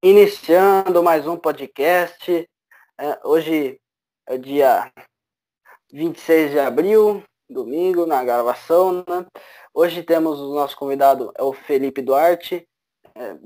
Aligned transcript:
Iniciando 0.00 1.02
mais 1.02 1.26
um 1.26 1.36
podcast. 1.36 2.48
É, 2.96 3.18
hoje 3.24 3.80
é 4.28 4.38
dia 4.38 4.92
26 5.92 6.52
de 6.52 6.58
abril, 6.60 7.24
domingo, 7.50 8.06
na 8.06 8.22
gravação. 8.22 8.92
Né? 8.98 9.26
Hoje 9.74 10.04
temos 10.04 10.38
o 10.38 10.54
nosso 10.54 10.76
convidado, 10.76 11.32
é 11.36 11.42
o 11.42 11.52
Felipe 11.52 12.00
Duarte, 12.00 12.64
é, 13.12 13.36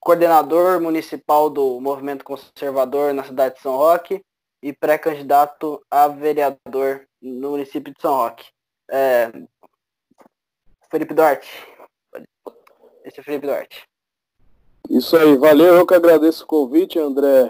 coordenador 0.00 0.80
municipal 0.80 1.48
do 1.48 1.80
Movimento 1.80 2.24
Conservador 2.24 3.14
na 3.14 3.22
cidade 3.22 3.54
de 3.54 3.60
São 3.60 3.76
Roque 3.76 4.20
e 4.60 4.72
pré-candidato 4.72 5.80
a 5.88 6.08
vereador 6.08 7.06
no 7.22 7.50
município 7.50 7.94
de 7.94 8.02
São 8.02 8.16
Roque. 8.16 8.50
É, 8.90 9.30
Felipe 10.90 11.14
Duarte. 11.14 11.48
Esse 13.04 13.20
é 13.20 13.22
Felipe 13.22 13.46
Duarte. 13.46 13.89
Isso 14.90 15.16
aí, 15.16 15.36
valeu. 15.36 15.76
Eu 15.76 15.86
que 15.86 15.94
agradeço 15.94 16.42
o 16.42 16.46
convite, 16.48 16.98
André. 16.98 17.44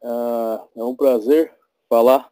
Uh, 0.00 0.66
é 0.74 0.82
um 0.82 0.96
prazer 0.96 1.54
falar 1.90 2.30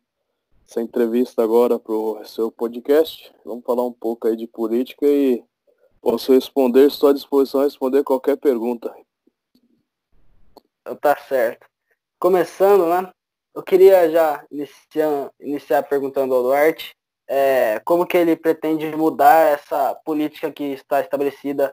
essa 0.67 0.81
entrevista 0.81 1.45
agora 1.45 1.79
para 1.79 1.93
o 1.93 2.25
seu 2.25 2.51
podcast. 2.51 3.31
Vamos 3.45 3.63
falar 3.63 3.85
um 3.85 3.93
pouco 3.93 4.27
aí 4.27 4.35
de 4.35 4.47
política 4.47 5.05
e 5.07 5.45
posso 6.01 6.33
responder, 6.33 6.87
estou 6.87 7.11
à 7.11 7.13
disposição 7.13 7.61
a 7.61 7.65
responder 7.65 8.03
qualquer 8.03 8.39
pergunta. 8.39 8.91
Tá 11.03 11.15
certo. 11.29 11.67
Começando, 12.19 12.87
né? 12.87 13.13
Eu 13.55 13.63
queria 13.63 14.11
já 14.11 14.47
iniciar, 14.51 15.31
iniciar 15.39 15.83
perguntando 15.83 16.35
ao 16.35 16.43
Duarte 16.43 16.97
é, 17.29 17.81
como 17.85 18.07
que 18.07 18.17
ele 18.17 18.35
pretende 18.35 18.87
mudar 18.97 19.53
essa 19.53 19.95
política 20.07 20.51
que 20.51 20.65
está 20.73 21.03
estabelecida 21.03 21.71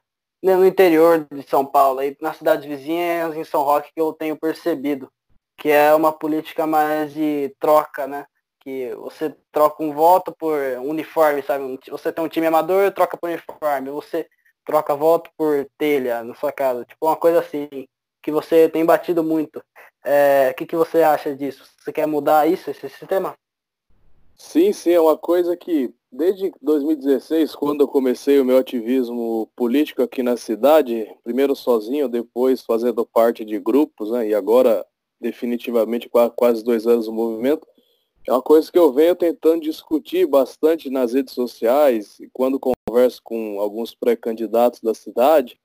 no 0.53 0.65
interior 0.65 1.25
de 1.31 1.41
São 1.43 1.65
Paulo, 1.65 1.99
aí 1.99 2.15
nas 2.21 2.37
cidades 2.37 2.65
vizinhas, 2.65 3.35
em 3.35 3.43
São 3.43 3.63
Roque, 3.63 3.91
que 3.93 3.99
eu 3.99 4.13
tenho 4.13 4.37
percebido, 4.37 5.11
que 5.57 5.69
é 5.69 5.93
uma 5.95 6.11
política 6.11 6.67
mais 6.67 7.13
de 7.13 7.55
troca, 7.59 8.05
né? 8.05 8.27
Que 8.59 8.93
você 8.95 9.35
troca 9.51 9.83
um 9.83 9.91
voto 9.91 10.35
por 10.37 10.59
uniforme, 10.83 11.41
sabe? 11.41 11.79
Você 11.89 12.11
tem 12.11 12.23
um 12.23 12.27
time 12.29 12.45
amador, 12.45 12.91
troca 12.91 13.17
por 13.17 13.29
uniforme. 13.29 13.89
Você 13.89 14.27
troca 14.63 14.95
voto 14.95 15.31
por 15.37 15.67
telha 15.77 16.23
na 16.23 16.35
sua 16.35 16.51
casa. 16.51 16.85
Tipo, 16.85 17.07
uma 17.07 17.15
coisa 17.15 17.39
assim, 17.39 17.67
que 18.21 18.31
você 18.31 18.69
tem 18.69 18.85
batido 18.85 19.23
muito. 19.23 19.57
O 19.59 19.63
é, 20.03 20.53
que, 20.53 20.65
que 20.65 20.75
você 20.75 21.01
acha 21.01 21.35
disso? 21.35 21.65
Você 21.79 21.91
quer 21.91 22.05
mudar 22.05 22.47
isso, 22.47 22.69
esse 22.69 22.89
sistema? 22.89 23.35
Sim, 24.35 24.73
sim, 24.73 24.91
é 24.91 24.99
uma 24.99 25.17
coisa 25.17 25.55
que 25.55 25.93
desde 26.15 26.51
2016, 26.61 27.55
quando 27.55 27.81
eu 27.81 27.87
comecei 27.87 28.39
o 28.39 28.45
meu 28.45 28.57
ativismo 28.57 29.49
político 29.55 30.01
aqui 30.01 30.23
na 30.23 30.37
cidade, 30.37 31.07
primeiro 31.23 31.55
sozinho, 31.55 32.07
depois 32.07 32.61
fazendo 32.61 33.05
parte 33.05 33.43
de 33.43 33.59
grupos, 33.59 34.11
né, 34.11 34.29
e 34.29 34.33
agora 34.33 34.85
definitivamente 35.19 36.09
quase 36.35 36.63
dois 36.63 36.87
anos 36.87 37.07
no 37.07 37.13
movimento, 37.13 37.67
é 38.27 38.31
uma 38.31 38.41
coisa 38.41 38.71
que 38.71 38.79
eu 38.79 38.91
venho 38.91 39.15
tentando 39.15 39.61
discutir 39.61 40.25
bastante 40.25 40.89
nas 40.89 41.13
redes 41.13 41.33
sociais 41.33 42.19
e 42.19 42.29
quando 42.33 42.59
converso 42.59 43.21
com 43.23 43.59
alguns 43.59 43.93
pré-candidatos 43.93 44.79
da 44.81 44.93
cidade, 44.93 45.59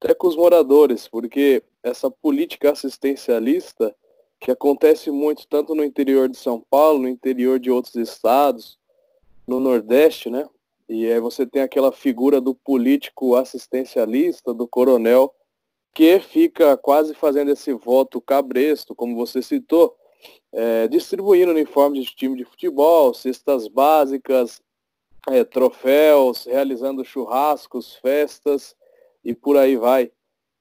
até 0.00 0.14
com 0.14 0.28
os 0.28 0.36
moradores, 0.36 1.08
porque 1.08 1.62
essa 1.82 2.10
política 2.10 2.70
assistencialista 2.70 3.94
que 4.40 4.50
acontece 4.50 5.10
muito 5.10 5.46
tanto 5.48 5.74
no 5.74 5.84
interior 5.84 6.28
de 6.28 6.36
São 6.36 6.62
Paulo, 6.70 7.00
no 7.00 7.08
interior 7.08 7.58
de 7.58 7.70
outros 7.70 7.96
estados, 7.96 8.78
no 9.46 9.60
Nordeste, 9.60 10.28
né? 10.28 10.48
E 10.88 11.10
aí 11.10 11.20
você 11.20 11.46
tem 11.46 11.62
aquela 11.62 11.92
figura 11.92 12.40
do 12.40 12.54
político 12.54 13.34
assistencialista, 13.34 14.54
do 14.54 14.68
coronel, 14.68 15.34
que 15.94 16.20
fica 16.20 16.76
quase 16.76 17.14
fazendo 17.14 17.50
esse 17.50 17.72
voto 17.72 18.20
cabresto, 18.20 18.94
como 18.94 19.16
você 19.16 19.42
citou, 19.42 19.96
é, 20.52 20.86
distribuindo 20.88 21.50
uniformes 21.50 22.04
de 22.06 22.14
time 22.14 22.36
de 22.36 22.44
futebol, 22.44 23.14
cestas 23.14 23.66
básicas, 23.66 24.60
é, 25.28 25.42
troféus, 25.42 26.44
realizando 26.44 27.04
churrascos, 27.04 27.96
festas 27.96 28.76
e 29.24 29.34
por 29.34 29.56
aí 29.56 29.76
vai. 29.76 30.10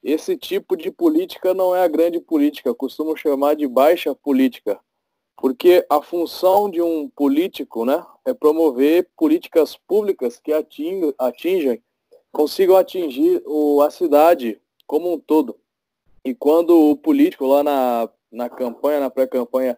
Esse 0.04 0.38
tipo 0.38 0.76
de 0.76 0.92
política 0.92 1.54
não 1.54 1.76
é 1.76 1.84
a 1.84 1.88
grande 1.88 2.20
política, 2.20 2.70
eu 2.70 2.76
costumo 2.76 3.16
chamar 3.16 3.56
de 3.56 3.68
baixa 3.68 4.14
política, 4.16 4.80
porque 5.38 5.86
a 5.90 6.02
função 6.02 6.70
de 6.70 6.82
um 6.82 7.10
político 7.10 7.86
né, 7.86 8.06
é 8.26 8.34
promover 8.34 9.10
políticas 9.18 9.76
públicas 9.76 10.40
que 10.40 10.54
atingam, 10.54 11.14
atingem, 11.18 11.84
consigam 12.32 12.76
atingir 12.76 13.42
o, 13.46 13.82
a 13.82 13.90
cidade 13.90 14.60
como 14.88 15.14
um 15.14 15.20
todo. 15.20 15.58
E 16.24 16.34
quando 16.34 16.90
o 16.90 16.96
político 16.96 17.46
lá 17.46 17.64
na, 17.64 18.10
na 18.32 18.50
campanha, 18.50 19.00
na 19.00 19.10
pré-campanha, 19.10 19.78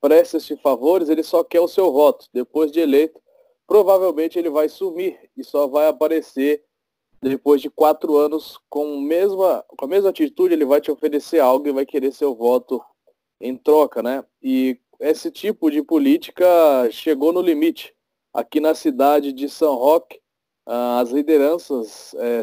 presta 0.00 0.36
esses 0.36 0.60
favores, 0.60 1.08
ele 1.08 1.22
só 1.22 1.42
quer 1.42 1.60
o 1.60 1.68
seu 1.68 1.92
voto. 1.92 2.26
Depois 2.32 2.70
de 2.70 2.80
eleito, 2.80 3.20
provavelmente 3.66 4.38
ele 4.38 4.50
vai 4.50 4.68
sumir 4.68 5.18
e 5.36 5.42
só 5.42 5.66
vai 5.66 5.88
aparecer 5.88 6.64
depois 7.20 7.60
de 7.60 7.68
quatro 7.68 8.16
anos, 8.16 8.60
com, 8.70 9.00
mesma, 9.00 9.64
com 9.76 9.84
a 9.84 9.88
mesma 9.88 10.10
atitude, 10.10 10.54
ele 10.54 10.64
vai 10.64 10.80
te 10.80 10.90
oferecer 10.90 11.40
algo 11.40 11.66
e 11.66 11.72
vai 11.72 11.84
querer 11.84 12.12
seu 12.12 12.34
voto 12.34 12.80
em 13.40 13.56
troca, 13.56 14.02
né? 14.02 14.24
E 14.40 14.78
esse 15.00 15.30
tipo 15.30 15.70
de 15.70 15.82
política 15.82 16.46
chegou 16.90 17.32
no 17.32 17.40
limite. 17.40 17.94
Aqui 18.32 18.60
na 18.60 18.74
cidade 18.74 19.32
de 19.32 19.48
São 19.48 19.74
Roque, 19.74 20.20
ah, 20.66 21.00
as 21.00 21.10
lideranças 21.10 22.14
é, 22.14 22.42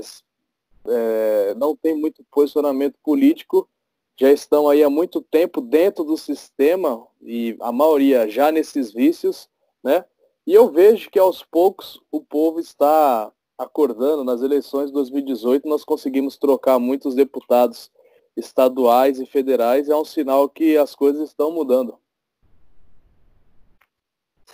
é, 0.88 1.55
não 1.55 1.75
têm 1.75 1.95
muito 1.95 2.23
posicionamento 2.31 2.95
político, 3.03 3.69
já 4.17 4.31
estão 4.31 4.69
aí 4.69 4.81
há 4.81 4.89
muito 4.89 5.21
tempo 5.21 5.59
dentro 5.59 6.03
do 6.03 6.17
sistema 6.17 7.05
e 7.21 7.55
a 7.59 7.71
maioria 7.71 8.29
já 8.29 8.51
nesses 8.51 8.91
vícios, 8.91 9.49
né? 9.83 10.05
E 10.47 10.53
eu 10.53 10.72
vejo 10.72 11.09
que 11.09 11.19
aos 11.19 11.43
poucos 11.43 12.01
o 12.11 12.22
povo 12.22 12.59
está 12.59 13.31
acordando, 13.57 14.23
nas 14.23 14.41
eleições 14.41 14.87
de 14.87 14.93
2018 14.93 15.67
nós 15.67 15.83
conseguimos 15.83 16.37
trocar 16.37 16.79
muitos 16.79 17.16
deputados 17.16 17.91
estaduais 18.37 19.19
e 19.19 19.25
federais, 19.25 19.89
é 19.89 19.95
um 19.95 20.05
sinal 20.05 20.47
que 20.47 20.77
as 20.77 20.95
coisas 20.95 21.29
estão 21.29 21.51
mudando. 21.51 21.97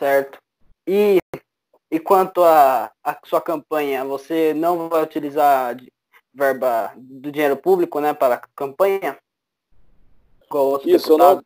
Certo. 0.01 0.39
E, 0.87 1.19
e 1.91 1.99
quanto 1.99 2.43
à 2.43 2.91
sua 3.23 3.39
campanha, 3.39 4.03
você 4.03 4.51
não 4.51 4.89
vai 4.89 5.03
utilizar 5.03 5.77
verba 6.33 6.91
do 6.97 7.31
dinheiro 7.31 7.55
público 7.55 7.99
né, 7.99 8.11
para 8.11 8.33
a 8.33 8.41
campanha? 8.55 9.19
Isso 10.89 11.11
eu, 11.13 11.17
não, 11.19 11.43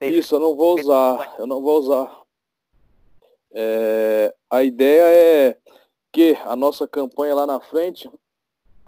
isso, 0.00 0.36
eu 0.36 0.40
não 0.40 0.56
vou 0.56 0.80
usar. 0.80 1.34
Eu 1.38 1.46
não 1.46 1.60
vou 1.60 1.80
usar. 1.80 2.22
É, 3.52 4.34
a 4.48 4.62
ideia 4.62 5.02
é 5.50 5.58
que 6.10 6.38
a 6.46 6.56
nossa 6.56 6.88
campanha 6.88 7.34
lá 7.34 7.46
na 7.46 7.60
frente 7.60 8.10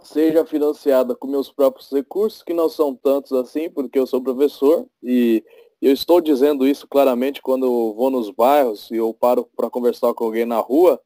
seja 0.01 0.43
financiada 0.47 1.15
com 1.15 1.27
meus 1.27 1.51
próprios 1.51 1.91
recursos, 1.91 2.41
que 2.41 2.55
não 2.55 2.67
são 2.67 2.95
tantos 2.95 3.33
assim, 3.33 3.69
porque 3.69 3.99
eu 3.99 4.07
sou 4.07 4.19
professor 4.19 4.87
e 5.03 5.45
eu 5.87 5.93
estou 5.93 6.21
dizendo 6.21 6.67
isso 6.67 6.87
claramente 6.87 7.41
quando 7.41 7.93
vou 7.93 8.09
nos 8.09 8.29
bairros 8.29 8.89
e 8.91 8.95
eu 8.95 9.13
paro 9.13 9.49
para 9.55 9.69
conversar 9.69 10.13
com 10.13 10.23
alguém 10.23 10.45
na 10.45 10.59
rua, 10.59 11.01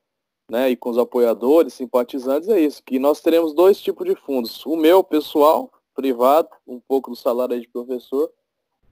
né, 0.49 0.69
e 0.69 0.77
com 0.77 0.89
os 0.89 0.97
apoiadores, 0.97 1.73
simpatizantes, 1.73 2.47
é 2.47 2.59
isso, 2.59 2.81
que 2.83 2.99
nós 2.99 3.19
teremos 3.19 3.53
dois 3.53 3.79
tipos 3.81 4.07
de 4.07 4.16
fundos. 4.16 4.66
O 4.66 4.75
meu, 4.75 5.03
pessoal, 5.03 5.69
privado, 5.93 6.49
um 6.66 6.79
pouco 6.79 7.09
do 7.09 7.16
salário 7.16 7.59
de 7.59 7.67
professor, 7.67 8.31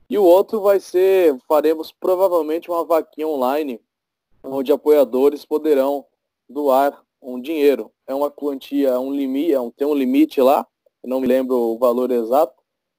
e 0.08 0.18
o 0.18 0.24
outro 0.24 0.60
vai 0.60 0.78
ser, 0.78 1.36
faremos 1.48 1.92
provavelmente 1.92 2.70
uma 2.70 2.84
vaquinha 2.84 3.26
online, 3.26 3.80
onde 4.42 4.70
apoiadores 4.70 5.44
poderão 5.44 6.04
doar 6.48 7.02
um 7.20 7.40
dinheiro. 7.40 7.90
É 8.06 8.14
uma 8.14 8.30
quantia, 8.30 9.00
um 9.00 9.12
limite, 9.12 9.54
é 9.54 9.70
tem 9.76 9.86
um 9.86 9.94
limite 9.94 10.40
lá, 10.40 10.66
não 11.04 11.20
me 11.20 11.26
lembro 11.26 11.56
o 11.56 11.78
valor 11.78 12.10
exato, 12.10 12.54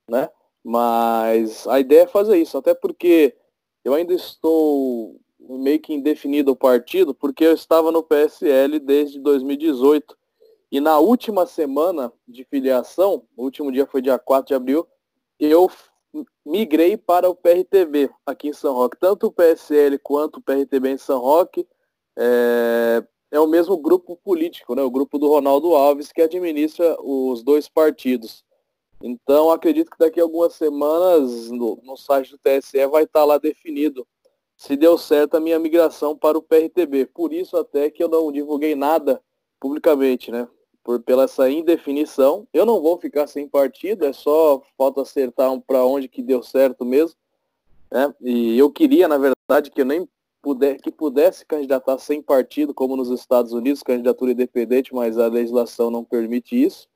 né? 0.09 0.29
Mas 0.69 1.65
a 1.65 1.79
ideia 1.79 2.01
é 2.01 2.07
fazer 2.07 2.37
isso, 2.37 2.57
até 2.57 2.73
porque 2.73 3.33
eu 3.85 3.93
ainda 3.93 4.13
estou 4.13 5.17
meio 5.39 5.79
que 5.79 5.93
indefinido 5.93 6.51
o 6.51 6.57
partido, 6.57 7.13
porque 7.13 7.45
eu 7.45 7.53
estava 7.53 7.89
no 7.89 8.03
PSL 8.03 8.77
desde 8.77 9.17
2018. 9.17 10.17
E 10.69 10.81
na 10.81 10.99
última 10.99 11.45
semana 11.45 12.11
de 12.27 12.43
filiação, 12.43 13.23
o 13.37 13.45
último 13.45 13.71
dia 13.71 13.85
foi 13.85 14.01
dia 14.01 14.19
4 14.19 14.47
de 14.49 14.55
abril, 14.55 14.85
eu 15.39 15.71
migrei 16.45 16.97
para 16.97 17.29
o 17.29 17.35
PRTB 17.35 18.09
aqui 18.25 18.49
em 18.49 18.53
São 18.53 18.73
Roque. 18.73 18.97
Tanto 18.99 19.27
o 19.27 19.31
PSL 19.31 19.97
quanto 19.99 20.39
o 20.39 20.41
PRTB 20.41 20.89
em 20.89 20.97
São 20.97 21.21
Roque 21.21 21.65
é, 22.17 23.01
é 23.31 23.39
o 23.39 23.47
mesmo 23.47 23.77
grupo 23.77 24.17
político, 24.17 24.75
né? 24.75 24.81
o 24.81 24.91
grupo 24.91 25.17
do 25.17 25.29
Ronaldo 25.29 25.73
Alves, 25.75 26.11
que 26.11 26.21
administra 26.21 26.97
os 27.01 27.41
dois 27.41 27.69
partidos. 27.69 28.45
Então, 29.01 29.51
acredito 29.51 29.91
que 29.91 29.99
daqui 29.99 30.19
a 30.19 30.23
algumas 30.23 30.53
semanas, 30.53 31.51
no, 31.51 31.79
no 31.83 31.95
site 31.95 32.31
do 32.31 32.39
TSE, 32.39 32.85
vai 32.88 33.03
estar 33.03 33.23
lá 33.23 33.38
definido 33.38 34.07
se 34.55 34.75
deu 34.75 34.97
certo 34.97 35.38
a 35.38 35.39
minha 35.39 35.59
migração 35.59 36.17
para 36.17 36.38
o 36.38 36.41
PRTB. 36.41 37.05
Por 37.05 37.31
isso 37.31 37.55
até 37.55 37.91
que 37.91 38.03
eu 38.03 38.09
não 38.09 38.31
divulguei 38.31 38.75
nada 38.75 39.21
publicamente, 39.59 40.31
né? 40.31 40.47
por 40.88 41.01
pela 41.01 41.25
essa 41.25 41.49
indefinição. 41.49 42.47
Eu 42.53 42.65
não 42.65 42.81
vou 42.81 42.97
ficar 42.97 43.27
sem 43.27 43.45
partido, 43.45 44.05
é 44.05 44.13
só 44.13 44.61
falta 44.77 45.01
acertar 45.01 45.51
um 45.51 45.59
para 45.59 45.85
onde 45.85 46.07
que 46.07 46.23
deu 46.23 46.41
certo 46.41 46.85
mesmo. 46.85 47.17
Né? 47.91 48.15
E 48.21 48.57
eu 48.57 48.71
queria, 48.71 49.05
na 49.05 49.17
verdade, 49.17 49.69
que 49.69 49.81
eu 49.81 49.85
nem 49.85 50.07
puder, 50.41 50.79
que 50.79 50.89
pudesse 50.89 51.45
candidatar 51.45 51.97
sem 51.97 52.21
partido, 52.21 52.73
como 52.73 52.95
nos 52.95 53.09
Estados 53.09 53.51
Unidos, 53.51 53.83
candidatura 53.83 54.31
independente, 54.31 54.95
mas 54.95 55.17
a 55.17 55.27
legislação 55.27 55.91
não 55.91 56.05
permite 56.05 56.55
isso. 56.55 56.88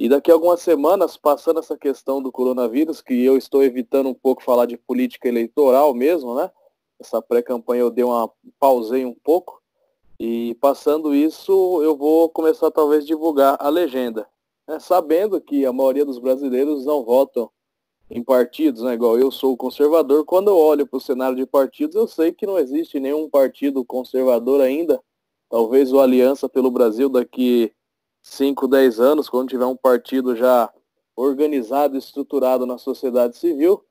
E 0.00 0.08
daqui 0.08 0.30
a 0.30 0.34
algumas 0.34 0.62
semanas, 0.62 1.18
passando 1.18 1.60
essa 1.60 1.76
questão 1.76 2.22
do 2.22 2.32
coronavírus, 2.32 3.02
que 3.02 3.22
eu 3.22 3.36
estou 3.36 3.62
evitando 3.62 4.08
um 4.08 4.14
pouco 4.14 4.42
falar 4.42 4.64
de 4.64 4.78
política 4.78 5.28
eleitoral 5.28 5.92
mesmo, 5.92 6.34
né? 6.34 6.50
Essa 6.98 7.20
pré-campanha 7.20 7.82
eu 7.82 7.90
dei 7.90 8.02
uma 8.02 8.30
pausei 8.58 9.04
um 9.04 9.12
pouco. 9.12 9.60
E 10.18 10.54
passando 10.54 11.14
isso, 11.14 11.82
eu 11.82 11.94
vou 11.94 12.30
começar 12.30 12.70
talvez 12.70 13.06
divulgar 13.06 13.58
a 13.60 13.68
legenda. 13.68 14.26
Né? 14.66 14.80
Sabendo 14.80 15.38
que 15.38 15.66
a 15.66 15.72
maioria 15.72 16.06
dos 16.06 16.18
brasileiros 16.18 16.86
não 16.86 17.04
votam 17.04 17.50
em 18.10 18.24
partidos, 18.24 18.80
né? 18.80 18.94
Igual 18.94 19.18
eu 19.18 19.30
sou 19.30 19.54
conservador, 19.54 20.24
quando 20.24 20.48
eu 20.48 20.56
olho 20.56 20.86
para 20.86 20.96
o 20.96 21.00
cenário 21.00 21.36
de 21.36 21.44
partidos, 21.44 21.94
eu 21.94 22.08
sei 22.08 22.32
que 22.32 22.46
não 22.46 22.58
existe 22.58 22.98
nenhum 22.98 23.28
partido 23.28 23.84
conservador 23.84 24.62
ainda. 24.62 24.98
Talvez 25.50 25.92
o 25.92 26.00
Aliança 26.00 26.48
pelo 26.48 26.70
Brasil 26.70 27.10
daqui 27.10 27.70
5, 28.22 28.68
10 28.68 29.00
anos, 29.00 29.28
quando 29.28 29.48
tiver 29.48 29.66
um 29.66 29.76
partido 29.76 30.36
já 30.36 30.72
organizado 31.16 31.96
estruturado 31.96 32.66
na 32.66 32.78
sociedade 32.78 33.36
civil, 33.36 33.84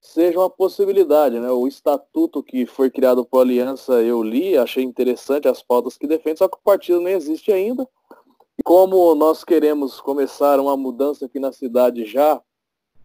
seja 0.00 0.38
uma 0.38 0.50
possibilidade, 0.50 1.40
né? 1.40 1.50
O 1.50 1.66
estatuto 1.66 2.42
que 2.42 2.66
foi 2.66 2.90
criado 2.90 3.24
por 3.24 3.40
Aliança 3.40 4.02
eu 4.02 4.22
li, 4.22 4.56
achei 4.56 4.84
interessante 4.84 5.48
as 5.48 5.62
pautas 5.62 5.96
que 5.96 6.06
defende, 6.06 6.38
só 6.38 6.48
que 6.48 6.58
o 6.58 6.62
partido 6.62 7.00
nem 7.00 7.14
existe 7.14 7.50
ainda. 7.50 7.88
E 8.58 8.62
como 8.62 9.14
nós 9.14 9.42
queremos 9.42 10.00
começar 10.00 10.60
uma 10.60 10.76
mudança 10.76 11.24
aqui 11.24 11.40
na 11.40 11.52
cidade 11.52 12.04
já 12.04 12.40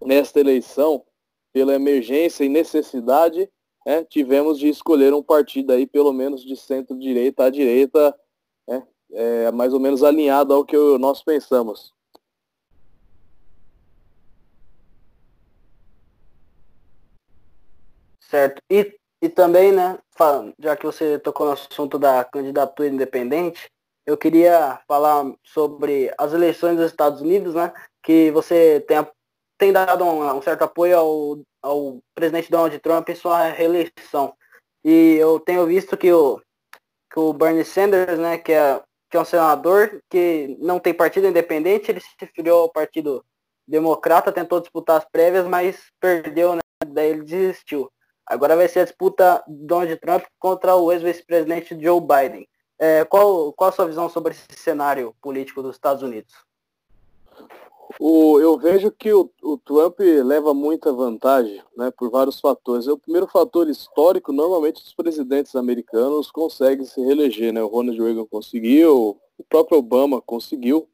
nesta 0.06 0.40
eleição, 0.40 1.04
pela 1.54 1.74
emergência 1.74 2.44
e 2.44 2.50
necessidade, 2.50 3.50
né, 3.86 4.04
tivemos 4.04 4.60
de 4.60 4.68
escolher 4.68 5.14
um 5.14 5.24
partido 5.24 5.72
aí, 5.72 5.88
pelo 5.88 6.14
menos 6.14 6.44
de 6.44 6.56
centro-direita 6.56 7.46
à 7.46 7.50
direita, 7.50 8.16
né, 8.68 8.86
é, 9.11 9.51
mais 9.51 9.73
ou 9.73 9.79
menos 9.79 10.03
alinhado 10.03 10.53
ao 10.53 10.65
que 10.65 10.75
nós 10.97 11.23
pensamos. 11.23 11.94
Certo. 18.21 18.61
E, 18.69 18.95
e 19.21 19.29
também, 19.29 19.71
né, 19.71 19.97
já 20.59 20.75
que 20.75 20.85
você 20.85 21.17
tocou 21.17 21.47
no 21.47 21.53
assunto 21.53 21.97
da 21.97 22.23
candidatura 22.23 22.89
independente, 22.89 23.69
eu 24.06 24.17
queria 24.17 24.79
falar 24.88 25.33
sobre 25.44 26.13
as 26.17 26.33
eleições 26.33 26.77
dos 26.77 26.85
Estados 26.88 27.21
Unidos, 27.21 27.56
né, 27.56 27.73
que 28.03 28.31
você 28.31 28.81
tem 28.88 28.97
tem 29.59 29.73
dado 29.73 30.06
um, 30.06 30.38
um 30.38 30.41
certo 30.41 30.63
apoio 30.63 30.97
ao, 30.97 31.39
ao 31.61 32.00
presidente 32.15 32.50
Donald 32.50 32.79
Trump 32.79 33.09
em 33.09 33.15
sua 33.15 33.50
reeleição. 33.50 34.33
E 34.83 35.17
eu 35.19 35.38
tenho 35.39 35.65
visto 35.65 35.97
que 35.97 36.11
o, 36.13 36.41
que 37.11 37.19
o 37.19 37.33
Bernie 37.33 37.65
Sanders, 37.65 38.17
né, 38.17 38.38
que 38.38 38.53
é, 38.53 38.81
que 39.09 39.17
é 39.17 39.19
um 39.19 39.25
senador 39.25 40.01
que 40.09 40.57
não 40.59 40.79
tem 40.79 40.94
partido 40.94 41.27
independente, 41.27 41.89
ele 41.89 42.00
se 42.00 42.25
filiou 42.35 42.61
ao 42.61 42.71
Partido 42.71 43.25
Democrata, 43.67 44.31
tentou 44.31 44.59
disputar 44.59 44.97
as 44.97 45.06
prévias, 45.06 45.45
mas 45.45 45.77
perdeu, 46.00 46.56
né, 46.56 46.61
daí 46.88 47.09
ele 47.09 47.23
desistiu. 47.23 47.91
Agora 48.25 48.56
vai 48.56 48.67
ser 48.67 48.81
a 48.81 48.85
disputa 48.85 49.44
Donald 49.47 49.95
Trump 49.97 50.23
contra 50.38 50.75
o 50.75 50.91
ex-vice-presidente 50.91 51.79
Joe 51.81 52.00
Biden. 52.00 52.47
É, 52.77 53.03
qual, 53.06 53.51
qual 53.53 53.69
a 53.69 53.73
sua 53.73 53.88
visão 53.88 54.07
sobre 54.07 54.33
esse 54.33 54.45
cenário 54.56 55.15
político 55.21 55.61
dos 55.61 55.75
Estados 55.75 56.03
Unidos? 56.03 56.33
O, 57.97 58.39
eu 58.39 58.57
vejo 58.57 58.91
que 58.91 59.12
o, 59.12 59.30
o, 59.41 59.57
Trump 59.57 60.00
leva 60.00 60.53
muita 60.53 60.94
vantagem, 60.94 61.62
né, 61.75 61.89
por 61.89 62.12
vários 62.12 62.39
fatores. 62.39 62.88
O 62.88 62.97
primeiro 62.97 63.25
fator 63.25 63.68
histórico, 63.68 64.31
normalmente 64.31 64.83
os 64.83 64.94
presidentes 64.94 65.56
americanos 65.56 66.30
conseguem 66.30 66.86
se 66.86 67.01
reeleger, 67.01 67.51
né? 67.51 67.63
O 67.63 67.68
Ronald 67.68 68.00
Reagan 68.00 68.25
conseguiu, 68.25 69.18
o 69.38 69.44
próprio 69.50 69.80
Obama 69.80 70.21
conseguiu. 70.21 70.88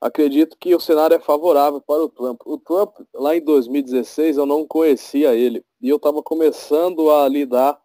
Acredito 0.00 0.56
que 0.58 0.74
o 0.74 0.80
cenário 0.80 1.14
é 1.14 1.20
favorável 1.20 1.80
para 1.80 2.02
o 2.02 2.08
Trump. 2.08 2.40
O 2.44 2.58
Trump, 2.58 2.96
lá 3.14 3.36
em 3.36 3.40
2016, 3.40 4.36
eu 4.36 4.44
não 4.44 4.66
conhecia 4.66 5.34
ele 5.34 5.64
e 5.80 5.88
eu 5.88 5.96
estava 5.96 6.22
começando 6.22 7.10
a 7.10 7.26
lidar 7.28 7.80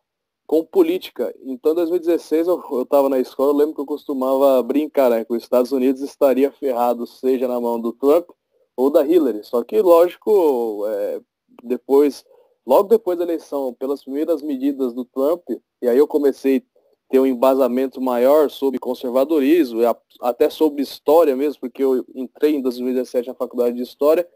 com 0.45 0.63
política. 0.63 1.33
Então, 1.43 1.73
em 1.73 1.75
2016, 1.75 2.47
eu 2.47 2.81
estava 2.81 3.07
na 3.07 3.19
escola, 3.19 3.51
eu 3.51 3.57
lembro 3.57 3.75
que 3.75 3.81
eu 3.81 3.85
costumava 3.85 4.61
brincar, 4.63 5.09
né, 5.09 5.25
que 5.25 5.33
os 5.33 5.43
Estados 5.43 5.71
Unidos 5.71 6.01
estaria 6.01 6.51
ferrado, 6.51 7.05
seja 7.05 7.47
na 7.47 7.61
mão 7.61 7.79
do 7.79 7.93
Trump 7.93 8.29
ou 8.77 8.91
da 8.91 9.06
Hillary. 9.06 9.44
Só 9.44 9.63
que, 9.63 9.81
lógico, 9.81 10.85
é, 10.88 11.21
depois, 11.63 12.24
logo 12.65 12.88
depois 12.88 13.18
da 13.18 13.25
eleição, 13.25 13.74
pelas 13.74 14.03
primeiras 14.03 14.44
medidas 14.44 14.94
do 14.94 15.03
Trump, 15.03 15.41
e 15.81 15.88
aí 15.89 15.97
eu 15.97 16.07
comecei 16.07 16.57
a 16.57 16.62
ter 17.09 17.19
um 17.19 17.25
embasamento 17.25 18.00
maior 18.00 18.50
sobre 18.51 18.79
conservadorismo, 18.79 19.81
até 20.21 20.50
sobre 20.50 20.83
história 20.83 21.35
mesmo, 21.35 21.59
porque 21.59 21.83
eu 21.83 22.06
entrei 22.13 22.56
em 22.56 22.62
2017 22.62 23.27
na 23.27 23.33
faculdade 23.33 23.75
de 23.75 23.81
História, 23.81 24.27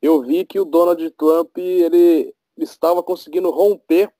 eu 0.00 0.22
vi 0.22 0.44
que 0.44 0.60
o 0.60 0.64
Donald 0.64 1.10
Trump, 1.10 1.58
ele 1.58 2.32
estava 2.56 3.02
conseguindo 3.02 3.50
romper 3.50 4.12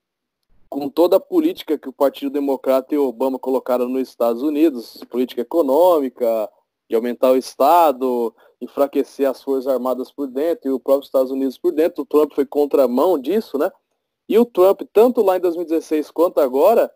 com 0.69 0.89
toda 0.89 1.17
a 1.17 1.19
política 1.19 1.77
que 1.77 1.87
o 1.87 1.93
Partido 1.93 2.31
Democrata 2.31 2.95
e 2.95 2.97
Obama 2.97 3.37
colocaram 3.37 3.87
nos 3.87 4.09
Estados 4.09 4.41
Unidos, 4.41 5.03
política 5.09 5.41
econômica, 5.41 6.49
de 6.89 6.95
aumentar 6.95 7.31
o 7.31 7.37
Estado, 7.37 8.33
enfraquecer 8.63 9.29
as 9.29 9.41
Forças 9.41 9.67
Armadas 9.67 10.11
por 10.11 10.27
dentro 10.27 10.69
e 10.69 10.73
o 10.73 10.79
próprio 10.79 11.05
Estados 11.05 11.31
Unidos 11.31 11.57
por 11.57 11.71
dentro. 11.71 12.03
O 12.03 12.05
Trump 12.05 12.33
foi 12.33 12.45
contramão 12.45 13.19
disso, 13.19 13.57
né? 13.57 13.71
E 14.27 14.37
o 14.37 14.45
Trump, 14.45 14.81
tanto 14.91 15.21
lá 15.21 15.37
em 15.37 15.41
2016 15.41 16.09
quanto 16.11 16.39
agora, 16.39 16.91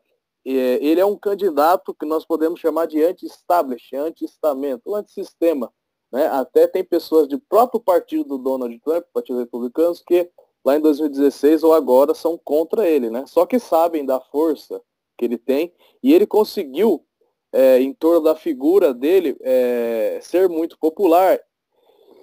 é, 0.46 0.52
ele 0.82 1.02
é 1.02 1.06
um 1.06 1.18
candidato 1.18 1.94
que 1.94 2.06
nós 2.06 2.26
podemos 2.26 2.60
chamar 2.60 2.88
de 2.88 3.04
anti-establish, 3.04 3.94
anti-estamento, 3.96 4.96
anti-sistema. 4.96 5.72
Né? 6.12 6.26
Até 6.28 6.68
tem 6.68 6.84
pessoas 6.84 7.28
do 7.28 7.40
próprio 7.40 7.82
partido 7.82 8.24
do 8.24 8.38
Donald 8.38 8.80
Trump, 8.80 9.04
Partido 9.14 9.40
Republicano, 9.40 9.94
que 10.08 10.30
lá 10.64 10.78
em 10.78 10.82
2016 10.82 11.64
ou 11.64 11.74
agora 11.74 12.14
são 12.14 12.38
contra 12.38 12.88
ele, 12.88 13.10
né? 13.10 13.26
Só 13.26 13.46
que 13.46 13.60
sabem 13.60 14.06
da 14.06 14.20
força 14.20 14.82
que 15.18 15.26
ele 15.26 15.38
tem 15.38 15.74
e 16.02 16.14
ele 16.14 16.26
conseguiu 16.26 17.04
é, 17.52 17.80
em 17.80 17.94
torno 17.94 18.22
da 18.22 18.36
figura 18.36 18.94
dele 18.94 19.38
é, 19.42 20.20
ser 20.22 20.50
muito 20.50 20.78
popular 20.78 21.40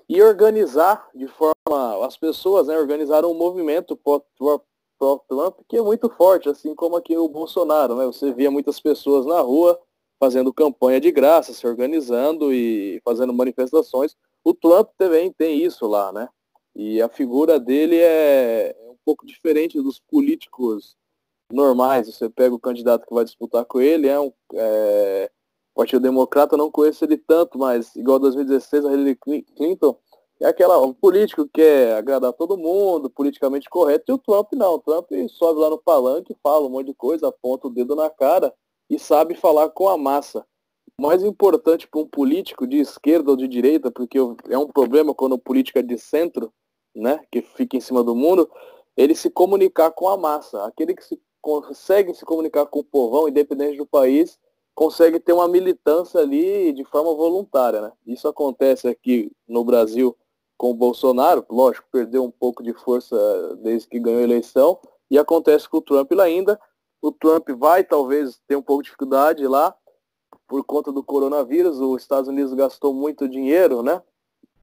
e 0.08 0.22
organizar 0.22 1.08
de 1.14 1.26
forma 1.28 1.54
as 2.04 2.16
pessoas 2.16 2.66
né, 2.66 2.78
organizaram 2.78 3.30
um 3.30 3.38
movimento 3.38 3.96
pró-Trump 3.96 5.61
que 5.68 5.76
é 5.76 5.82
muito 5.82 6.08
forte, 6.08 6.49
assim 6.49 6.75
como 6.75 6.96
aqui 6.96 7.16
o 7.16 7.28
Bolsonaro, 7.28 7.96
né? 7.96 8.06
Você 8.06 8.32
via 8.32 8.50
muitas 8.50 8.80
pessoas 8.80 9.26
na 9.26 9.40
rua 9.40 9.78
fazendo 10.18 10.52
campanha 10.52 11.00
de 11.00 11.11
graça, 11.11 11.52
se 11.52 11.66
organizando 11.66 12.52
e 12.52 13.00
fazendo 13.04 13.32
manifestações. 13.32 14.16
O 14.42 14.54
Trump 14.54 14.88
também 14.96 15.32
tem 15.32 15.62
isso 15.62 15.87
lá, 15.87 16.12
né? 16.12 16.28
E 16.75 17.00
a 17.02 17.08
figura 17.08 17.58
dele 17.58 17.96
é, 17.99 18.76
é 18.78 18.90
um 18.90 18.96
pouco 19.04 19.26
diferente 19.26 19.80
dos 19.80 19.99
políticos 19.99 20.96
normais. 21.52 22.06
Você 22.06 22.28
pega 22.28 22.54
o 22.54 22.61
candidato 22.61 23.06
que 23.06 23.14
vai 23.14 23.25
disputar 23.25 23.64
com 23.64 23.80
ele, 23.80 24.08
é 24.08 24.18
um 24.18 24.32
é, 24.54 25.30
Partido 25.75 26.02
Democrata, 26.02 26.57
não 26.57 26.71
conheço 26.71 27.04
ele 27.04 27.16
tanto, 27.16 27.59
mas 27.59 27.95
igual 27.97 28.19
2016, 28.19 28.85
a 28.85 28.93
Hillary 28.93 29.16
Clinton 29.57 29.99
é 30.40 30.47
aquela 30.47 30.93
político 30.95 31.45
que 31.47 31.62
quer 31.62 31.97
agradar 31.97 32.33
todo 32.33 32.57
mundo, 32.57 33.11
politicamente 33.11 33.69
correto, 33.69 34.04
e 34.09 34.12
o 34.12 34.19
Trump 34.19 34.52
não. 34.52 34.75
O 34.75 34.78
Trump 34.78 35.11
sobe 35.28 35.61
lá 35.61 35.71
no 35.71 35.78
palanque, 35.78 36.37
fala 36.43 36.66
um 36.66 36.71
monte 36.71 36.87
de 36.87 36.95
coisa, 36.95 37.28
aponta 37.28 37.66
o 37.66 37.71
dedo 37.71 37.97
na 37.97 38.11
cara 38.11 38.52
e 38.88 38.99
sabe 38.99 39.35
falar 39.35 39.69
com 39.71 39.88
a 39.88 39.97
massa. 39.97 40.47
O 40.99 41.02
mais 41.02 41.25
importante 41.25 41.88
para 41.88 42.00
um 42.00 42.07
político 42.07 42.66
de 42.66 42.78
esquerda 42.78 43.31
ou 43.31 43.37
de 43.37 43.49
direita, 43.49 43.90
porque 43.90 44.19
é 44.49 44.59
um 44.59 44.69
problema 44.69 45.14
quando 45.14 45.33
o 45.33 45.38
político 45.38 45.78
é 45.78 45.83
de 45.83 45.99
centro, 45.99 46.52
né, 46.95 47.21
que 47.33 47.43
fica 47.43 47.76
em 47.76 47.81
cima 47.81 48.04
do 48.04 48.14
mundo, 48.14 48.49
ele 48.97 49.14
se 49.14 49.28
comunicar 49.28 49.90
com 49.90 50.09
a 50.09 50.16
massa. 50.16 50.64
Aquele 50.64 50.95
que 50.95 51.04
se 51.04 51.21
consegue 51.40 52.14
se 52.14 52.25
comunicar 52.25 52.66
com 52.66 52.78
o 52.78 52.85
povão, 52.85 53.28
independente 53.28 53.76
do 53.76 53.87
país, 53.87 54.38
consegue 54.75 55.21
ter 55.21 55.33
uma 55.33 55.49
militância 55.49 56.21
ali 56.21 56.73
de 56.73 56.85
forma 56.85 57.14
voluntária. 57.14 57.81
Né? 57.81 57.93
Isso 58.07 58.26
acontece 58.26 58.88
aqui 58.88 59.31
no 59.47 59.64
Brasil 59.64 60.16
com 60.57 60.71
o 60.71 60.75
Bolsonaro, 60.75 61.45
lógico, 61.50 61.87
perdeu 61.90 62.25
um 62.25 62.31
pouco 62.31 62.62
de 62.62 62.73
força 62.73 63.16
desde 63.57 63.88
que 63.88 63.99
ganhou 63.99 64.21
a 64.21 64.25
eleição, 64.25 64.78
e 65.11 65.19
acontece 65.19 65.69
com 65.69 65.78
o 65.78 65.83
Trump 65.83 66.11
lá 66.12 66.25
ainda. 66.25 66.61
O 67.02 67.12
Trump 67.12 67.49
vai 67.50 67.85
talvez 67.85 68.40
ter 68.47 68.57
um 68.57 68.62
pouco 68.62 68.83
de 68.83 68.87
dificuldade 68.87 69.47
lá 69.47 69.76
por 70.47 70.64
conta 70.64 70.93
do 70.93 71.02
coronavírus. 71.02 71.81
Os 71.81 72.02
Estados 72.02 72.28
Unidos 72.28 72.54
gastou 72.54 72.95
muito 72.95 73.28
dinheiro, 73.28 73.83
né, 73.83 74.00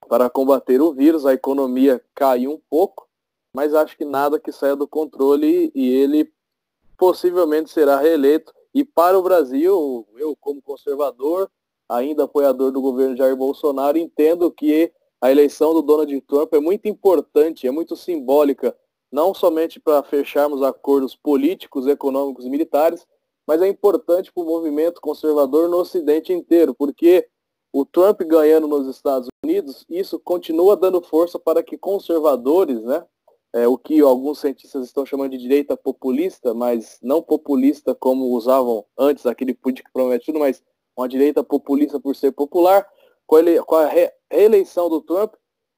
para 0.07 0.29
combater 0.29 0.81
o 0.81 0.93
vírus, 0.93 1.25
a 1.25 1.33
economia 1.33 2.03
caiu 2.13 2.51
um 2.51 2.61
pouco, 2.69 3.07
mas 3.53 3.73
acho 3.73 3.95
que 3.95 4.03
nada 4.03 4.39
que 4.39 4.51
saia 4.51 4.75
do 4.75 4.87
controle 4.87 5.71
e 5.73 5.89
ele 5.89 6.29
possivelmente 6.97 7.69
será 7.69 7.97
reeleito. 7.97 8.53
E 8.73 8.83
para 8.83 9.17
o 9.19 9.23
Brasil, 9.23 10.07
eu 10.15 10.35
como 10.39 10.61
conservador, 10.61 11.49
ainda 11.89 12.23
apoiador 12.23 12.71
do 12.71 12.81
governo 12.81 13.17
Jair 13.17 13.35
Bolsonaro, 13.35 13.97
entendo 13.97 14.49
que 14.51 14.91
a 15.19 15.29
eleição 15.29 15.73
do 15.73 15.81
Donald 15.81 16.21
Trump 16.21 16.53
é 16.53 16.59
muito 16.59 16.87
importante, 16.87 17.67
é 17.67 17.71
muito 17.71 17.95
simbólica, 17.95 18.75
não 19.11 19.33
somente 19.33 19.79
para 19.79 20.01
fecharmos 20.01 20.63
acordos 20.63 21.15
políticos, 21.15 21.85
econômicos 21.85 22.45
e 22.45 22.49
militares, 22.49 23.05
mas 23.45 23.61
é 23.61 23.67
importante 23.67 24.31
para 24.31 24.43
o 24.43 24.45
movimento 24.45 25.01
conservador 25.01 25.69
no 25.69 25.77
Ocidente 25.77 26.31
inteiro, 26.31 26.73
porque 26.73 27.27
o 27.73 27.85
Trump 27.85 28.21
ganhando 28.21 28.67
nos 28.67 28.87
Estados 28.87 29.27
Unidos, 29.43 29.85
isso 29.89 30.19
continua 30.19 30.77
dando 30.77 31.01
força 31.01 31.37
para 31.37 31.61
que 31.61 31.77
conservadores, 31.77 32.81
né, 32.81 33.05
é, 33.53 33.67
o 33.67 33.77
que 33.77 33.99
alguns 33.99 34.39
cientistas 34.39 34.85
estão 34.85 35.05
chamando 35.05 35.31
de 35.31 35.37
direita 35.37 35.75
populista, 35.75 36.53
mas 36.53 36.97
não 37.01 37.21
populista 37.21 37.93
como 37.93 38.27
usavam 38.27 38.85
antes 38.97 39.25
aquele 39.25 39.53
político 39.53 39.89
prometido, 39.91 40.39
mas 40.39 40.63
uma 40.95 41.07
direita 41.07 41.43
populista 41.43 41.99
por 41.99 42.15
ser 42.15 42.31
popular, 42.31 42.87
com, 43.25 43.37
ele, 43.37 43.61
com 43.63 43.75
a 43.75 43.85
re, 43.85 44.11
reeleição 44.29 44.89
do 44.89 45.01
Trump, 45.01 45.33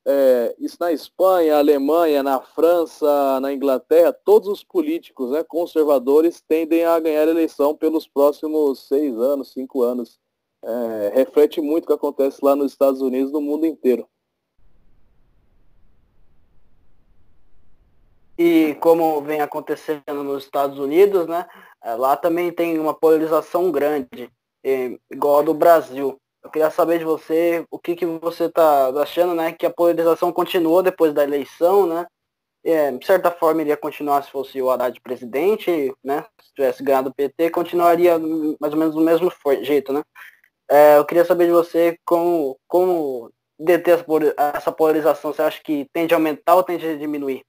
é, 0.06 0.56
isso 0.60 0.78
na 0.80 0.92
Espanha, 0.92 1.58
Alemanha, 1.58 2.22
na 2.22 2.42
França, 2.42 3.40
na 3.40 3.54
Inglaterra, 3.54 4.12
todos 4.12 4.50
os 4.50 4.64
políticos 4.64 5.32
né, 5.32 5.44
conservadores 5.44 6.42
tendem 6.42 6.84
a 6.84 7.00
ganhar 7.00 7.28
a 7.28 7.32
eleição 7.32 7.76
pelos 7.76 8.08
próximos 8.08 8.88
seis 8.88 9.18
anos, 9.18 9.54
cinco 9.54 9.82
anos. 9.82 10.20
É, 10.64 11.12
reflete 11.14 11.62
muito 11.62 11.86
o 11.86 11.88
que 11.88 11.94
acontece 11.94 12.40
lá 12.44 12.56
nos 12.56 12.72
Estados 12.72 13.02
Unidos 13.02 13.32
no 13.32 13.42
mundo 13.42 13.66
inteiro. 13.66 14.08
E 18.46 18.76
como 18.82 19.22
vem 19.22 19.40
acontecendo 19.40 20.22
nos 20.22 20.44
Estados 20.44 20.78
Unidos, 20.78 21.28
né, 21.28 21.46
é, 21.82 21.96
lá 21.96 22.18
também 22.18 22.52
tem 22.52 22.78
uma 22.78 22.94
polarização 22.94 23.72
grande, 23.72 24.30
igual 25.10 25.40
a 25.40 25.44
do 25.44 25.54
Brasil. 25.54 26.20
Eu 26.44 26.50
queria 26.50 26.70
saber 26.70 27.00
de 27.00 27.06
você 27.06 27.66
o 27.72 27.80
que, 27.80 27.96
que 27.96 28.06
você 28.06 28.46
está 28.46 28.90
achando, 29.02 29.34
né? 29.34 29.54
Que 29.54 29.66
a 29.66 29.70
polarização 29.70 30.30
continuou 30.34 30.84
depois 30.84 31.14
da 31.14 31.24
eleição, 31.24 31.88
né? 31.88 32.06
É, 32.66 32.92
de 32.92 33.06
certa 33.06 33.32
forma 33.32 33.62
iria 33.62 33.78
continuar 33.78 34.22
se 34.24 34.32
fosse 34.32 34.62
o 34.62 34.70
Haddad 34.70 35.00
presidente, 35.02 35.94
né? 36.04 36.26
Se 36.42 36.54
tivesse 36.54 36.84
ganhado 36.84 37.12
o 37.12 37.14
PT, 37.14 37.50
continuaria 37.50 38.20
mais 38.60 38.74
ou 38.74 38.80
menos 38.80 38.94
do 38.94 39.00
mesmo 39.00 39.32
jeito, 39.62 39.94
né? 39.94 40.04
É, 40.70 40.98
eu 40.98 41.06
queria 41.06 41.24
saber 41.24 41.46
de 41.46 41.54
você 41.54 41.98
como, 42.06 42.58
como 42.68 43.32
deter 43.58 44.04
essa 44.54 44.72
polarização. 44.72 45.34
Você 45.34 45.42
acha 45.42 45.62
que 45.64 45.88
tende 45.94 46.14
a 46.14 46.18
aumentar 46.18 46.56
ou 46.56 46.64
tende 46.64 46.86
a 46.86 46.98
diminuir? 46.98 47.42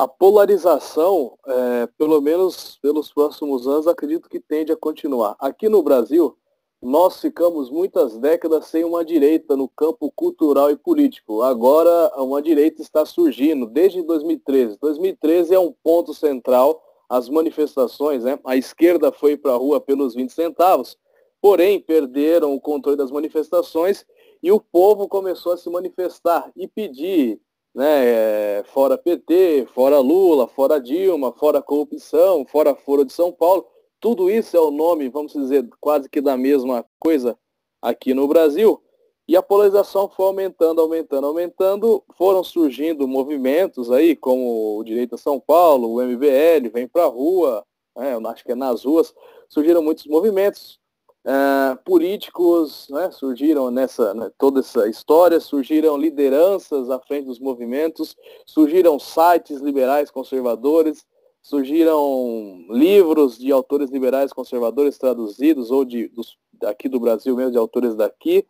A 0.00 0.06
polarização, 0.06 1.36
é, 1.44 1.88
pelo 1.98 2.20
menos 2.20 2.78
pelos 2.80 3.12
próximos 3.12 3.66
anos, 3.66 3.88
acredito 3.88 4.28
que 4.28 4.38
tende 4.38 4.70
a 4.70 4.76
continuar. 4.76 5.34
Aqui 5.40 5.68
no 5.68 5.82
Brasil, 5.82 6.38
nós 6.80 7.20
ficamos 7.20 7.68
muitas 7.68 8.16
décadas 8.16 8.66
sem 8.66 8.84
uma 8.84 9.04
direita 9.04 9.56
no 9.56 9.68
campo 9.68 10.08
cultural 10.14 10.70
e 10.70 10.76
político. 10.76 11.42
Agora, 11.42 12.12
uma 12.16 12.40
direita 12.40 12.80
está 12.80 13.04
surgindo 13.04 13.66
desde 13.66 14.00
2013. 14.04 14.78
2013 14.80 15.52
é 15.52 15.58
um 15.58 15.74
ponto 15.82 16.14
central. 16.14 16.80
As 17.08 17.28
manifestações, 17.28 18.22
né? 18.22 18.38
a 18.44 18.56
esquerda 18.56 19.10
foi 19.10 19.36
para 19.36 19.54
a 19.54 19.56
rua 19.56 19.80
pelos 19.80 20.14
20 20.14 20.30
centavos, 20.32 20.96
porém 21.42 21.80
perderam 21.80 22.54
o 22.54 22.60
controle 22.60 22.96
das 22.96 23.10
manifestações 23.10 24.06
e 24.40 24.52
o 24.52 24.60
povo 24.60 25.08
começou 25.08 25.50
a 25.50 25.56
se 25.56 25.68
manifestar 25.68 26.52
e 26.54 26.68
pedir 26.68 27.40
né, 27.78 28.64
fora 28.64 28.98
PT, 28.98 29.68
fora 29.72 30.00
Lula, 30.00 30.48
fora 30.48 30.80
Dilma, 30.80 31.32
fora 31.32 31.62
corrupção, 31.62 32.44
fora 32.44 32.74
Foro 32.74 33.04
de 33.04 33.12
São 33.12 33.30
Paulo. 33.30 33.64
Tudo 34.00 34.28
isso 34.28 34.56
é 34.56 34.60
o 34.60 34.72
nome, 34.72 35.08
vamos 35.08 35.32
dizer, 35.32 35.64
quase 35.80 36.08
que 36.08 36.20
da 36.20 36.36
mesma 36.36 36.84
coisa 36.98 37.38
aqui 37.80 38.12
no 38.12 38.26
Brasil. 38.26 38.82
E 39.28 39.36
a 39.36 39.42
polarização 39.42 40.08
foi 40.08 40.26
aumentando, 40.26 40.80
aumentando, 40.80 41.28
aumentando. 41.28 42.02
Foram 42.16 42.42
surgindo 42.42 43.06
movimentos 43.06 43.92
aí, 43.92 44.16
como 44.16 44.78
o 44.78 44.82
Direito 44.82 45.14
a 45.14 45.18
São 45.18 45.38
Paulo, 45.38 45.92
o 45.92 46.02
MBL, 46.02 46.70
Vem 46.72 46.88
Pra 46.88 47.04
Rua, 47.04 47.64
né, 47.96 48.14
eu 48.14 48.26
acho 48.26 48.42
que 48.42 48.50
é 48.50 48.56
nas 48.56 48.84
ruas. 48.84 49.14
Surgiram 49.48 49.84
muitos 49.84 50.04
movimentos. 50.06 50.80
Uh, 51.24 51.76
políticos 51.84 52.86
né, 52.88 53.10
surgiram 53.10 53.70
nessa 53.70 54.14
né, 54.14 54.30
toda 54.38 54.60
essa 54.60 54.88
história, 54.88 55.38
surgiram 55.40 55.96
lideranças 55.96 56.88
à 56.88 56.98
frente 56.98 57.26
dos 57.26 57.38
movimentos, 57.38 58.16
surgiram 58.46 58.98
sites 58.98 59.60
liberais 59.60 60.10
conservadores, 60.10 61.04
surgiram 61.42 62.66
livros 62.70 63.36
de 63.36 63.52
autores 63.52 63.90
liberais 63.90 64.32
conservadores 64.32 64.96
traduzidos, 64.96 65.70
ou 65.70 65.84
de, 65.84 66.08
dos, 66.08 66.38
aqui 66.64 66.88
do 66.88 67.00
Brasil 67.00 67.36
mesmo, 67.36 67.52
de 67.52 67.58
autores 67.58 67.94
daqui, 67.94 68.46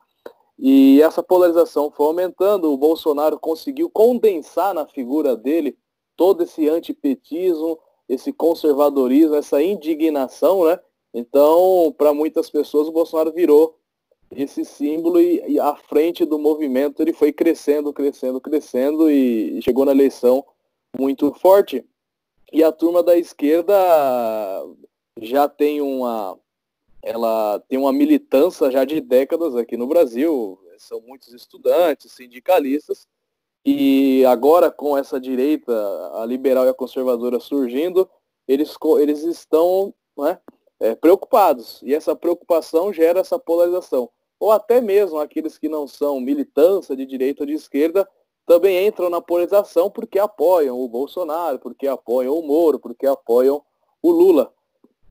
e 0.59 1.01
essa 1.03 1.23
polarização 1.23 1.91
foi 1.91 2.07
aumentando. 2.07 2.73
O 2.73 2.77
Bolsonaro 2.77 3.39
conseguiu 3.39 3.89
condensar 3.89 4.75
na 4.75 4.87
figura 4.87 5.37
dele 5.37 5.79
todo 6.17 6.43
esse 6.43 6.69
antipetismo, 6.69 7.79
esse 8.09 8.33
conservadorismo, 8.33 9.37
essa 9.37 9.63
indignação, 9.63 10.65
né? 10.65 10.81
Então, 11.19 11.93
para 11.99 12.15
muitas 12.15 12.49
pessoas, 12.49 12.87
o 12.87 12.93
Bolsonaro 12.93 13.33
virou 13.33 13.77
esse 14.31 14.65
símbolo 14.65 15.21
e, 15.21 15.43
e 15.49 15.59
à 15.59 15.75
frente 15.75 16.25
do 16.25 16.39
movimento 16.39 17.03
ele 17.03 17.13
foi 17.13 17.33
crescendo, 17.33 17.93
crescendo, 17.93 18.41
crescendo 18.41 19.11
e 19.11 19.61
chegou 19.63 19.85
na 19.85 19.91
eleição 19.91 20.45
muito 20.97 21.33
forte. 21.35 21.85
E 22.53 22.63
a 22.63 22.71
turma 22.71 23.03
da 23.03 23.17
esquerda 23.17 23.75
já 25.21 25.49
tem 25.49 25.81
uma 25.81 26.39
ela 27.03 27.61
tem 27.69 27.79
uma 27.79 27.93
militância 27.93 28.71
já 28.71 28.85
de 28.85 29.01
décadas 29.01 29.55
aqui 29.57 29.77
no 29.77 29.87
Brasil, 29.87 30.59
são 30.79 31.01
muitos 31.01 31.33
estudantes, 31.33 32.13
sindicalistas, 32.13 33.07
e 33.65 34.25
agora 34.25 34.71
com 34.71 34.97
essa 34.97 35.21
direita, 35.21 35.73
a 36.15 36.25
liberal 36.27 36.67
e 36.67 36.69
a 36.69 36.75
conservadora 36.75 37.39
surgindo, 37.39 38.09
eles, 38.47 38.75
eles 39.01 39.23
estão 39.25 39.95
né, 40.17 40.39
é, 40.81 40.95
preocupados, 40.95 41.81
e 41.83 41.95
essa 41.95 42.15
preocupação 42.15 42.93
gera 42.93 43.21
essa 43.21 43.39
polarização. 43.39 44.11
Ou 44.39 44.53
até 44.53 44.81
mesmo 44.81 45.19
aqueles 45.19 45.59
que 45.59 45.69
não 45.69 45.87
são 45.87 46.21
militância 46.21 46.95
de 46.95 47.05
direita 47.05 47.43
ou 47.43 47.47
de 47.47 47.55
esquerda, 47.55 48.09
também 48.47 48.87
entram 48.87 49.11
na 49.11 49.21
polarização 49.21 49.91
porque 49.91 50.19
apoiam 50.19 50.81
o 50.81 50.89
Bolsonaro, 50.89 51.59
porque 51.59 51.87
apoiam 51.87 52.39
o 52.39 52.47
Moro, 52.47 52.79
porque 52.79 53.07
apoiam 53.07 53.63
o 54.01 54.11
Lula. 54.11 54.53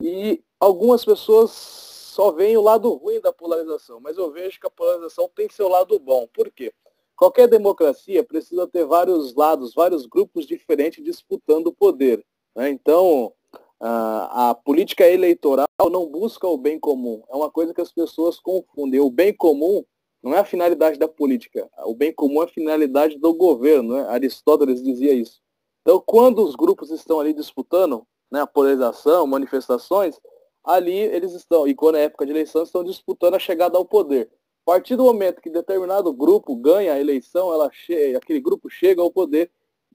E 0.02 0.42
algumas 0.60 1.04
pessoas 1.04 1.52
só 1.52 2.32
veem 2.32 2.58
o 2.58 2.62
lado 2.62 2.92
ruim 2.96 3.20
da 3.20 3.32
polarização, 3.32 4.00
mas 4.00 4.18
eu 4.18 4.32
vejo 4.32 4.60
que 4.60 4.66
a 4.66 4.72
polarização 4.72 5.30
tem 5.36 5.48
seu 5.50 5.68
lado 5.68 6.00
bom. 6.00 6.28
Por 6.34 6.50
quê? 6.52 6.74
Qualquer 7.16 7.48
democracia 7.48 8.24
precisa 8.24 8.68
ter 8.68 8.86
vários 8.86 9.36
lados, 9.36 9.74
vários 9.74 10.06
grupos 10.06 10.46
diferentes 10.46 11.04
disputando 11.04 11.68
o 11.68 11.74
poder. 11.74 12.26
Né? 12.56 12.70
Então, 12.70 13.34
a, 13.80 14.50
a 14.50 14.56
política 14.56 15.08
eleitoral 15.08 15.68
não 15.92 16.08
busca 16.08 16.48
o 16.48 16.58
bem 16.58 16.80
comum. 16.80 17.24
É 17.30 17.36
uma 17.36 17.50
coisa 17.50 17.74
que 17.74 17.82
as 17.82 17.92
pessoas 17.92 18.40
confundem. 18.40 19.00
O 19.00 19.10
bem 19.10 19.34
comum 19.34 19.86
não 20.22 20.34
é 20.34 20.40
a 20.40 20.46
finalidade 20.46 20.98
da 20.98 21.08
política. 21.08 21.70
O 21.86 21.94
bem 21.94 22.12
comum 22.12 22.42
é 22.42 22.46
a 22.46 22.50
finalidade 22.50 23.18
do 23.18 23.34
governo. 23.34 23.96
Né? 23.96 24.08
Aristóteles 24.10 24.84
dizia 24.84 25.14
isso. 25.14 25.40
Então, 25.82 26.02
quando 26.06 26.44
os 26.44 26.56
grupos 26.56 26.92
estão 26.92 27.20
ali 27.20 27.34
disputando 27.34 28.06
né, 28.32 28.42
a 28.42 28.48
polarização, 28.48 29.26
manifestações, 29.26 30.20
ali 30.64 30.98
eles 30.98 31.34
estão, 31.34 31.68
e 31.68 31.74
quando 31.74 31.96
é 31.96 32.04
época 32.04 32.26
de 32.26 32.32
eleição, 32.32 32.64
estão 32.64 32.84
disputando 32.84 33.36
a 33.36 33.40
chegada 33.40 33.78
ao 33.78 33.86
poder. 33.86 34.30
A 34.66 34.72
partir 34.72 34.98
do 34.98 35.06
momento 35.06 35.42
que 35.42 35.50
determinado 35.50 36.12
grupo 36.12 36.54
ganha 36.58 36.94
a 36.94 37.00
eleição, 37.00 37.54
ela 37.54 37.72
aquele 38.18 38.42
grupo 38.42 38.70
chega 38.70 39.02
ao 39.02 39.10
poder, 39.10 39.50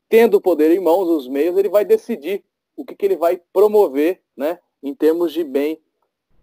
tendo 0.09 0.39
o 0.39 0.41
poder 0.41 0.71
em 0.71 0.81
mãos, 0.81 1.09
os 1.09 1.29
meios, 1.29 1.59
ele 1.59 1.69
vai 1.69 1.85
decidir 1.85 2.43
o 2.77 2.85
que, 2.85 2.95
que 2.95 3.07
ele 3.07 3.17
vai 3.17 3.41
promover 3.53 4.23
né, 4.37 4.59
em 4.83 4.95
termos 4.95 5.33
de 5.33 5.45
bem 5.45 5.81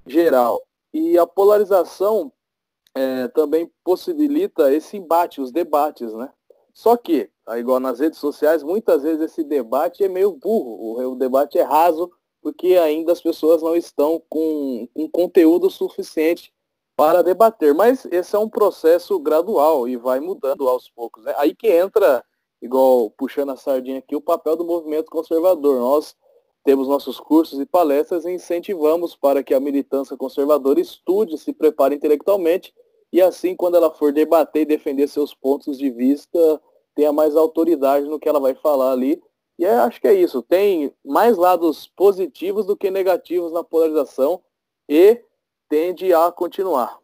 geral. 0.05 0.61
E 0.93 1.17
a 1.17 1.25
polarização 1.25 2.31
é, 2.95 3.27
também 3.29 3.71
possibilita 3.83 4.73
esse 4.73 4.97
embate, 4.97 5.41
os 5.41 5.51
debates, 5.51 6.13
né? 6.13 6.31
Só 6.73 6.95
que, 6.95 7.29
igual 7.57 7.79
nas 7.79 7.99
redes 7.99 8.19
sociais, 8.19 8.63
muitas 8.63 9.03
vezes 9.03 9.21
esse 9.21 9.43
debate 9.43 10.03
é 10.03 10.07
meio 10.07 10.31
burro, 10.31 11.11
o, 11.11 11.15
debate 11.15 11.57
é 11.57 11.61
raso, 11.61 12.09
porque 12.41 12.75
ainda 12.77 13.11
as 13.11 13.21
pessoas 13.21 13.61
não 13.61 13.75
estão 13.75 14.21
com, 14.29 14.87
com 14.93 15.09
conteúdo 15.09 15.69
suficiente 15.69 16.53
para 16.95 17.21
debater. 17.21 17.73
Mas 17.73 18.05
esse 18.05 18.35
é 18.35 18.39
um 18.39 18.49
processo 18.49 19.19
gradual 19.19 19.89
e 19.89 19.97
vai 19.97 20.19
mudando 20.19 20.67
aos 20.67 20.89
poucos. 20.89 21.23
Né? 21.25 21.33
Aí 21.37 21.53
que 21.53 21.67
entra, 21.67 22.23
igual 22.61 23.09
puxando 23.11 23.51
a 23.51 23.55
sardinha 23.55 23.99
aqui, 23.99 24.15
o 24.15 24.21
papel 24.21 24.55
do 24.55 24.65
movimento 24.65 25.09
conservador. 25.09 25.79
Nós 25.79 26.15
temos 26.63 26.87
nossos 26.87 27.19
cursos 27.19 27.59
e 27.59 27.65
palestras 27.65 28.25
e 28.25 28.31
incentivamos 28.31 29.15
para 29.15 29.43
que 29.43 29.53
a 29.53 29.59
militância 29.59 30.17
conservadora 30.17 30.79
estude, 30.79 31.37
se 31.37 31.53
prepare 31.53 31.95
intelectualmente 31.95 32.73
e 33.11 33.21
assim, 33.21 33.55
quando 33.55 33.75
ela 33.75 33.91
for 33.91 34.13
debater 34.13 34.61
e 34.63 34.65
defender 34.65 35.07
seus 35.07 35.33
pontos 35.33 35.77
de 35.77 35.89
vista, 35.89 36.61
tenha 36.93 37.11
mais 37.11 37.35
autoridade 37.35 38.05
no 38.05 38.19
que 38.19 38.29
ela 38.29 38.39
vai 38.39 38.53
falar 38.53 38.91
ali. 38.91 39.21
E 39.57 39.65
é, 39.65 39.73
acho 39.79 39.99
que 39.99 40.07
é 40.07 40.13
isso. 40.13 40.41
Tem 40.43 40.93
mais 41.03 41.35
lados 41.35 41.87
positivos 41.87 42.65
do 42.65 42.77
que 42.77 42.91
negativos 42.91 43.51
na 43.51 43.63
polarização 43.63 44.41
e 44.87 45.21
tende 45.67 46.13
a 46.13 46.31
continuar. 46.31 46.99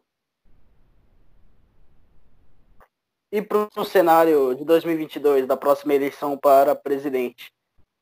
E 3.36 3.42
para 3.42 3.68
o 3.75 3.84
cenário 3.84 4.56
de 4.56 4.63
2022, 4.63 5.46
da 5.46 5.58
próxima 5.58 5.94
eleição 5.94 6.38
para 6.38 6.74
presidente, 6.74 7.51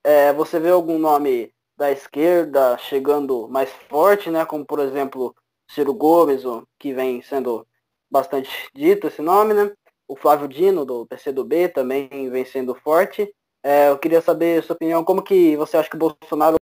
é, 0.04 0.32
você 0.32 0.60
vê 0.60 0.70
algum 0.70 1.00
nome 1.00 1.52
da 1.76 1.92
esquerda 1.92 2.78
chegando 2.78 3.48
mais 3.50 3.72
forte, 3.90 4.30
né? 4.30 4.46
Como, 4.46 4.64
por 4.64 4.78
exemplo, 4.78 5.36
Ciro 5.68 5.92
Gomes, 5.92 6.44
que 6.78 6.94
vem 6.94 7.20
sendo 7.24 7.66
bastante 8.12 8.52
dito 8.76 9.08
esse 9.08 9.24
nome, 9.24 9.56
né? 9.56 9.72
O 10.08 10.16
Flávio 10.16 10.48
Dino, 10.48 10.86
do 10.86 11.08
PCdoB, 11.08 11.70
também 11.70 12.30
vem 12.30 12.46
sendo 12.46 12.76
forte. 12.76 13.34
É, 13.64 13.90
eu 13.90 13.98
queria 13.98 14.22
saber 14.22 14.62
sua 14.62 14.76
opinião, 14.76 15.04
como 15.04 15.24
que 15.24 15.58
você 15.58 15.78
acha 15.78 15.90
que 15.90 15.96
o 15.96 16.00
Bolsonaro, 16.00 16.58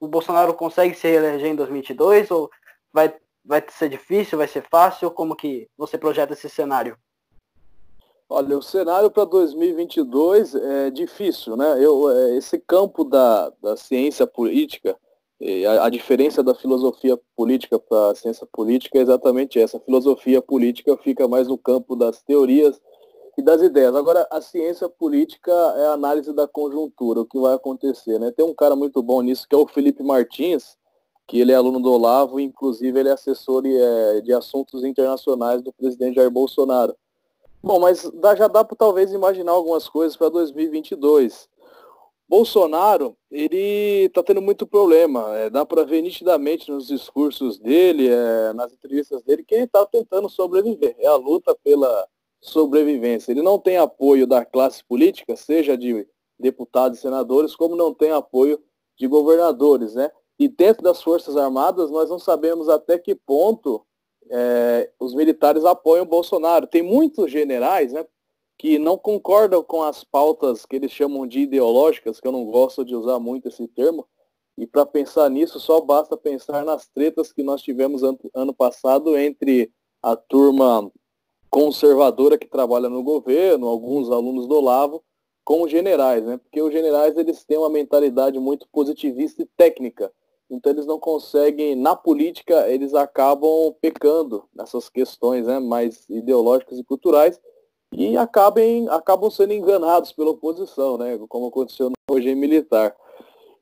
o 0.00 0.08
Bolsonaro 0.08 0.52
consegue 0.52 0.96
se 0.96 1.06
reeleger 1.06 1.46
em 1.52 1.54
2022 1.54 2.32
ou 2.32 2.50
vai, 2.92 3.14
vai 3.44 3.64
ser 3.70 3.88
difícil, 3.88 4.36
vai 4.36 4.48
ser 4.48 4.64
fácil? 4.68 5.12
Como 5.12 5.36
que 5.36 5.68
você 5.78 5.96
projeta 5.96 6.32
esse 6.32 6.50
cenário? 6.50 6.98
Olha, 8.28 8.58
o 8.58 8.62
cenário 8.62 9.08
para 9.08 9.24
2022 9.24 10.56
é 10.56 10.90
difícil, 10.90 11.56
né? 11.56 11.82
Eu, 11.82 12.10
é, 12.10 12.36
esse 12.36 12.58
campo 12.58 13.04
da, 13.04 13.52
da 13.62 13.76
ciência 13.76 14.26
política, 14.26 14.98
a, 15.68 15.84
a 15.86 15.88
diferença 15.88 16.42
da 16.42 16.52
filosofia 16.52 17.16
política 17.36 17.78
para 17.78 18.10
a 18.10 18.14
ciência 18.16 18.44
política 18.50 18.98
é 18.98 19.02
exatamente 19.02 19.60
essa. 19.60 19.76
A 19.76 19.80
filosofia 19.80 20.42
política 20.42 20.96
fica 20.96 21.28
mais 21.28 21.46
no 21.46 21.56
campo 21.56 21.94
das 21.94 22.20
teorias 22.20 22.80
e 23.38 23.42
das 23.42 23.62
ideias. 23.62 23.94
Agora, 23.94 24.26
a 24.28 24.40
ciência 24.40 24.88
política 24.88 25.52
é 25.76 25.86
a 25.86 25.92
análise 25.92 26.32
da 26.32 26.48
conjuntura, 26.48 27.20
o 27.20 27.26
que 27.26 27.38
vai 27.38 27.54
acontecer, 27.54 28.18
né? 28.18 28.32
Tem 28.32 28.44
um 28.44 28.54
cara 28.54 28.74
muito 28.74 29.00
bom 29.04 29.22
nisso, 29.22 29.46
que 29.48 29.54
é 29.54 29.58
o 29.58 29.68
Felipe 29.68 30.02
Martins, 30.02 30.76
que 31.28 31.40
ele 31.40 31.52
é 31.52 31.54
aluno 31.54 31.78
do 31.78 31.92
Olavo, 31.92 32.40
inclusive 32.40 32.98
ele 32.98 33.08
é 33.08 33.12
assessor 33.12 33.62
é, 33.64 34.20
de 34.20 34.32
assuntos 34.32 34.82
internacionais 34.82 35.62
do 35.62 35.72
presidente 35.72 36.16
Jair 36.16 36.30
Bolsonaro. 36.30 36.96
Bom, 37.66 37.80
mas 37.80 38.08
já 38.38 38.46
dá 38.46 38.62
para 38.62 38.76
talvez 38.76 39.12
imaginar 39.12 39.50
algumas 39.50 39.88
coisas 39.88 40.16
para 40.16 40.28
2022. 40.28 41.48
Bolsonaro, 42.28 43.16
ele 43.28 44.04
está 44.04 44.22
tendo 44.22 44.40
muito 44.40 44.64
problema. 44.64 45.36
É, 45.36 45.50
dá 45.50 45.66
para 45.66 45.82
ver 45.82 46.00
nitidamente 46.00 46.70
nos 46.70 46.86
discursos 46.86 47.58
dele, 47.58 48.08
é, 48.08 48.52
nas 48.52 48.72
entrevistas 48.72 49.20
dele, 49.24 49.42
que 49.42 49.52
ele 49.52 49.64
está 49.64 49.84
tentando 49.84 50.28
sobreviver. 50.28 50.94
É 51.00 51.08
a 51.08 51.16
luta 51.16 51.56
pela 51.64 52.06
sobrevivência. 52.40 53.32
Ele 53.32 53.42
não 53.42 53.58
tem 53.58 53.78
apoio 53.78 54.28
da 54.28 54.44
classe 54.44 54.84
política, 54.84 55.34
seja 55.34 55.76
de 55.76 56.06
deputados 56.38 57.00
e 57.00 57.02
senadores, 57.02 57.56
como 57.56 57.74
não 57.74 57.92
tem 57.92 58.12
apoio 58.12 58.62
de 58.96 59.08
governadores, 59.08 59.96
né? 59.96 60.08
E 60.38 60.46
dentro 60.46 60.84
das 60.84 61.02
Forças 61.02 61.36
Armadas, 61.36 61.90
nós 61.90 62.08
não 62.08 62.20
sabemos 62.20 62.68
até 62.68 62.96
que 62.96 63.16
ponto 63.16 63.84
é, 64.30 64.90
os 64.98 65.14
militares 65.14 65.64
apoiam 65.64 66.04
o 66.04 66.08
Bolsonaro. 66.08 66.66
Tem 66.66 66.82
muitos 66.82 67.30
generais 67.30 67.92
né, 67.92 68.04
que 68.58 68.78
não 68.78 68.96
concordam 68.96 69.62
com 69.62 69.82
as 69.82 70.02
pautas 70.02 70.64
que 70.64 70.76
eles 70.76 70.90
chamam 70.90 71.26
de 71.26 71.40
ideológicas, 71.40 72.20
que 72.20 72.26
eu 72.26 72.32
não 72.32 72.44
gosto 72.44 72.84
de 72.84 72.94
usar 72.94 73.18
muito 73.18 73.48
esse 73.48 73.66
termo, 73.68 74.06
e 74.58 74.66
para 74.66 74.86
pensar 74.86 75.28
nisso 75.28 75.60
só 75.60 75.80
basta 75.80 76.16
pensar 76.16 76.64
nas 76.64 76.88
tretas 76.88 77.32
que 77.32 77.42
nós 77.42 77.60
tivemos 77.62 78.02
ano, 78.02 78.18
ano 78.34 78.54
passado 78.54 79.16
entre 79.16 79.70
a 80.02 80.16
turma 80.16 80.90
conservadora 81.50 82.38
que 82.38 82.46
trabalha 82.46 82.88
no 82.88 83.02
governo, 83.02 83.68
alguns 83.68 84.10
alunos 84.10 84.46
do 84.46 84.56
Olavo, 84.56 85.04
com 85.44 85.62
os 85.62 85.70
generais, 85.70 86.24
né? 86.24 86.38
Porque 86.38 86.60
os 86.60 86.72
generais 86.72 87.16
eles 87.16 87.44
têm 87.44 87.58
uma 87.58 87.70
mentalidade 87.70 88.38
muito 88.38 88.66
positivista 88.72 89.42
e 89.42 89.46
técnica. 89.56 90.10
Então 90.50 90.72
eles 90.72 90.86
não 90.86 90.98
conseguem, 90.98 91.74
na 91.74 91.96
política, 91.96 92.68
eles 92.68 92.94
acabam 92.94 93.74
pecando 93.80 94.44
nessas 94.54 94.88
questões 94.88 95.46
né, 95.46 95.58
mais 95.58 96.08
ideológicas 96.08 96.78
e 96.78 96.84
culturais 96.84 97.40
e 97.92 98.16
acabem, 98.16 98.88
acabam 98.88 99.30
sendo 99.30 99.52
enganados 99.52 100.12
pela 100.12 100.30
oposição, 100.30 100.96
né, 100.98 101.18
como 101.28 101.48
aconteceu 101.48 101.90
no 101.90 102.14
regime 102.14 102.40
militar. 102.40 102.94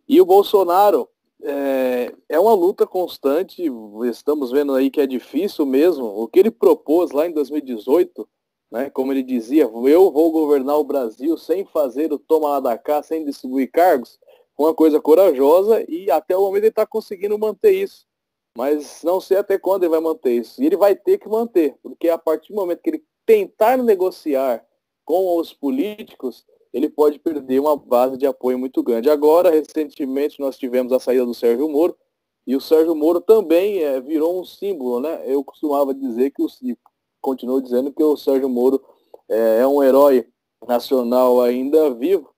E 0.06 0.20
o 0.20 0.26
Bolsonaro 0.26 1.08
é, 1.42 2.12
é 2.28 2.38
uma 2.38 2.54
luta 2.54 2.86
constante, 2.86 3.62
estamos 4.04 4.50
vendo 4.50 4.74
aí 4.74 4.90
que 4.90 5.00
é 5.00 5.06
difícil 5.06 5.64
mesmo. 5.64 6.04
O 6.04 6.28
que 6.28 6.38
ele 6.38 6.50
propôs 6.50 7.10
lá 7.12 7.26
em 7.26 7.32
2018, 7.32 8.28
né, 8.70 8.90
como 8.90 9.12
ele 9.12 9.22
dizia, 9.22 9.62
eu 9.62 10.10
vou 10.10 10.30
governar 10.30 10.78
o 10.78 10.84
Brasil 10.84 11.36
sem 11.38 11.64
fazer 11.64 12.12
o 12.12 12.18
toma 12.18 12.48
lá 12.48 12.60
da 12.60 12.76
cá, 12.76 13.02
sem 13.02 13.24
distribuir 13.24 13.70
cargos, 13.70 14.18
uma 14.56 14.74
coisa 14.74 15.00
corajosa 15.00 15.84
e 15.88 16.10
até 16.10 16.36
o 16.36 16.40
momento 16.42 16.62
ele 16.62 16.68
está 16.68 16.86
conseguindo 16.86 17.38
manter 17.38 17.72
isso. 17.72 18.06
Mas 18.56 19.02
não 19.02 19.20
sei 19.20 19.38
até 19.38 19.58
quando 19.58 19.82
ele 19.82 19.90
vai 19.90 20.00
manter 20.00 20.32
isso. 20.32 20.62
E 20.62 20.66
ele 20.66 20.76
vai 20.76 20.94
ter 20.94 21.18
que 21.18 21.28
manter, 21.28 21.76
porque 21.82 22.08
a 22.08 22.16
partir 22.16 22.52
do 22.52 22.56
momento 22.56 22.80
que 22.80 22.90
ele 22.90 23.04
tentar 23.26 23.76
negociar 23.76 24.64
com 25.04 25.36
os 25.36 25.52
políticos, 25.52 26.44
ele 26.72 26.88
pode 26.88 27.18
perder 27.18 27.60
uma 27.60 27.76
base 27.76 28.16
de 28.16 28.26
apoio 28.26 28.58
muito 28.58 28.82
grande. 28.82 29.10
Agora, 29.10 29.50
recentemente, 29.50 30.40
nós 30.40 30.56
tivemos 30.56 30.92
a 30.92 31.00
saída 31.00 31.24
do 31.24 31.34
Sérgio 31.34 31.68
Moro, 31.68 31.96
e 32.46 32.54
o 32.54 32.60
Sérgio 32.60 32.94
Moro 32.94 33.20
também 33.20 33.82
é, 33.82 34.00
virou 34.00 34.38
um 34.38 34.44
símbolo, 34.44 35.00
né? 35.00 35.22
Eu 35.24 35.42
costumava 35.42 35.94
dizer 35.94 36.30
que 36.30 36.42
o 36.42 36.48
continuo 37.20 37.62
dizendo 37.62 37.92
que 37.92 38.02
o 38.02 38.16
Sérgio 38.16 38.48
Moro 38.48 38.82
é, 39.28 39.60
é 39.60 39.66
um 39.66 39.82
herói 39.82 40.26
nacional 40.66 41.40
ainda 41.40 41.94
vivo, 41.94 42.33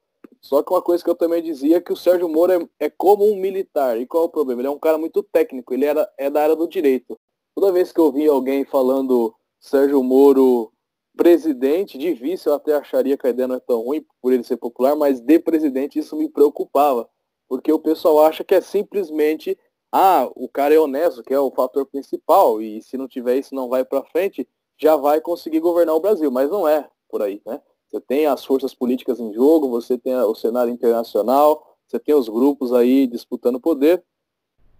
só 0.47 0.63
que 0.63 0.73
uma 0.73 0.81
coisa 0.81 1.03
que 1.03 1.11
eu 1.11 1.17
também 1.17 1.43
dizia 1.43 1.79
é 1.79 1.81
que 1.81 1.93
o 1.93 1.97
Sérgio 1.97 2.29
Moro 2.29 2.53
é, 2.53 2.87
é, 2.87 2.89
como 2.89 3.25
um 3.25 3.35
militar. 3.35 4.01
E 4.01 4.07
qual 4.07 4.23
é 4.23 4.27
o 4.27 4.31
problema? 4.31 4.61
Ele 4.61 4.69
é 4.69 4.71
um 4.71 4.79
cara 4.79 4.97
muito 4.97 5.21
técnico, 5.21 5.75
ele 5.75 5.85
era, 5.85 6.09
é 6.17 6.31
da 6.31 6.41
área 6.41 6.55
do 6.55 6.69
direito. 6.69 7.19
Toda 7.53 7.73
vez 7.73 7.91
que 7.91 7.99
eu 7.99 8.13
via 8.13 8.31
alguém 8.31 8.65
falando 8.65 9.35
Sérgio 9.59 10.01
Moro 10.05 10.73
presidente, 11.17 11.99
de 11.99 12.13
vice 12.15 12.47
eu 12.47 12.55
até 12.55 12.75
acharia 12.75 13.19
que 13.19 13.27
a 13.27 13.31
ideia 13.31 13.49
não 13.49 13.57
é 13.57 13.61
tão 13.61 13.81
ruim 13.81 14.07
por 14.23 14.33
ele 14.33 14.45
ser 14.45 14.57
popular, 14.57 14.95
mas 14.95 15.21
de 15.21 15.37
presidente 15.41 15.99
isso 15.99 16.15
me 16.15 16.29
preocupava. 16.29 17.09
Porque 17.49 17.73
o 17.73 17.79
pessoal 17.81 18.25
acha 18.25 18.45
que 18.45 18.55
é 18.55 18.61
simplesmente, 18.61 19.59
ah, 19.91 20.31
o 20.37 20.49
cara 20.49 20.73
é 20.73 20.79
honesto, 20.79 21.25
que 21.25 21.35
é 21.35 21.41
o 21.41 21.51
fator 21.51 21.87
principal, 21.87 22.63
e 22.63 22.81
se 22.83 22.97
não 22.97 23.09
tiver 23.09 23.37
isso 23.37 23.53
não 23.53 23.69
vai 23.69 23.85
para 23.85 24.05
frente, 24.05 24.49
já 24.79 24.95
vai 24.95 25.21
conseguir 25.21 25.59
governar 25.59 25.97
o 25.97 26.01
Brasil. 26.01 26.31
Mas 26.31 26.49
não 26.49 26.69
é 26.69 26.89
por 27.09 27.21
aí, 27.21 27.43
né? 27.45 27.61
Você 27.89 28.01
tem 28.01 28.27
as 28.27 28.45
forças 28.45 28.75
políticas 28.75 29.21
em 29.21 29.33
jogo, 29.33 29.69
você 29.69 29.97
tem 29.97 30.15
o 30.15 30.35
cenário 30.35 30.73
internacional, 30.73 31.77
você 31.87 31.99
tem 31.99 32.15
os 32.15 32.29
grupos 32.29 32.73
aí 32.73 33.07
disputando 33.07 33.61
poder. 33.61 34.03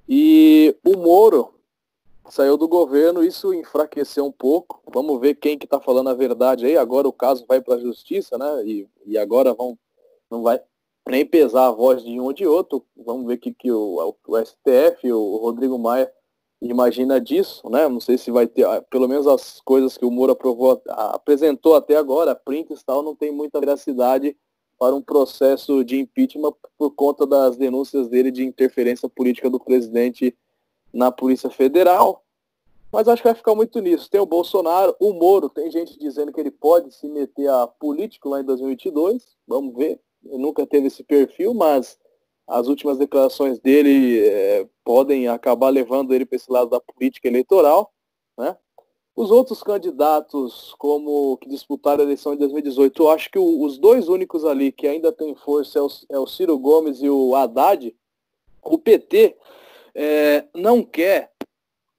E 0.09 0.77
o 0.85 0.97
Moro 0.97 1.55
saiu 2.29 2.57
do 2.57 2.67
governo, 2.67 3.23
isso 3.23 3.55
enfraqueceu 3.55 4.25
um 4.25 4.33
pouco. 4.33 4.83
Vamos 4.93 5.21
ver 5.21 5.35
quem 5.35 5.57
que 5.57 5.67
está 5.67 5.81
falando 5.81 6.11
a 6.11 6.15
verdade 6.15 6.67
aí. 6.67 6.77
Agora 6.77 7.09
o 7.09 7.13
caso 7.13 7.45
vai 7.47 7.61
para 7.61 7.75
a 7.75 7.81
justiça, 7.81 8.37
né? 8.37 8.65
E, 8.65 8.89
e 9.05 9.17
agora 9.17 9.55
vão, 9.55 9.79
não 10.31 10.43
vai 10.43 10.61
nem 11.09 11.25
pesar 11.25 11.69
a 11.69 11.73
voz 11.73 12.03
de 12.03 12.19
um 12.21 12.25
ou 12.25 12.33
de 12.33 12.47
outro. 12.47 12.85
Vamos 12.97 13.27
ver 13.27 13.39
que, 13.39 13.53
que 13.53 13.71
o, 13.71 14.17
o 14.27 14.45
STF, 14.45 15.13
o 15.13 15.37
Rodrigo 15.37 15.79
Maia 15.79 16.13
imagina 16.61 17.21
disso, 17.21 17.69
né? 17.69 17.89
Não 17.89 18.01
sei 18.01 18.17
se 18.17 18.31
vai 18.31 18.47
ter, 18.47 18.65
ah, 18.65 18.83
pelo 18.83 19.09
menos 19.09 19.27
as 19.27 19.61
coisas 19.61 19.97
que 19.97 20.05
o 20.05 20.11
Moro 20.11 20.33
aprovou, 20.33 20.83
apresentou 20.87 21.75
até 21.75 21.97
agora, 21.97 22.35
prints 22.35 22.81
e 22.81 22.85
tal, 22.85 23.03
não 23.03 23.15
tem 23.15 23.31
muita 23.31 23.61
veracidade 23.61 24.37
para 24.79 24.95
um 24.95 25.03
processo 25.03 25.85
de 25.85 25.99
impeachment 25.99 26.53
por 26.77 26.91
conta 26.91 27.27
das 27.27 27.57
denúncias 27.57 28.09
dele 28.09 28.31
de 28.31 28.45
interferência 28.45 29.09
política 29.09 29.49
do 29.49 29.59
presidente 29.59 30.37
na 30.93 31.11
Polícia 31.11 31.51
Federal. 31.51 32.23
Mas 32.93 33.09
acho 33.09 33.23
que 33.23 33.29
vai 33.29 33.35
ficar 33.35 33.55
muito 33.55 33.81
nisso. 33.81 34.11
Tem 34.11 34.21
o 34.21 34.27
Bolsonaro, 34.27 34.95
o 35.01 35.13
Moro, 35.13 35.49
tem 35.49 35.71
gente 35.71 35.99
dizendo 35.99 36.33
que 36.33 36.41
ele 36.41 36.51
pode 36.51 36.95
se 36.95 37.09
meter 37.09 37.49
a 37.49 37.67
político 37.67 38.29
lá 38.29 38.41
em 38.41 38.45
2022. 38.45 39.37
Vamos 39.47 39.75
ver. 39.75 40.01
Ele 40.25 40.39
nunca 40.39 40.67
teve 40.67 40.87
esse 40.87 41.03
perfil, 41.03 41.53
mas 41.53 41.99
as 42.47 42.69
últimas 42.69 42.97
declarações 42.97 43.59
dele 43.59 44.21
é, 44.25 44.69
podem 44.85 45.27
acabar 45.27 45.69
levando 45.69 46.15
ele 46.15 46.25
para 46.25 46.37
esse 46.37 46.51
lado 46.51 46.71
da 46.71 46.81
política 46.81 47.27
eleitoral. 47.27 47.93
Né? 48.39 48.57
Os 49.17 49.31
outros 49.31 49.63
candidatos, 49.63 50.75
como 50.79 51.37
que 51.39 51.49
disputaram 51.49 52.03
a 52.03 52.05
eleição 52.05 52.35
em 52.35 52.37
2018, 52.37 53.03
eu 53.03 53.11
acho 53.11 53.31
que 53.31 53.39
o, 53.39 53.63
os 53.63 53.79
dois 53.79 54.09
únicos 54.09 54.45
ali 54.45 54.71
que 54.71 54.87
ainda 54.87 55.11
têm 55.11 55.35
força 55.35 55.79
é 55.79 55.83
o, 55.83 55.89
é 56.11 56.19
o 56.19 56.27
Ciro 56.27 56.57
Gomes 56.59 57.03
e 57.03 57.09
o 57.09 57.35
Haddad. 57.35 57.97
O 58.63 58.79
PT 58.79 59.37
é, 59.95 60.45
não 60.55 60.83
quer 60.83 61.33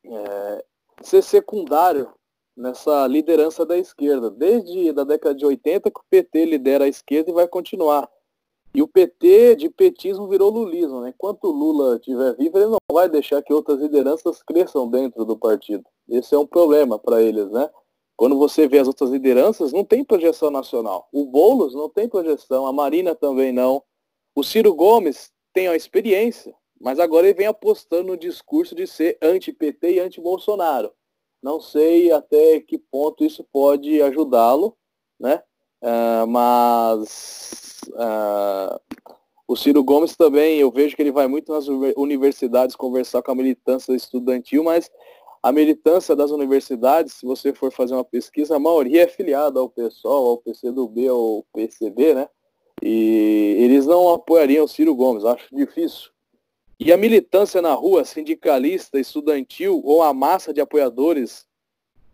é, 0.05 0.65
ser 1.01 1.23
secundário 1.23 2.13
nessa 2.55 3.05
liderança 3.05 3.65
da 3.65 3.77
esquerda. 3.77 4.29
Desde 4.29 4.89
a 4.89 5.03
década 5.03 5.35
de 5.35 5.45
80 5.45 5.91
que 5.91 5.99
o 5.99 6.05
PT 6.09 6.45
lidera 6.45 6.85
a 6.85 6.89
esquerda 6.89 7.31
e 7.31 7.33
vai 7.33 7.47
continuar. 7.47 8.09
E 8.73 8.81
o 8.81 8.87
PT 8.87 9.55
de 9.55 9.69
petismo 9.69 10.27
virou 10.27 10.51
lulismo. 10.51 11.01
Né? 11.01 11.09
Enquanto 11.09 11.49
Lula 11.49 11.95
estiver 11.95 12.35
vivo, 12.35 12.57
ele 12.57 12.67
não 12.67 12.77
vai 12.91 13.09
deixar 13.09 13.41
que 13.41 13.53
outras 13.53 13.79
lideranças 13.79 14.43
cresçam 14.43 14.89
dentro 14.89 15.25
do 15.25 15.37
partido. 15.37 15.83
Esse 16.09 16.35
é 16.35 16.37
um 16.37 16.45
problema 16.45 16.99
para 16.99 17.21
eles, 17.21 17.49
né? 17.51 17.69
Quando 18.15 18.37
você 18.37 18.67
vê 18.67 18.79
as 18.79 18.87
outras 18.87 19.11
lideranças, 19.11 19.71
não 19.71 19.83
tem 19.83 20.03
projeção 20.03 20.49
nacional. 20.49 21.07
O 21.11 21.25
Boulos 21.25 21.75
não 21.75 21.87
tem 21.87 22.09
projeção, 22.09 22.65
a 22.65 22.73
Marina 22.73 23.13
também 23.13 23.51
não. 23.51 23.83
O 24.35 24.43
Ciro 24.43 24.73
Gomes 24.73 25.31
tem 25.53 25.67
a 25.67 25.75
experiência, 25.75 26.55
Mas 26.79 26.99
agora 26.99 27.25
ele 27.27 27.35
vem 27.35 27.47
apostando 27.47 28.09
no 28.09 28.17
discurso 28.17 28.75
de 28.75 28.85
ser 28.85 29.17
anti-PT 29.21 29.93
e 29.93 29.99
anti-Bolsonaro. 29.99 30.91
Não 31.41 31.59
sei 31.59 32.11
até 32.11 32.59
que 32.59 32.77
ponto 32.77 33.23
isso 33.23 33.43
pode 33.51 34.01
ajudá-lo, 34.01 34.77
né? 35.19 35.41
Uh, 35.81 36.25
mas 36.27 37.81
uh, 37.89 38.79
o 39.47 39.55
Ciro 39.55 39.83
Gomes 39.83 40.15
também, 40.15 40.59
eu 40.59 40.69
vejo 40.71 40.95
que 40.95 41.01
ele 41.01 41.11
vai 41.11 41.27
muito 41.27 41.51
nas 41.51 41.67
universidades 41.95 42.75
conversar 42.75 43.21
com 43.21 43.31
a 43.31 43.35
militância 43.35 43.93
estudantil, 43.93 44.63
mas 44.63 44.91
a 45.41 45.51
militância 45.51 46.15
das 46.15 46.31
universidades, 46.31 47.13
se 47.13 47.25
você 47.25 47.53
for 47.53 47.71
fazer 47.71 47.93
uma 47.93 48.03
pesquisa, 48.03 48.55
a 48.55 48.59
maioria 48.59 49.03
é 49.03 49.07
filiada 49.07 49.59
ao 49.59 49.69
PSOL, 49.69 50.31
ao 50.31 50.37
PCdoB, 50.39 51.07
ao 51.07 51.45
PCB, 51.53 52.13
né? 52.13 52.29
E 52.81 53.55
eles 53.59 53.85
não 53.85 54.09
apoiariam 54.09 54.65
o 54.65 54.67
Ciro 54.67 54.93
Gomes, 54.93 55.23
acho 55.23 55.55
difícil. 55.55 56.09
E 56.79 56.91
a 56.91 56.97
militância 56.97 57.61
na 57.61 57.73
rua, 57.73 58.03
sindicalista, 58.03 58.99
estudantil 58.99 59.81
ou 59.83 60.03
a 60.03 60.13
massa 60.13 60.53
de 60.53 60.61
apoiadores 60.61 61.46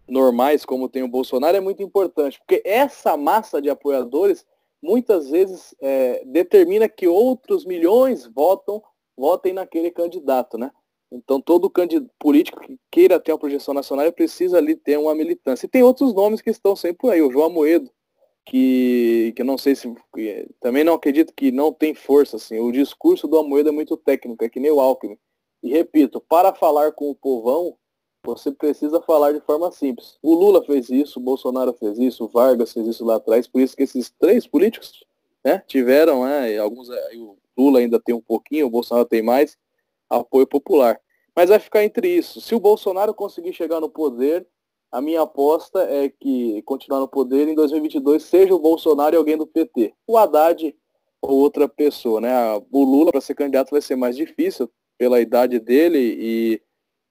normais, 0.08 0.66
como 0.66 0.90
tem 0.90 1.04
o 1.04 1.08
Bolsonaro, 1.08 1.58
é 1.58 1.62
muito 1.62 1.82
importante, 1.82 2.40
porque 2.40 2.62
essa 2.66 3.16
massa 3.16 3.62
de 3.62 3.70
apoiadores 3.70 4.46
muitas 4.82 5.30
vezes 5.30 5.74
é, 5.82 6.24
determina 6.26 6.90
que 6.90 7.08
outros 7.08 7.66
milhões 7.66 8.26
votam, 8.28 8.84
votem 9.16 9.54
naquele 9.54 9.90
candidato, 9.90 10.58
né? 10.58 10.72
Então 11.12 11.40
todo 11.40 11.72
político 12.20 12.60
que 12.60 12.78
queira 12.92 13.20
ter 13.20 13.32
uma 13.32 13.38
projeção 13.38 13.74
nacional 13.74 14.12
precisa 14.12 14.58
ali 14.58 14.76
ter 14.76 14.98
uma 14.98 15.14
militância. 15.14 15.66
E 15.66 15.70
tem 15.70 15.84
outros 15.84 16.14
nomes 16.14 16.42
que 16.42 16.50
estão 16.50 16.76
sempre 16.76 17.10
aí, 17.12 17.22
o 17.22 17.32
João 17.32 17.52
Moedo, 17.52 17.90
que, 18.46 19.34
que 19.36 19.44
não 19.44 19.58
sei 19.58 19.76
se. 19.76 19.94
Também 20.60 20.84
não 20.84 20.94
acredito 20.94 21.34
que 21.34 21.52
não 21.52 21.72
tem 21.72 21.94
força, 21.94 22.38
assim. 22.38 22.60
O 22.60 22.72
discurso 22.72 23.28
do 23.28 23.38
Amoedo 23.38 23.70
é 23.70 23.72
muito 23.72 23.96
técnico, 23.96 24.44
é 24.44 24.50
que 24.50 24.60
nem 24.60 24.72
o 24.72 24.80
Alckmin. 24.80 25.18
E 25.62 25.70
repito, 25.70 26.20
para 26.20 26.54
falar 26.54 26.92
com 26.92 27.10
o 27.10 27.16
povão, 27.16 27.78
você 28.26 28.52
precisa 28.52 29.02
falar 29.02 29.34
de 29.34 29.42
forma 29.42 29.72
simples. 29.72 30.18
O 30.22 30.34
Lula 30.34 30.64
fez 30.64 30.90
isso, 30.90 31.20
o 31.20 31.24
Bolsonaro 31.24 31.74
fez 31.74 31.98
isso, 32.00 32.26
o 32.26 32.28
Vargas 32.28 32.74
fez 32.74 32.88
isso 32.88 33.06
lá 33.06 33.16
atrás, 33.16 33.48
por 33.48 33.62
isso 33.62 33.76
que 33.76 33.84
esses 33.84 34.10
três 34.10 34.48
políticos 34.48 35.04
né, 35.44 35.62
tiveram, 35.68 36.24
né, 36.26 36.58
alguns, 36.58 36.90
o 36.90 37.38
Lula 37.58 37.80
ainda 37.80 38.00
tem 38.00 38.16
um 38.16 38.22
pouquinho, 38.22 38.68
o 38.68 38.70
Bolsonaro 38.70 39.08
tem 39.08 39.22
mais, 39.22 39.58
apoio 40.10 40.48
popular. 40.48 41.00
Mas 41.36 41.50
vai 41.50 41.60
ficar 41.60 41.84
entre 41.84 42.08
isso. 42.08 42.40
Se 42.40 42.54
o 42.56 42.60
Bolsonaro 42.60 43.14
conseguir 43.14 43.54
chegar 43.54 43.82
no 43.82 43.90
poder, 43.90 44.48
a 44.92 45.02
minha 45.02 45.22
aposta 45.22 45.80
é 45.82 46.08
que 46.08 46.62
continuar 46.62 47.00
no 47.00 47.08
poder 47.08 47.48
em 47.48 47.56
2022 47.56 48.22
seja 48.24 48.54
o 48.54 48.60
Bolsonaro 48.60 49.16
e 49.16 49.18
alguém 49.18 49.36
do 49.36 49.48
PT. 49.48 49.94
O 50.06 50.16
Haddad 50.16 50.76
ou 51.20 51.40
outra 51.40 51.68
pessoa, 51.68 52.22
né? 52.22 52.32
O 52.72 52.84
Lula 52.84 53.12
para 53.12 53.22
ser 53.22 53.34
candidato 53.34 53.72
vai 53.72 53.82
ser 53.82 53.96
mais 53.96 54.16
difícil 54.16 54.70
pela 54.98 55.20
idade 55.20 55.60
dele 55.60 55.98
e 55.98 56.62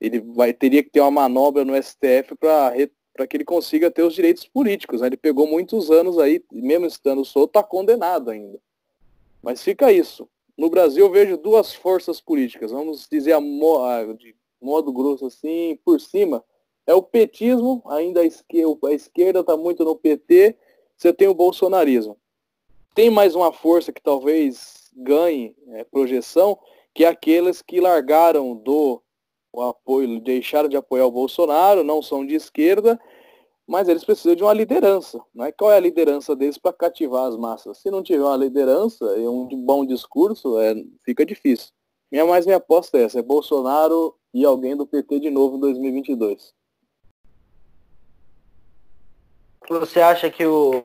ele 0.03 0.19
vai 0.19 0.53
teria 0.53 0.83
que 0.83 0.91
ter 0.91 1.01
uma 1.01 1.13
manobra 1.13 1.65
no 1.65 1.81
STF 1.81 2.35
para 2.35 3.27
que 3.29 3.37
ele 3.37 3.45
consiga 3.45 3.89
ter 3.89 4.03
os 4.03 4.15
direitos 4.15 4.45
políticos. 4.49 5.01
Né? 5.01 5.07
Ele 5.07 5.17
pegou 5.17 5.47
muitos 5.47 5.93
anos 5.93 6.19
aí, 6.19 6.43
mesmo 6.51 6.87
estando 6.87 7.25
solto, 7.25 7.51
está 7.51 7.63
condenado 7.63 8.29
ainda. 8.29 8.59
Mas 9.41 9.63
fica 9.63 9.93
isso. 9.93 10.29
No 10.59 10.69
Brasil 10.69 11.07
eu 11.07 11.13
vejo 11.13 11.37
duas 11.37 11.73
forças 11.73 12.21
políticas, 12.21 12.73
vamos 12.73 13.07
dizer 13.09 13.33
a 13.33 13.41
mo 13.41 14.13
de 14.15 14.35
modo 14.61 14.93
grosso 14.93 15.27
assim, 15.27 15.79
por 15.85 16.01
cima. 16.01 16.45
É 16.85 16.93
o 16.93 17.03
petismo, 17.03 17.81
ainda 17.87 18.23
a 18.23 18.25
esquerda, 18.25 19.41
está 19.41 19.57
muito 19.57 19.85
no 19.85 19.95
PT, 19.95 20.57
você 20.97 21.13
tem 21.13 21.29
o 21.29 21.35
bolsonarismo. 21.35 22.19
Tem 22.93 23.09
mais 23.09 23.37
uma 23.37 23.53
força 23.53 23.93
que 23.93 24.03
talvez 24.03 24.91
ganhe 24.97 25.55
é, 25.69 25.85
projeção, 25.85 26.59
que 26.93 27.05
é 27.05 27.09
aqueles 27.09 27.63
que 27.63 27.81
largaram 27.81 28.57
do 28.57 29.01
o 29.53 29.63
apoio, 29.63 30.21
deixaram 30.21 30.69
de 30.69 30.77
apoiar 30.77 31.07
o 31.07 31.11
Bolsonaro, 31.11 31.85
não 31.85 32.01
são 32.01 32.25
de 32.27 32.35
esquerda, 32.35 32.99
mas 33.67 33.89
eles 33.89 34.05
precisam 34.05 34.35
de 34.35 34.43
uma 34.43 34.53
liderança. 34.53 35.21
Né? 35.35 35.53
Qual 35.53 35.71
é 35.71 35.77
a 35.77 35.81
liderança 35.81 36.35
deles 36.35 36.59
para 36.59 36.73
cativar 36.73 37.27
as 37.27 37.37
massas? 37.37 37.79
Se 37.79 37.91
não 37.91 38.03
tiver 38.03 38.25
uma 38.25 38.37
liderança 38.37 39.05
e 39.19 39.27
um 39.29 39.49
bom 39.65 39.85
discurso, 39.85 40.59
é, 40.59 40.75
fica 41.05 41.25
difícil. 41.25 41.69
Minha 42.11 42.27
mais 42.27 42.45
minha 42.45 42.59
aposta 42.59 42.99
é 42.99 43.05
essa, 43.05 43.19
é 43.19 43.23
Bolsonaro 43.23 44.15
e 44.35 44.45
alguém 44.45 44.77
do 44.77 44.87
PT 44.87 45.21
de 45.21 45.31
novo 45.31 45.57
em 45.57 45.61
2022. 45.61 46.53
Você 49.69 50.01
acha 50.01 50.31
que 50.31 50.45
o, 50.45 50.85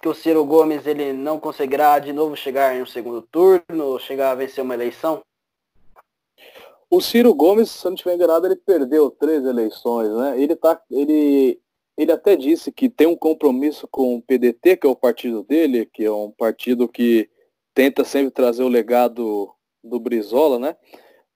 que 0.00 0.08
o 0.08 0.14
Ciro 0.14 0.44
Gomes 0.44 0.86
ele 0.86 1.12
não 1.12 1.40
conseguirá 1.40 1.98
de 1.98 2.12
novo 2.12 2.36
chegar 2.36 2.76
em 2.76 2.82
um 2.82 2.86
segundo 2.86 3.22
turno, 3.22 3.98
chegar 3.98 4.30
a 4.30 4.34
vencer 4.34 4.62
uma 4.62 4.74
eleição? 4.74 5.22
O 6.90 7.00
Ciro 7.00 7.34
Gomes, 7.34 7.70
se 7.70 7.86
eu 7.86 7.90
não 7.90 7.94
estiver 7.94 8.14
enganado, 8.14 8.46
ele 8.46 8.56
perdeu 8.56 9.10
três 9.10 9.44
eleições, 9.44 10.10
né? 10.10 10.40
Ele, 10.40 10.56
tá, 10.56 10.80
ele, 10.90 11.60
ele 11.96 12.12
até 12.12 12.34
disse 12.34 12.72
que 12.72 12.88
tem 12.88 13.06
um 13.06 13.16
compromisso 13.16 13.86
com 13.88 14.16
o 14.16 14.22
PDT, 14.22 14.78
que 14.78 14.86
é 14.86 14.90
o 14.90 14.96
partido 14.96 15.42
dele, 15.42 15.84
que 15.84 16.04
é 16.04 16.10
um 16.10 16.30
partido 16.30 16.88
que 16.88 17.28
tenta 17.74 18.04
sempre 18.04 18.30
trazer 18.30 18.62
o 18.62 18.68
legado 18.68 19.52
do 19.84 20.00
Brizola, 20.00 20.58
né? 20.58 20.76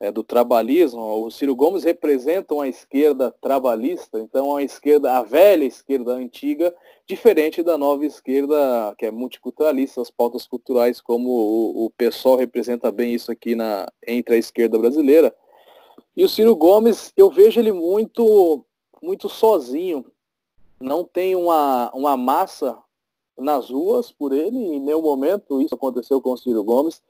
É, 0.02 0.10
do 0.10 0.24
trabalhismo. 0.24 1.00
O 1.00 1.30
Ciro 1.30 1.54
Gomes 1.54 1.84
representa 1.84 2.52
uma 2.52 2.66
esquerda 2.66 3.30
trabalhista, 3.40 4.18
então 4.18 4.56
a 4.56 4.60
esquerda, 4.60 5.16
a 5.16 5.22
velha 5.22 5.64
esquerda 5.64 6.10
antiga, 6.14 6.74
diferente 7.06 7.62
da 7.62 7.78
nova 7.78 8.04
esquerda, 8.04 8.56
que 8.98 9.06
é 9.06 9.12
multiculturalista, 9.12 10.02
as 10.02 10.10
pautas 10.10 10.44
culturais, 10.44 11.00
como 11.00 11.30
o, 11.30 11.84
o 11.84 11.90
PSOL 11.90 12.34
representa 12.34 12.90
bem 12.90 13.14
isso 13.14 13.30
aqui 13.30 13.54
na, 13.54 13.86
entre 14.04 14.34
a 14.34 14.38
esquerda 14.38 14.76
brasileira. 14.76 15.32
E 16.16 16.24
o 16.24 16.28
Ciro 16.28 16.56
Gomes, 16.56 17.12
eu 17.16 17.30
vejo 17.30 17.60
ele 17.60 17.70
muito, 17.70 18.64
muito 19.00 19.28
sozinho. 19.28 20.04
Não 20.80 21.04
tem 21.04 21.36
uma, 21.36 21.92
uma 21.94 22.16
massa 22.16 22.76
nas 23.38 23.70
ruas 23.70 24.10
por 24.10 24.32
ele, 24.32 24.58
em 24.58 24.80
nenhum 24.80 25.00
momento 25.00 25.62
isso 25.62 25.76
aconteceu 25.76 26.20
com 26.20 26.32
o 26.32 26.36
Ciro 26.36 26.64
Gomes. 26.64 27.00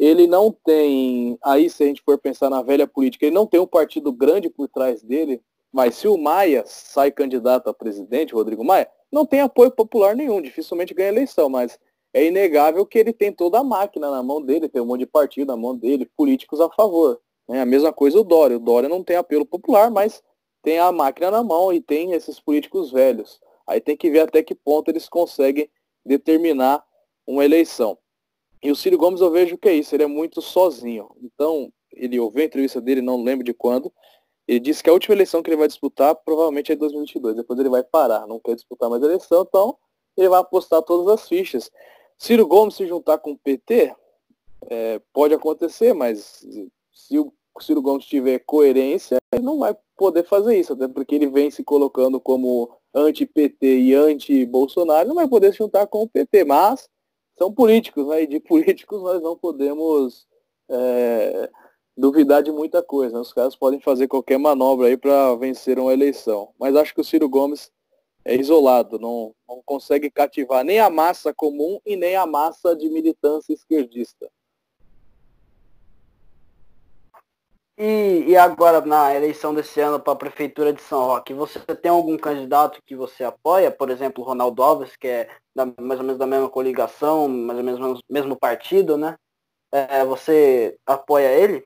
Ele 0.00 0.26
não 0.26 0.50
tem, 0.50 1.38
aí 1.44 1.68
se 1.68 1.82
a 1.82 1.86
gente 1.86 2.00
for 2.00 2.16
pensar 2.16 2.48
na 2.48 2.62
velha 2.62 2.86
política, 2.86 3.26
ele 3.26 3.34
não 3.34 3.46
tem 3.46 3.60
um 3.60 3.66
partido 3.66 4.10
grande 4.10 4.48
por 4.48 4.66
trás 4.66 5.02
dele, 5.02 5.42
mas 5.70 5.94
se 5.94 6.08
o 6.08 6.16
Maia 6.16 6.64
sai 6.64 7.10
candidato 7.10 7.68
a 7.68 7.74
presidente, 7.74 8.32
Rodrigo 8.32 8.64
Maia, 8.64 8.90
não 9.12 9.26
tem 9.26 9.42
apoio 9.42 9.70
popular 9.70 10.16
nenhum, 10.16 10.40
dificilmente 10.40 10.94
ganha 10.94 11.10
eleição, 11.10 11.50
mas 11.50 11.78
é 12.14 12.24
inegável 12.24 12.86
que 12.86 12.98
ele 12.98 13.12
tem 13.12 13.30
toda 13.30 13.58
a 13.58 13.62
máquina 13.62 14.10
na 14.10 14.22
mão 14.22 14.40
dele, 14.40 14.70
tem 14.70 14.80
um 14.80 14.86
monte 14.86 15.00
de 15.00 15.06
partido 15.06 15.48
na 15.48 15.56
mão 15.56 15.76
dele, 15.76 16.10
políticos 16.16 16.62
a 16.62 16.70
favor. 16.70 17.20
Né? 17.46 17.60
A 17.60 17.66
mesma 17.66 17.92
coisa 17.92 18.18
o 18.18 18.24
Dória. 18.24 18.56
O 18.56 18.60
Dória 18.60 18.88
não 18.88 19.04
tem 19.04 19.16
apelo 19.16 19.44
popular, 19.44 19.90
mas 19.90 20.22
tem 20.62 20.78
a 20.78 20.90
máquina 20.90 21.30
na 21.30 21.42
mão 21.42 21.74
e 21.74 21.78
tem 21.78 22.12
esses 22.12 22.40
políticos 22.40 22.90
velhos. 22.90 23.38
Aí 23.66 23.82
tem 23.82 23.98
que 23.98 24.10
ver 24.10 24.20
até 24.20 24.42
que 24.42 24.54
ponto 24.54 24.90
eles 24.90 25.10
conseguem 25.10 25.70
determinar 26.06 26.82
uma 27.26 27.44
eleição. 27.44 27.98
E 28.62 28.70
o 28.70 28.76
Ciro 28.76 28.98
Gomes 28.98 29.20
eu 29.20 29.30
vejo 29.30 29.56
que 29.56 29.68
é 29.68 29.74
isso, 29.74 29.94
ele 29.94 30.02
é 30.02 30.06
muito 30.06 30.42
sozinho. 30.42 31.10
Então, 31.22 31.72
ele 31.92 32.18
ouviu 32.20 32.42
a 32.42 32.46
entrevista 32.46 32.80
dele, 32.80 33.00
não 33.00 33.22
lembro 33.22 33.44
de 33.44 33.54
quando, 33.54 33.92
ele 34.46 34.60
disse 34.60 34.82
que 34.82 34.90
a 34.90 34.92
última 34.92 35.14
eleição 35.14 35.42
que 35.42 35.48
ele 35.48 35.56
vai 35.56 35.68
disputar 35.68 36.14
provavelmente 36.14 36.72
é 36.72 36.74
em 36.74 36.78
2022. 36.78 37.36
Depois 37.36 37.58
ele 37.58 37.68
vai 37.68 37.82
parar, 37.82 38.26
não 38.26 38.40
quer 38.40 38.54
disputar 38.54 38.90
mais 38.90 39.02
eleição, 39.02 39.44
então 39.48 39.76
ele 40.16 40.28
vai 40.28 40.40
apostar 40.40 40.82
todas 40.82 41.06
as 41.12 41.28
fichas. 41.28 41.70
Ciro 42.18 42.46
Gomes 42.46 42.74
se 42.74 42.86
juntar 42.86 43.18
com 43.18 43.32
o 43.32 43.38
PT, 43.38 43.94
é, 44.68 45.00
pode 45.12 45.32
acontecer, 45.32 45.94
mas 45.94 46.44
se 46.92 47.18
o 47.18 47.32
Ciro 47.60 47.80
Gomes 47.80 48.04
tiver 48.04 48.40
coerência, 48.40 49.18
ele 49.32 49.44
não 49.44 49.58
vai 49.58 49.76
poder 49.96 50.24
fazer 50.24 50.58
isso, 50.58 50.72
até 50.72 50.88
porque 50.88 51.14
ele 51.14 51.28
vem 51.28 51.50
se 51.50 51.62
colocando 51.62 52.20
como 52.20 52.70
anti-PT 52.92 53.80
e 53.80 53.94
anti-Bolsonaro, 53.94 55.08
não 55.08 55.14
vai 55.14 55.28
poder 55.28 55.52
se 55.52 55.58
juntar 55.58 55.86
com 55.86 56.02
o 56.02 56.08
PT, 56.08 56.44
mas 56.44 56.88
são 57.40 57.50
políticos, 57.50 58.06
né? 58.06 58.22
E 58.22 58.26
de 58.26 58.38
políticos 58.40 59.02
nós 59.02 59.22
não 59.22 59.34
podemos 59.34 60.26
é, 60.68 61.48
duvidar 61.96 62.42
de 62.42 62.52
muita 62.52 62.82
coisa. 62.82 63.14
Né? 63.14 63.20
Os 63.20 63.32
caras 63.32 63.56
podem 63.56 63.80
fazer 63.80 64.08
qualquer 64.08 64.38
manobra 64.38 64.88
aí 64.88 64.96
para 64.96 65.34
vencer 65.36 65.78
uma 65.78 65.94
eleição. 65.94 66.52
Mas 66.58 66.76
acho 66.76 66.94
que 66.94 67.00
o 67.00 67.04
Ciro 67.04 67.28
Gomes 67.28 67.72
é 68.22 68.36
isolado, 68.36 68.98
não, 68.98 69.34
não 69.48 69.62
consegue 69.64 70.10
cativar 70.10 70.62
nem 70.62 70.78
a 70.78 70.90
massa 70.90 71.32
comum 71.32 71.80
e 71.86 71.96
nem 71.96 72.16
a 72.16 72.26
massa 72.26 72.76
de 72.76 72.90
militância 72.90 73.54
esquerdista. 73.54 74.30
E, 77.82 78.24
e 78.28 78.36
agora, 78.36 78.82
na 78.82 79.14
eleição 79.14 79.54
desse 79.54 79.80
ano 79.80 79.98
para 79.98 80.12
a 80.12 80.16
Prefeitura 80.16 80.70
de 80.70 80.82
São 80.82 81.00
Roque, 81.06 81.32
você 81.32 81.58
tem 81.74 81.90
algum 81.90 82.14
candidato 82.18 82.78
que 82.84 82.94
você 82.94 83.24
apoia? 83.24 83.70
Por 83.70 83.88
exemplo, 83.88 84.22
Ronaldo 84.22 84.62
Alves, 84.62 84.96
que 84.96 85.08
é 85.08 85.30
da, 85.54 85.64
mais 85.64 85.98
ou 85.98 86.04
menos 86.04 86.18
da 86.18 86.26
mesma 86.26 86.50
coligação, 86.50 87.26
mais 87.26 87.58
ou 87.58 87.64
menos 87.64 88.00
mesmo 88.06 88.36
partido, 88.36 88.98
né? 88.98 89.16
É, 89.72 90.04
você 90.04 90.76
apoia 90.84 91.32
ele? 91.32 91.64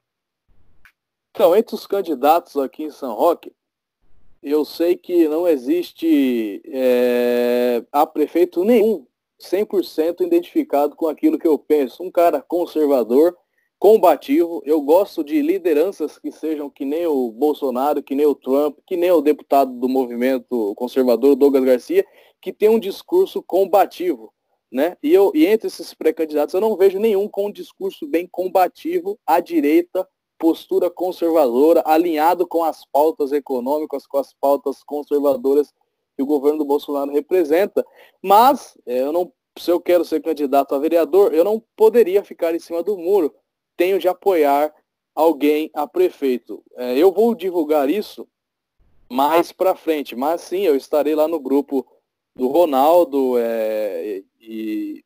Então, 1.33 1.57
entre 1.57 1.74
os 1.74 1.85
candidatos 1.85 2.57
aqui 2.59 2.85
em 2.85 2.90
São 2.92 3.12
Roque, 3.14 3.53
eu 4.40 4.64
sei 4.64 4.96
que 4.96 5.27
não 5.27 5.48
existe 5.48 6.62
é, 6.66 7.85
a 7.90 8.07
prefeito 8.07 8.62
nenhum 8.64 9.05
100% 9.40 10.20
identificado 10.20 10.94
com 10.94 11.09
aquilo 11.09 11.40
que 11.40 11.48
eu 11.48 11.59
penso. 11.59 12.05
Um 12.05 12.11
cara 12.12 12.40
conservador, 12.40 13.37
combativo. 13.85 14.62
Eu 14.64 14.81
gosto 14.81 15.23
de 15.23 15.42
lideranças 15.42 16.18
que 16.18 16.33
sejam 16.33 16.70
que 16.70 16.87
nem 16.87 17.07
o 17.07 17.31
Bolsonaro, 17.31 18.03
que 18.03 18.14
nem 18.14 18.25
o 18.25 18.35
Trump, 18.35 18.79
que 18.87 18.97
nem 18.97 19.11
o 19.11 19.20
deputado 19.20 19.70
do 19.79 19.87
movimento 19.90 20.75
conservador, 20.75 21.37
Douglas 21.37 21.62
Garcia, 21.62 22.03
que 22.40 22.51
tem 22.51 22.70
um 22.70 22.79
discurso 22.79 23.42
combativo. 23.42 24.33
Né? 24.73 24.97
E, 25.03 25.12
eu, 25.12 25.31
e 25.35 25.44
entre 25.44 25.66
esses 25.66 25.92
pré-candidatos 25.92 26.55
eu 26.55 26.62
não 26.62 26.79
vejo 26.79 26.99
nenhum 26.99 27.29
com 27.29 27.49
um 27.49 27.53
discurso 27.53 28.09
bem 28.09 28.27
combativo 28.27 29.18
à 29.27 29.38
direita, 29.38 30.09
postura 30.38 30.88
conservadora, 30.88 31.83
alinhado 31.85 32.47
com 32.47 32.64
as 32.64 32.87
pautas 32.90 33.33
econômicas, 33.33 34.07
com 34.07 34.16
as 34.16 34.33
pautas 34.33 34.83
conservadoras 34.83 35.75
que 36.16 36.23
o 36.23 36.27
governo 36.27 36.61
do 36.61 36.64
Bolsonaro 36.64 37.12
representa. 37.12 37.85
Mas 38.23 38.79
é, 38.87 39.03
eu 39.03 39.12
não, 39.12 39.31
se 39.59 39.70
eu 39.70 39.79
quero 39.79 40.07
ser 40.07 40.23
candidato 40.23 40.75
a 40.75 40.79
vereador, 40.79 41.35
eu 41.35 41.44
não 41.44 41.62
poderia 41.77 42.25
ficar 42.25 42.55
em 42.55 42.59
cima 42.59 42.83
do 42.83 42.97
muro. 42.97 43.31
Tenho 43.77 43.99
de 43.99 44.09
apoiar 44.09 44.73
alguém 45.15 45.71
a 45.75 45.87
prefeito. 45.87 46.63
É, 46.77 46.97
eu 46.99 47.13
vou 47.13 47.35
divulgar 47.35 47.89
isso 47.89 48.27
mais 49.09 49.53
para 49.53 49.75
frente, 49.75 50.17
mas 50.17 50.41
sim, 50.41 50.63
eu 50.63 50.75
estarei 50.75 51.15
lá 51.15 51.29
no 51.29 51.39
grupo 51.39 51.87
do 52.35 52.49
Ronaldo 52.49 53.39
é, 53.39 54.23
e 54.41 55.05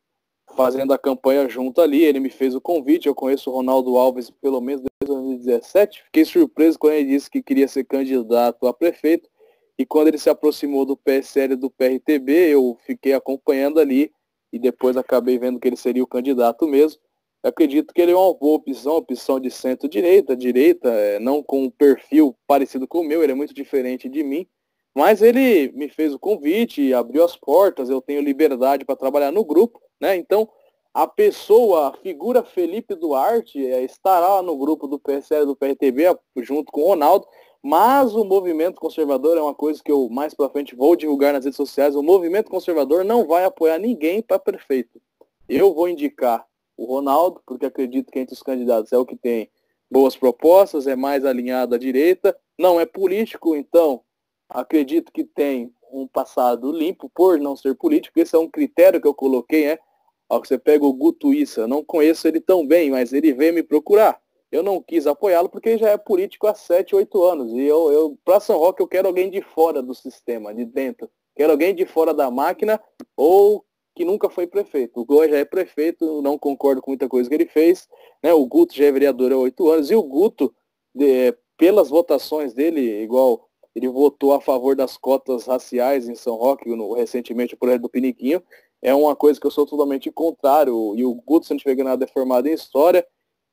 fazendo 0.55 0.93
a 0.93 0.97
campanha 0.97 1.47
junto 1.47 1.81
ali. 1.81 2.03
Ele 2.03 2.19
me 2.19 2.29
fez 2.29 2.55
o 2.55 2.61
convite, 2.61 3.07
eu 3.07 3.15
conheço 3.15 3.49
o 3.49 3.53
Ronaldo 3.53 3.97
Alves 3.97 4.29
pelo 4.29 4.59
menos 4.61 4.81
desde 4.81 5.13
2017. 5.15 6.03
Fiquei 6.05 6.25
surpreso 6.25 6.79
quando 6.79 6.93
ele 6.93 7.09
disse 7.09 7.29
que 7.29 7.43
queria 7.43 7.67
ser 7.67 7.83
candidato 7.83 8.67
a 8.67 8.73
prefeito. 8.73 9.29
E 9.77 9.85
quando 9.85 10.09
ele 10.09 10.17
se 10.17 10.29
aproximou 10.29 10.85
do 10.85 10.97
PSL 10.97 11.55
do 11.55 11.69
PRTB, 11.69 12.53
eu 12.53 12.77
fiquei 12.85 13.13
acompanhando 13.13 13.79
ali 13.79 14.11
e 14.51 14.59
depois 14.59 14.97
acabei 14.97 15.37
vendo 15.37 15.59
que 15.59 15.67
ele 15.67 15.77
seria 15.77 16.03
o 16.03 16.07
candidato 16.07 16.67
mesmo. 16.67 16.99
Acredito 17.41 17.93
que 17.93 18.01
ele 18.01 18.11
é 18.11 18.15
uma 18.15 18.33
boa 18.33 18.57
opção, 18.57 18.97
opção 18.97 19.39
de 19.39 19.49
centro-direita, 19.49 20.35
direita, 20.35 20.89
é, 20.89 21.19
não 21.19 21.41
com 21.41 21.63
um 21.63 21.69
perfil 21.69 22.35
parecido 22.45 22.85
com 22.85 22.99
o 22.99 23.03
meu, 23.03 23.23
ele 23.23 23.31
é 23.31 23.35
muito 23.35 23.53
diferente 23.53 24.09
de 24.09 24.23
mim. 24.23 24.45
Mas 24.93 25.21
ele 25.21 25.71
me 25.71 25.87
fez 25.87 26.13
o 26.13 26.19
convite, 26.19 26.93
abriu 26.93 27.23
as 27.23 27.37
portas, 27.37 27.89
eu 27.89 28.01
tenho 28.01 28.21
liberdade 28.21 28.83
para 28.83 28.95
trabalhar 28.95 29.31
no 29.31 29.45
grupo, 29.45 29.79
né? 30.01 30.17
Então, 30.17 30.49
a 30.93 31.07
pessoa, 31.07 31.89
a 31.89 31.93
figura 31.93 32.43
Felipe 32.43 32.95
Duarte 32.95 33.65
é, 33.65 33.83
estará 33.83 34.41
no 34.41 34.57
grupo 34.57 34.87
do 34.87 34.99
PSL 34.99 35.45
do 35.45 35.55
PRTB 35.55 36.17
junto 36.37 36.71
com 36.71 36.81
o 36.81 36.87
Ronaldo, 36.87 37.25
mas 37.61 38.15
o 38.15 38.25
movimento 38.25 38.81
conservador 38.81 39.37
é 39.37 39.41
uma 39.41 39.53
coisa 39.53 39.81
que 39.83 39.91
eu 39.91 40.09
mais 40.09 40.33
para 40.33 40.49
frente 40.49 40.75
vou 40.75 40.95
divulgar 40.95 41.31
nas 41.31 41.45
redes 41.45 41.57
sociais. 41.57 41.95
O 41.95 42.03
movimento 42.03 42.49
conservador 42.49 43.05
não 43.05 43.27
vai 43.27 43.45
apoiar 43.45 43.77
ninguém 43.77 44.21
para 44.21 44.39
prefeito. 44.39 44.99
Eu 45.47 45.73
vou 45.73 45.87
indicar 45.87 46.48
o 46.79 46.85
Ronaldo, 46.85 47.41
porque 47.45 47.65
acredito 47.65 48.09
que 48.09 48.19
entre 48.19 48.33
os 48.33 48.41
candidatos 48.41 48.93
é 48.93 48.97
o 48.97 49.05
que 49.05 49.17
tem 49.17 49.49
boas 49.91 50.15
propostas, 50.15 50.87
é 50.87 50.95
mais 50.95 51.25
alinhado 51.25 51.75
à 51.75 51.77
direita, 51.77 52.35
não 52.57 52.79
é 52.79 52.85
político, 52.85 53.53
então 53.53 54.01
acredito 54.47 55.11
que 55.11 55.25
tem 55.25 55.73
um 55.91 56.07
passado 56.07 56.71
limpo 56.71 57.09
por 57.13 57.37
não 57.37 57.55
ser 57.55 57.75
político. 57.75 58.17
Esse 58.17 58.35
é 58.35 58.39
um 58.39 58.49
critério 58.49 59.01
que 59.01 59.07
eu 59.07 59.13
coloquei, 59.13 59.65
né? 59.65 59.79
Ó, 60.29 60.39
você 60.39 60.57
pega 60.57 60.85
o 60.85 60.93
Guto 60.93 61.33
Issa, 61.33 61.67
não 61.67 61.83
conheço 61.83 62.27
ele 62.27 62.39
tão 62.39 62.65
bem, 62.65 62.91
mas 62.91 63.11
ele 63.11 63.33
veio 63.33 63.53
me 63.53 63.63
procurar. 63.63 64.21
Eu 64.49 64.63
não 64.63 64.81
quis 64.81 65.05
apoiá-lo 65.05 65.49
porque 65.49 65.69
ele 65.69 65.79
já 65.79 65.89
é 65.89 65.97
político 65.97 66.47
há 66.47 66.53
7, 66.53 66.95
8 66.95 67.23
anos. 67.23 67.51
E 67.51 67.61
eu, 67.61 67.91
eu 67.91 68.17
para 68.23 68.39
São 68.39 68.57
Roque, 68.57 68.81
eu 68.81 68.87
quero 68.87 69.07
alguém 69.07 69.29
de 69.29 69.41
fora 69.41 69.81
do 69.81 69.93
sistema, 69.93 70.53
de 70.53 70.65
dentro. 70.65 71.09
Quero 71.35 71.51
alguém 71.51 71.75
de 71.75 71.85
fora 71.85 72.13
da 72.13 72.31
máquina 72.31 72.79
ou 73.17 73.65
que 73.99 74.05
nunca 74.05 74.29
foi 74.29 74.47
prefeito. 74.47 75.01
O 75.01 75.03
Goa 75.03 75.27
já 75.27 75.35
é 75.39 75.43
prefeito, 75.43 76.21
não 76.21 76.37
concordo 76.37 76.81
com 76.81 76.91
muita 76.91 77.09
coisa 77.09 77.27
que 77.27 77.35
ele 77.35 77.45
fez. 77.45 77.85
Né? 78.23 78.33
O 78.33 78.45
Guto 78.45 78.73
já 78.73 78.85
é 78.85 78.91
vereador 78.93 79.33
há 79.33 79.37
8 79.37 79.69
anos. 79.69 79.91
E 79.91 79.95
o 79.95 80.01
Guto, 80.01 80.55
de, 80.95 81.35
pelas 81.57 81.89
votações 81.89 82.53
dele, 82.53 83.03
igual 83.03 83.49
ele 83.75 83.89
votou 83.89 84.31
a 84.31 84.39
favor 84.39 84.73
das 84.73 84.95
cotas 84.95 85.47
raciais 85.47 86.07
em 86.07 86.15
São 86.15 86.37
Roque, 86.37 86.69
no, 86.69 86.93
recentemente, 86.93 87.55
o 87.55 87.57
projeto 87.57 87.81
do 87.81 87.89
Piniquinho. 87.89 88.41
É 88.81 88.95
uma 88.95 89.17
coisa 89.17 89.37
que 89.37 89.45
eu 89.45 89.51
sou 89.51 89.65
totalmente 89.65 90.09
contrário. 90.09 90.95
E 90.95 91.03
o 91.03 91.13
Guto, 91.13 91.47
se 91.47 91.51
não 91.51 91.57
tiver 91.59 91.83
nada, 91.83 92.05
é 92.05 92.07
formado 92.07 92.47
em 92.47 92.53
História. 92.53 93.05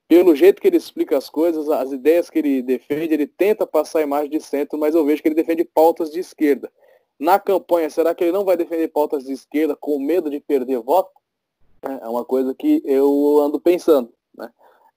Pelo 0.06 0.36
jeito 0.36 0.62
que 0.62 0.68
ele 0.68 0.76
explica 0.76 1.18
as 1.18 1.28
coisas, 1.28 1.68
as 1.68 1.90
ideias 1.90 2.30
que 2.30 2.38
ele 2.38 2.62
defende, 2.62 3.14
ele 3.14 3.26
tenta 3.26 3.66
passar 3.66 3.98
a 3.98 4.02
imagem 4.02 4.30
de 4.30 4.40
centro, 4.40 4.78
mas 4.78 4.94
eu 4.94 5.04
vejo 5.04 5.20
que 5.20 5.26
ele 5.26 5.34
defende 5.34 5.64
pautas 5.64 6.08
de 6.12 6.20
esquerda. 6.20 6.70
Na 7.18 7.38
campanha, 7.38 7.88
será 7.88 8.14
que 8.14 8.24
ele 8.24 8.32
não 8.32 8.44
vai 8.44 8.56
defender 8.56 8.88
pautas 8.88 9.24
de 9.24 9.32
esquerda 9.32 9.74
com 9.74 9.98
medo 9.98 10.28
de 10.28 10.38
perder 10.38 10.80
voto? 10.80 11.10
É 11.82 12.08
uma 12.08 12.24
coisa 12.24 12.54
que 12.54 12.82
eu 12.84 13.38
ando 13.40 13.58
pensando. 13.58 14.12
Né? 14.36 14.50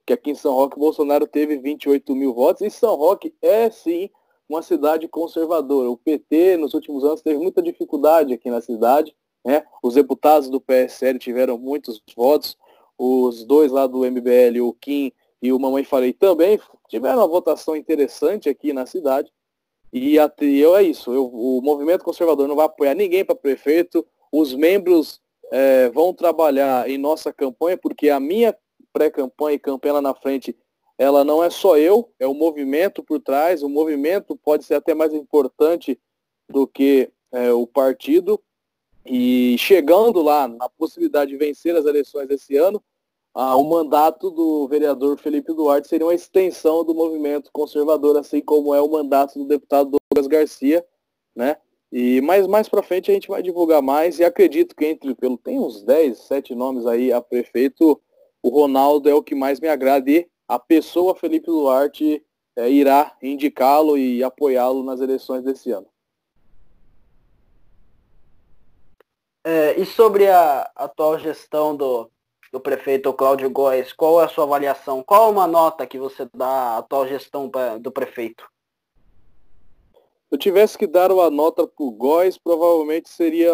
Que 0.05 0.13
aqui 0.13 0.31
em 0.31 0.35
São 0.35 0.53
Roque, 0.53 0.77
Bolsonaro 0.77 1.25
teve 1.25 1.57
28 1.57 2.13
mil 2.15 2.33
votos, 2.33 2.61
e 2.61 2.69
São 2.69 2.95
Roque 2.95 3.33
é 3.41 3.69
sim 3.69 4.09
uma 4.49 4.61
cidade 4.61 5.07
conservadora. 5.07 5.89
O 5.89 5.97
PT, 5.97 6.57
nos 6.57 6.73
últimos 6.73 7.03
anos, 7.03 7.21
teve 7.21 7.37
muita 7.37 7.61
dificuldade 7.61 8.33
aqui 8.33 8.49
na 8.49 8.59
cidade. 8.59 9.15
Né? 9.45 9.63
Os 9.81 9.93
deputados 9.93 10.49
do 10.49 10.59
PSL 10.59 11.19
tiveram 11.19 11.57
muitos 11.57 12.01
votos. 12.15 12.57
Os 12.97 13.45
dois 13.45 13.71
lá 13.71 13.87
do 13.87 13.99
MBL, 13.99 14.59
o 14.61 14.73
Kim 14.73 15.13
e 15.41 15.53
o 15.53 15.59
Mamãe 15.59 15.85
Falei, 15.85 16.11
também 16.11 16.59
tiveram 16.89 17.19
uma 17.19 17.27
votação 17.27 17.75
interessante 17.75 18.49
aqui 18.49 18.73
na 18.73 18.85
cidade. 18.85 19.31
E 19.91 20.15
eu 20.15 20.75
é 20.75 20.83
isso. 20.83 21.11
Eu, 21.11 21.25
o 21.25 21.61
movimento 21.61 22.03
conservador 22.03 22.47
não 22.47 22.55
vai 22.55 22.65
apoiar 22.65 22.93
ninguém 22.93 23.25
para 23.25 23.35
prefeito. 23.35 24.05
Os 24.31 24.53
membros 24.53 25.19
é, 25.51 25.89
vão 25.89 26.13
trabalhar 26.13 26.89
em 26.89 26.97
nossa 26.97 27.33
campanha, 27.33 27.77
porque 27.77 28.09
a 28.09 28.19
minha 28.19 28.55
pré-campanha 28.93 29.55
e 29.55 29.59
campanha 29.59 29.95
lá 29.95 30.01
na 30.01 30.13
frente 30.13 30.55
ela 30.97 31.23
não 31.23 31.41
é 31.41 31.49
só 31.49 31.77
eu, 31.77 32.11
é 32.19 32.27
o 32.27 32.33
movimento 32.33 33.01
por 33.01 33.21
trás. 33.21 33.63
O 33.63 33.69
movimento 33.69 34.35
pode 34.35 34.65
ser 34.65 34.75
até 34.75 34.93
mais 34.93 35.13
importante 35.13 35.97
do 36.49 36.67
que 36.67 37.09
é, 37.31 37.51
o 37.53 37.65
partido. 37.65 38.39
E 39.05 39.55
chegando 39.57 40.21
lá 40.21 40.47
na 40.47 40.67
possibilidade 40.69 41.31
de 41.31 41.37
vencer 41.37 41.75
as 41.75 41.85
eleições 41.85 42.27
desse 42.27 42.57
ano, 42.57 42.83
ah, 43.33 43.55
o 43.55 43.63
mandato 43.63 44.29
do 44.31 44.67
vereador 44.67 45.17
Felipe 45.17 45.53
Duarte 45.53 45.87
seria 45.87 46.05
uma 46.05 46.15
extensão 46.15 46.83
do 46.83 46.95
movimento 46.95 47.51
conservador, 47.51 48.17
assim 48.17 48.41
como 48.41 48.73
é 48.73 48.81
o 48.81 48.89
mandato 48.89 49.37
do 49.39 49.45
deputado 49.45 49.91
Douglas 49.91 50.27
Garcia, 50.27 50.85
né? 51.35 51.57
E 51.91 52.21
mais 52.21 52.45
mais 52.47 52.69
para 52.69 52.83
frente 52.83 53.09
a 53.09 53.13
gente 53.13 53.27
vai 53.27 53.41
divulgar 53.41 53.81
mais 53.81 54.19
e 54.19 54.23
acredito 54.23 54.75
que 54.75 54.85
entre 54.85 55.15
pelo 55.15 55.37
tem 55.37 55.59
uns 55.59 55.83
10, 55.83 56.17
7 56.19 56.53
nomes 56.53 56.85
aí 56.85 57.11
a 57.11 57.21
prefeito, 57.21 57.99
o 58.43 58.49
Ronaldo 58.49 59.09
é 59.09 59.13
o 59.13 59.23
que 59.23 59.35
mais 59.35 59.59
me 59.59 59.67
agrada 59.67 60.09
e 60.09 60.27
a 60.47 60.59
pessoa 60.59 61.15
Felipe 61.15 61.47
Duarte 61.47 62.23
é, 62.55 62.69
irá 62.69 63.15
indicá-lo 63.21 63.97
e 63.97 64.23
apoiá-lo 64.23 64.83
nas 64.83 65.01
eleições 65.01 65.43
desse 65.43 65.71
ano. 65.71 65.87
É, 69.43 69.79
e 69.79 69.85
sobre 69.85 70.27
a 70.27 70.69
atual 70.75 71.17
gestão 71.17 71.75
do, 71.75 72.11
do 72.51 72.59
prefeito 72.59 73.13
Cláudio 73.13 73.49
Góes, 73.49 73.93
qual 73.93 74.21
é 74.21 74.25
a 74.25 74.27
sua 74.27 74.43
avaliação? 74.43 75.03
Qual 75.03 75.29
é 75.29 75.31
uma 75.31 75.47
nota 75.47 75.85
que 75.85 75.99
você 75.99 76.27
dá 76.33 76.47
à 76.47 76.77
atual 76.79 77.07
gestão 77.07 77.49
do 77.79 77.91
prefeito? 77.91 78.49
Se 80.29 80.35
eu 80.35 80.37
tivesse 80.37 80.77
que 80.77 80.87
dar 80.87 81.11
uma 81.11 81.29
nota 81.29 81.67
para 81.67 81.83
o 81.83 81.91
Góes, 81.91 82.37
provavelmente 82.37 83.09
seria. 83.09 83.51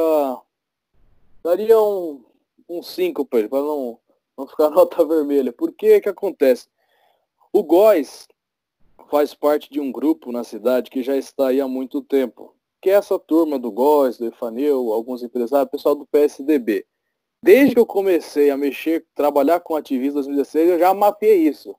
daria 1.44 1.80
um 1.80 2.82
5 2.82 3.22
um 3.22 3.26
para 3.26 3.40
ele, 3.40 3.50
para 3.50 3.62
não, 3.62 4.00
não 4.38 4.48
ficar 4.48 4.70
nota 4.72 5.06
vermelha. 5.06 5.52
Por 5.52 5.72
que 5.72 6.02
que 6.02 6.10
acontece? 6.10 6.68
O 7.52 7.64
Góis 7.64 8.28
faz 9.10 9.34
parte 9.34 9.72
de 9.72 9.80
um 9.80 9.92
grupo 9.92 10.32
na 10.32 10.44
cidade 10.44 10.90
que 10.90 11.04
já 11.04 11.16
está 11.16 11.48
aí 11.48 11.62
há 11.62 11.68
muito 11.68 12.02
tempo, 12.02 12.54
que 12.82 12.90
é 12.90 12.94
essa 12.94 13.18
turma 13.18 13.58
do 13.58 13.72
Góis, 13.72 14.18
do 14.18 14.26
Efaneu, 14.26 14.92
alguns 14.92 15.24
empresários, 15.24 15.72
pessoal 15.72 15.96
do 15.96 16.06
PSDB. 16.06 16.86
Desde 17.46 17.76
que 17.76 17.80
eu 17.80 17.86
comecei 17.86 18.50
a 18.50 18.58
mexer, 18.58 19.06
trabalhar 19.14 19.60
com 19.60 19.76
ativismo 19.76 20.20
em 20.20 20.24
2016, 20.24 20.68
eu 20.68 20.80
já 20.80 20.92
mapeei 20.96 21.48
isso. 21.48 21.76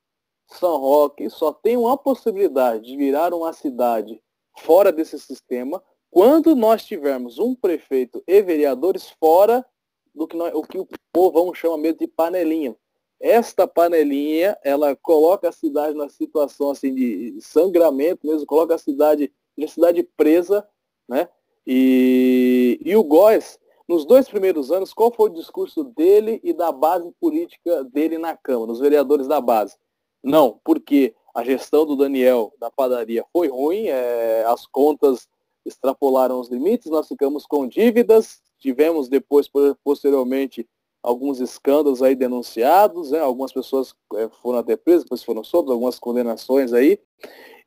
São 0.47 0.77
Roque 0.77 1.29
só 1.29 1.53
tem 1.53 1.77
uma 1.77 1.99
possibilidade 1.99 2.85
de 2.85 2.97
virar 2.97 3.35
uma 3.35 3.53
cidade 3.53 4.23
fora 4.61 4.93
desse 4.93 5.19
sistema 5.19 5.83
quando 6.09 6.55
nós 6.55 6.85
tivermos 6.85 7.41
um 7.41 7.53
prefeito 7.53 8.23
e 8.29 8.41
vereadores 8.43 9.11
fora 9.19 9.67
do 10.15 10.29
que, 10.29 10.37
nós, 10.37 10.55
o, 10.55 10.63
que 10.63 10.79
o 10.79 10.87
povo 11.13 11.53
chama 11.53 11.79
mesmo 11.79 11.99
de 11.99 12.07
panelinha. 12.07 12.77
Esta 13.19 13.67
panelinha, 13.67 14.57
ela 14.63 14.95
coloca 14.95 15.49
a 15.49 15.53
cidade 15.53 15.97
na 15.97 16.09
situação 16.09 16.71
assim 16.71 16.95
de 16.95 17.41
sangramento 17.41 18.25
mesmo, 18.25 18.47
coloca 18.47 18.77
a 18.77 18.79
cidade, 18.79 19.33
a 19.61 19.67
cidade 19.67 20.05
presa, 20.17 20.65
né? 21.09 21.29
E, 21.67 22.79
e 22.85 22.95
o 22.95 23.03
Góes, 23.03 23.59
nos 23.89 24.05
dois 24.05 24.29
primeiros 24.29 24.73
anos, 24.73 24.93
qual 24.93 25.13
foi 25.13 25.31
o 25.31 25.35
discurso 25.35 25.85
dele 25.85 26.41
e 26.43 26.53
da 26.53 26.73
base 26.73 27.11
política 27.21 27.85
dele 27.85 28.19
na 28.19 28.37
Câmara, 28.37 28.73
os 28.73 28.81
vereadores 28.81 29.29
da 29.29 29.41
base? 29.41 29.77
Não, 30.23 30.61
porque 30.65 31.15
a 31.35 31.45
gestão 31.45 31.87
do 31.87 31.97
Daniel 31.97 32.53
da 32.59 32.71
padaria 32.71 33.25
foi 33.33 33.49
ruim, 33.49 33.87
é, 33.87 34.45
as 34.47 34.67
contas 34.67 35.29
extrapolaram 35.65 36.41
os 36.41 36.49
limites, 36.49 36.91
nós 36.91 37.07
ficamos 37.07 37.47
com 37.47 37.69
dívidas, 37.69 38.41
tivemos 38.59 39.09
depois, 39.09 39.49
posteriormente, 39.85 40.67
alguns 41.03 41.41
escândalos 41.41 42.03
aí 42.03 42.15
denunciados, 42.15 43.13
né? 43.13 43.21
algumas 43.21 43.53
pessoas 43.53 43.95
é, 44.15 44.29
foram 44.43 44.59
até 44.59 44.77
presas, 44.77 45.05
depois 45.05 45.23
foram 45.23 45.45
soltas, 45.45 45.73
algumas 45.73 45.99
condenações 45.99 46.73
aí. 46.73 46.99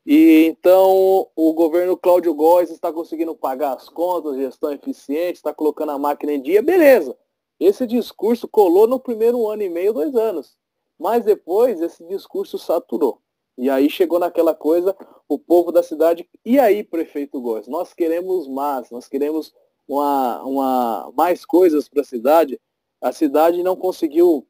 E 0.06 0.46
então 0.46 1.28
o 1.36 1.52
governo 1.52 1.96
Cláudio 1.96 2.34
Góes 2.34 2.70
está 2.70 2.92
conseguindo 2.92 3.34
pagar 3.34 3.74
as 3.74 3.88
contas, 3.88 4.36
gestão 4.36 4.72
eficiente, 4.72 5.36
está 5.36 5.52
colocando 5.52 5.92
a 5.92 5.98
máquina 5.98 6.32
em 6.32 6.40
dia, 6.40 6.62
beleza. 6.62 7.16
Esse 7.58 7.86
discurso 7.86 8.48
colou 8.48 8.86
no 8.86 8.98
primeiro 8.98 9.46
ano 9.48 9.62
e 9.62 9.68
meio, 9.68 9.92
dois 9.92 10.14
anos. 10.16 10.56
Mas 10.98 11.24
depois 11.24 11.80
esse 11.80 12.02
discurso 12.06 12.58
saturou. 12.58 13.20
E 13.56 13.68
aí 13.68 13.90
chegou 13.90 14.18
naquela 14.18 14.54
coisa, 14.54 14.96
o 15.28 15.38
povo 15.38 15.70
da 15.70 15.82
cidade, 15.82 16.26
e 16.44 16.58
aí, 16.58 16.82
prefeito 16.82 17.38
Góes, 17.40 17.68
nós 17.68 17.92
queremos 17.92 18.48
mais, 18.48 18.90
nós 18.90 19.06
queremos 19.06 19.54
uma, 19.86 20.42
uma, 20.42 21.12
mais 21.14 21.44
coisas 21.44 21.86
para 21.86 22.00
a 22.00 22.04
cidade. 22.04 22.58
A 23.00 23.12
cidade 23.12 23.62
não 23.62 23.76
conseguiu 23.76 24.46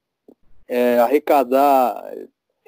é, 0.68 0.98
arrecadar 1.00 2.14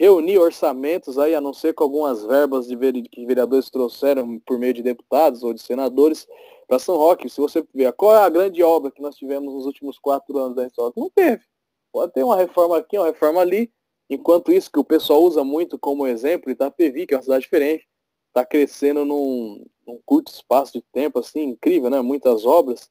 reunir 0.03 0.37
orçamentos 0.37 1.17
aí, 1.17 1.33
a 1.33 1.41
não 1.41 1.53
ser 1.53 1.75
com 1.75 1.85
algumas 1.85 2.25
verbas 2.25 2.67
de 2.67 2.77
que 3.03 3.25
vereadores 3.25 3.71
trouxeram 3.71 4.41
por 4.41 4.59
meio 4.59 4.75
de 4.75 4.83
deputados 4.83 5.45
ou 5.45 5.55
de 5.55 5.62
senadores 5.62 6.27
para 6.67 6.81
São 6.81 6.97
Roque. 6.97 7.31
Se 7.31 7.41
você 7.41 7.65
ver 7.73 7.93
qual 7.93 8.17
é 8.17 8.19
a 8.19 8.29
grande 8.29 8.65
obra 8.65 8.91
que 8.91 9.01
nós 9.01 9.15
tivemos 9.15 9.55
nos 9.55 9.65
últimos 9.65 10.01
quatro 10.01 10.37
anos 10.38 10.57
da 10.57 10.67
história, 10.67 10.93
não 10.97 11.09
teve. 11.09 11.45
Pode 11.93 12.12
ter 12.12 12.25
uma 12.25 12.35
reforma 12.35 12.79
aqui, 12.79 12.99
uma 12.99 13.07
reforma 13.07 13.41
ali. 13.41 13.71
Enquanto 14.11 14.51
isso, 14.51 14.73
que 14.73 14.81
o 14.81 14.85
pessoal 14.85 15.23
usa 15.23 15.45
muito 15.45 15.79
como 15.79 16.05
exemplo, 16.05 16.51
Itapevi, 16.51 17.07
que 17.07 17.15
é 17.15 17.17
uma 17.17 17.23
cidade 17.23 17.45
diferente, 17.45 17.87
está 18.27 18.45
crescendo 18.45 19.05
num, 19.05 19.65
num 19.87 20.01
curto 20.05 20.33
espaço 20.33 20.73
de 20.73 20.83
tempo, 20.93 21.21
assim, 21.21 21.43
incrível, 21.51 21.88
né? 21.88 22.01
Muitas 22.01 22.45
obras. 22.45 22.91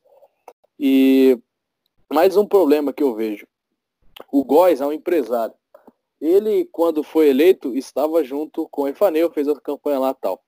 E 0.80 1.38
mais 2.10 2.38
um 2.38 2.46
problema 2.46 2.94
que 2.94 3.04
eu 3.04 3.14
vejo. 3.14 3.46
O 4.32 4.46
Góis 4.46 4.80
é 4.80 4.86
um 4.86 4.94
empresário. 4.94 5.54
Ele, 6.22 6.66
quando 6.72 7.02
foi 7.02 7.30
eleito, 7.30 7.76
estava 7.76 8.24
junto 8.24 8.70
com 8.70 8.84
o 8.84 8.88
Efaneu, 8.88 9.32
fez 9.32 9.48
a 9.48 9.60
campanha 9.60 9.98
lá 9.98 10.14
tal. 10.14 10.40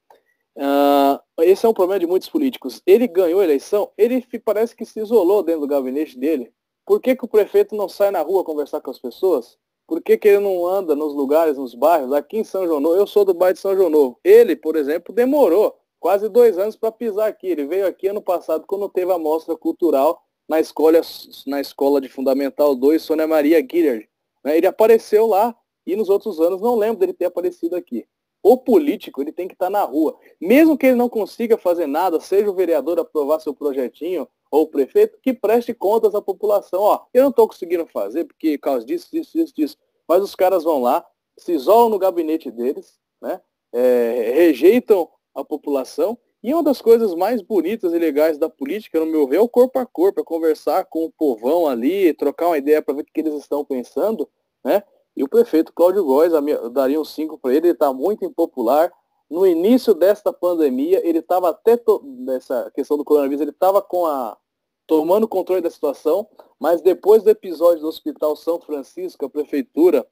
Uh, 0.56 1.42
esse 1.42 1.66
é 1.66 1.70
um 1.70 1.74
problema 1.74 2.00
de 2.00 2.06
muitos 2.06 2.30
políticos. 2.30 2.82
Ele 2.86 3.08
ganhou 3.08 3.40
a 3.42 3.44
eleição, 3.44 3.92
ele 3.98 4.24
parece 4.46 4.76
que 4.76 4.86
se 4.86 5.00
isolou 5.00 5.42
dentro 5.42 5.62
do 5.62 5.68
gabinete 5.68 6.18
dele. 6.18 6.54
Por 6.86 7.02
que, 7.02 7.16
que 7.16 7.26
o 7.26 7.28
prefeito 7.28 7.76
não 7.76 7.90
sai 7.90 8.12
na 8.12 8.22
rua 8.22 8.44
conversar 8.44 8.82
com 8.82 8.92
as 8.92 9.00
pessoas? 9.00 9.58
Por 9.88 10.02
que, 10.02 10.18
que 10.18 10.28
ele 10.28 10.40
não 10.40 10.68
anda 10.68 10.96
nos 10.96 11.14
lugares, 11.14 11.58
nos 11.58 11.74
bairros? 11.74 12.14
Aqui 12.14 12.38
em 12.38 12.44
São 12.44 12.68
João 12.68 12.80
Novo, 12.80 12.96
eu 12.96 13.08
sou 13.08 13.26
do 13.26 13.34
bairro 13.34 13.56
de 13.56 13.60
São 13.60 13.76
João 13.76 13.90
Novo. 13.90 14.20
Ele, 14.24 14.56
por 14.56 14.76
exemplo, 14.76 15.14
demorou 15.14 15.76
quase 16.00 16.30
dois 16.30 16.58
anos 16.58 16.76
para 16.76 16.92
pisar 16.92 17.28
aqui. 17.28 17.48
Ele 17.48 17.66
veio 17.66 17.88
aqui 17.88 18.08
ano 18.08 18.22
passado 18.22 18.66
quando 18.68 18.88
teve 18.90 19.12
a 19.12 19.18
mostra 19.18 19.56
cultural 19.56 20.22
na 20.48 20.60
escola, 20.60 21.02
na 21.48 21.62
escola 21.62 22.00
de 22.00 22.10
Fundamental 22.10 22.76
2, 22.76 23.02
Sônia 23.02 23.28
Maria 23.28 23.60
Guilherme. 23.62 24.08
Né? 24.44 24.58
Ele 24.58 24.68
apareceu 24.68 25.26
lá 25.26 25.56
e 25.86 25.96
nos 25.96 26.10
outros 26.10 26.40
anos 26.40 26.62
não 26.62 26.76
lembro 26.76 27.00
dele 27.00 27.14
ter 27.14 27.26
aparecido 27.26 27.76
aqui. 27.76 28.06
O 28.42 28.58
político, 28.58 29.22
ele 29.22 29.32
tem 29.32 29.48
que 29.48 29.54
estar 29.54 29.70
na 29.70 29.84
rua. 29.84 30.18
Mesmo 30.40 30.78
que 30.78 30.88
ele 30.88 30.96
não 30.96 31.08
consiga 31.08 31.58
fazer 31.58 31.88
nada, 31.88 32.20
seja 32.20 32.50
o 32.50 32.54
vereador 32.54 33.00
aprovar 33.00 33.40
seu 33.40 33.54
projetinho, 33.54 34.28
ou 34.52 34.64
o 34.64 34.68
prefeito, 34.68 35.18
que 35.22 35.34
preste 35.34 35.74
contas 35.74 36.14
à 36.14 36.22
população. 36.22 36.82
Ó, 36.82 37.00
eu 37.14 37.24
não 37.24 37.30
estou 37.32 37.48
conseguindo 37.48 37.88
fazer, 37.88 38.26
porque 38.26 38.58
por 38.58 38.66
causa 38.66 38.86
disso, 38.86 39.08
disso, 39.12 39.32
disso, 39.34 39.54
disso. 39.56 39.78
Mas 40.08 40.22
os 40.22 40.36
caras 40.36 40.64
vão 40.64 40.82
lá, 40.82 41.04
se 41.38 41.54
isolam 41.54 41.90
no 41.90 41.98
gabinete 41.98 42.52
deles, 42.52 43.00
né? 43.22 43.42
É, 43.72 44.34
rejeitam 44.36 45.10
a 45.34 45.44
população. 45.44 46.18
E 46.44 46.54
uma 46.54 46.62
das 46.62 46.82
coisas 46.82 47.16
mais 47.16 47.42
bonitas 47.42 47.94
e 47.94 47.98
legais 47.98 48.38
da 48.38 48.50
política, 48.50 49.00
no 49.00 49.06
meu 49.06 49.26
ver, 49.26 49.38
é 49.38 49.40
o 49.40 49.50
corpo 49.50 49.80
a 49.80 49.86
corpo, 49.86 50.20
é 50.20 50.24
conversar 50.24 50.86
com 50.86 51.06
o 51.06 51.12
povão 51.12 51.66
ali, 51.66 52.14
trocar 52.14 52.48
uma 52.48 52.58
ideia 52.58 52.82
para 52.82 52.94
ver 52.94 53.02
o 53.02 53.06
que 53.06 53.22
eles 53.22 53.34
estão 53.36 53.64
pensando, 53.64 54.30
né? 54.64 54.84
E 55.16 55.24
o 55.24 55.30
prefeito 55.30 55.74
Cláudio 55.74 56.04
Góes, 56.04 56.34
eu 56.34 56.70
daria 56.70 57.00
um 57.00 57.06
5 57.06 57.38
para 57.38 57.52
ele, 57.52 57.68
ele 57.68 57.74
está 57.74 57.94
muito 57.94 58.26
impopular. 58.26 58.92
No 59.30 59.46
início 59.46 59.94
desta 59.94 60.34
pandemia, 60.34 61.08
ele 61.08 61.20
estava 61.20 61.50
até 61.50 61.80
nessa 62.04 62.72
questão 62.72 62.98
do 62.98 63.06
coronavírus, 63.06 63.42
ele 63.42 63.52
estava 63.52 63.82
com 63.82 64.06
a 64.06 64.38
tomando 64.86 65.28
controle 65.28 65.62
da 65.62 65.70
situação, 65.70 66.28
mas 66.60 66.82
depois 66.82 67.24
do 67.24 67.30
episódio 67.30 67.82
do 67.82 67.88
Hospital 67.88 68.36
São 68.36 68.60
Francisco, 68.60 69.26
a 69.26 69.30
prefeitura 69.30 70.06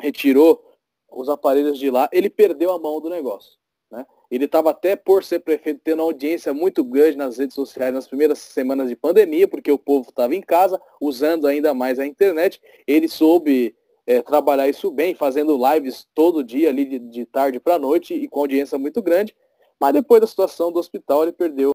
retirou 0.00 0.64
os 1.10 1.28
aparelhos 1.28 1.78
de 1.78 1.90
lá, 1.90 2.08
ele 2.12 2.30
perdeu 2.30 2.72
a 2.72 2.78
mão 2.78 3.00
do 3.00 3.08
negócio. 3.08 3.52
Né? 3.90 4.04
Ele 4.30 4.46
estava 4.46 4.70
até 4.70 4.96
por 4.96 5.22
ser 5.22 5.40
prefeito 5.40 5.80
tendo 5.84 6.00
uma 6.00 6.06
audiência 6.06 6.52
muito 6.52 6.82
grande 6.82 7.16
nas 7.16 7.38
redes 7.38 7.54
sociais 7.54 7.94
nas 7.94 8.08
primeiras 8.08 8.38
semanas 8.38 8.88
de 8.88 8.96
pandemia, 8.96 9.46
porque 9.46 9.70
o 9.70 9.78
povo 9.78 10.08
estava 10.08 10.34
em 10.34 10.42
casa, 10.42 10.80
usando 11.00 11.46
ainda 11.46 11.72
mais 11.72 11.98
a 11.98 12.06
internet. 12.06 12.60
Ele 12.86 13.08
soube 13.08 13.76
é, 14.06 14.22
trabalhar 14.22 14.68
isso 14.68 14.90
bem, 14.90 15.14
fazendo 15.14 15.58
lives 15.72 16.06
todo 16.14 16.44
dia 16.44 16.68
ali 16.68 16.84
de, 16.84 16.98
de 16.98 17.26
tarde 17.26 17.58
para 17.58 17.78
noite 17.78 18.14
e 18.14 18.28
com 18.28 18.40
audiência 18.40 18.78
muito 18.78 19.02
grande. 19.02 19.34
Mas 19.80 19.92
depois 19.92 20.20
da 20.20 20.26
situação 20.26 20.70
do 20.70 20.78
hospital, 20.78 21.24
ele 21.24 21.32
perdeu 21.32 21.72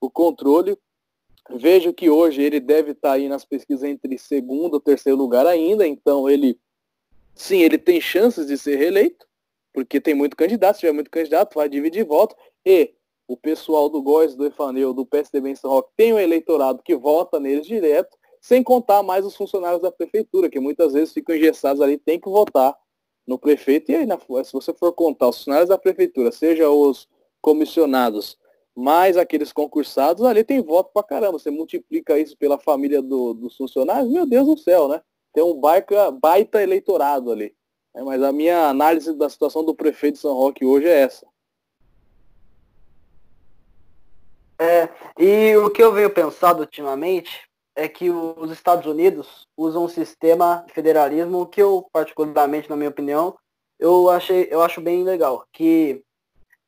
o 0.00 0.10
controle. 0.10 0.78
Vejo 1.50 1.92
que 1.92 2.08
hoje 2.08 2.42
ele 2.42 2.60
deve 2.60 2.92
estar 2.92 3.10
tá 3.10 3.14
aí 3.14 3.28
nas 3.28 3.44
pesquisas 3.44 3.84
entre 3.84 4.16
segundo 4.16 4.78
e 4.78 4.80
terceiro 4.80 5.18
lugar 5.18 5.46
ainda, 5.46 5.86
então 5.86 6.30
ele, 6.30 6.58
sim, 7.34 7.58
ele 7.58 7.76
tem 7.76 8.00
chances 8.00 8.46
de 8.46 8.56
ser 8.56 8.76
reeleito, 8.76 9.26
porque 9.72 10.00
tem 10.00 10.14
muito 10.14 10.36
candidato, 10.36 10.76
se 10.76 10.80
tiver 10.80 10.92
muito 10.92 11.10
candidato, 11.10 11.54
vai 11.54 11.68
dividir 11.68 12.02
voto, 12.02 12.34
e 12.64 12.94
o 13.28 13.36
pessoal 13.36 13.90
do 13.90 14.00
Góis, 14.00 14.34
do 14.34 14.46
Efaneu, 14.46 14.94
do 14.94 15.04
PSDB 15.04 15.50
em 15.50 15.54
São 15.54 15.70
Roque 15.70 15.92
tem 15.96 16.14
um 16.14 16.18
eleitorado 16.18 16.82
que 16.82 16.96
vota 16.96 17.38
neles 17.38 17.66
direto, 17.66 18.16
sem 18.44 18.62
contar 18.62 19.02
mais 19.02 19.24
os 19.24 19.34
funcionários 19.34 19.80
da 19.80 19.90
prefeitura, 19.90 20.50
que 20.50 20.60
muitas 20.60 20.92
vezes 20.92 21.14
ficam 21.14 21.34
engessados 21.34 21.80
ali, 21.80 21.96
tem 21.96 22.20
que 22.20 22.28
votar 22.28 22.76
no 23.26 23.38
prefeito. 23.38 23.90
E 23.90 23.96
aí, 23.96 24.04
na, 24.04 24.18
se 24.18 24.52
você 24.52 24.74
for 24.74 24.92
contar 24.92 25.28
os 25.28 25.38
funcionários 25.38 25.70
da 25.70 25.78
prefeitura, 25.78 26.30
seja 26.30 26.68
os 26.68 27.08
comissionados, 27.40 28.38
mais 28.76 29.16
aqueles 29.16 29.50
concursados, 29.50 30.22
ali 30.26 30.44
tem 30.44 30.60
voto 30.60 30.92
pra 30.92 31.02
caramba. 31.02 31.38
Você 31.38 31.50
multiplica 31.50 32.18
isso 32.18 32.36
pela 32.36 32.58
família 32.58 33.00
do, 33.00 33.32
dos 33.32 33.56
funcionários, 33.56 34.12
meu 34.12 34.26
Deus 34.26 34.46
do 34.46 34.58
céu, 34.58 34.88
né? 34.88 35.00
Tem 35.32 35.42
um 35.42 35.58
baita, 35.58 36.10
baita 36.10 36.62
eleitorado 36.62 37.32
ali. 37.32 37.56
É, 37.94 38.02
mas 38.02 38.22
a 38.22 38.30
minha 38.30 38.68
análise 38.68 39.14
da 39.14 39.30
situação 39.30 39.64
do 39.64 39.74
prefeito 39.74 40.16
de 40.16 40.20
São 40.20 40.34
Roque 40.34 40.66
hoje 40.66 40.86
é 40.86 41.00
essa. 41.00 41.26
É, 44.58 44.90
e 45.18 45.56
o 45.56 45.70
que 45.70 45.82
eu 45.82 45.94
venho 45.94 46.10
pensando 46.10 46.60
ultimamente 46.60 47.48
é 47.76 47.88
que 47.88 48.10
os 48.10 48.50
Estados 48.50 48.86
Unidos 48.86 49.48
usam 49.56 49.84
um 49.84 49.88
sistema 49.88 50.64
de 50.66 50.72
federalismo 50.72 51.46
que 51.46 51.60
eu, 51.60 51.88
particularmente, 51.92 52.70
na 52.70 52.76
minha 52.76 52.90
opinião, 52.90 53.36
eu 53.78 54.08
achei, 54.08 54.48
eu 54.50 54.62
acho 54.62 54.80
bem 54.80 55.02
legal, 55.02 55.46
que, 55.52 56.02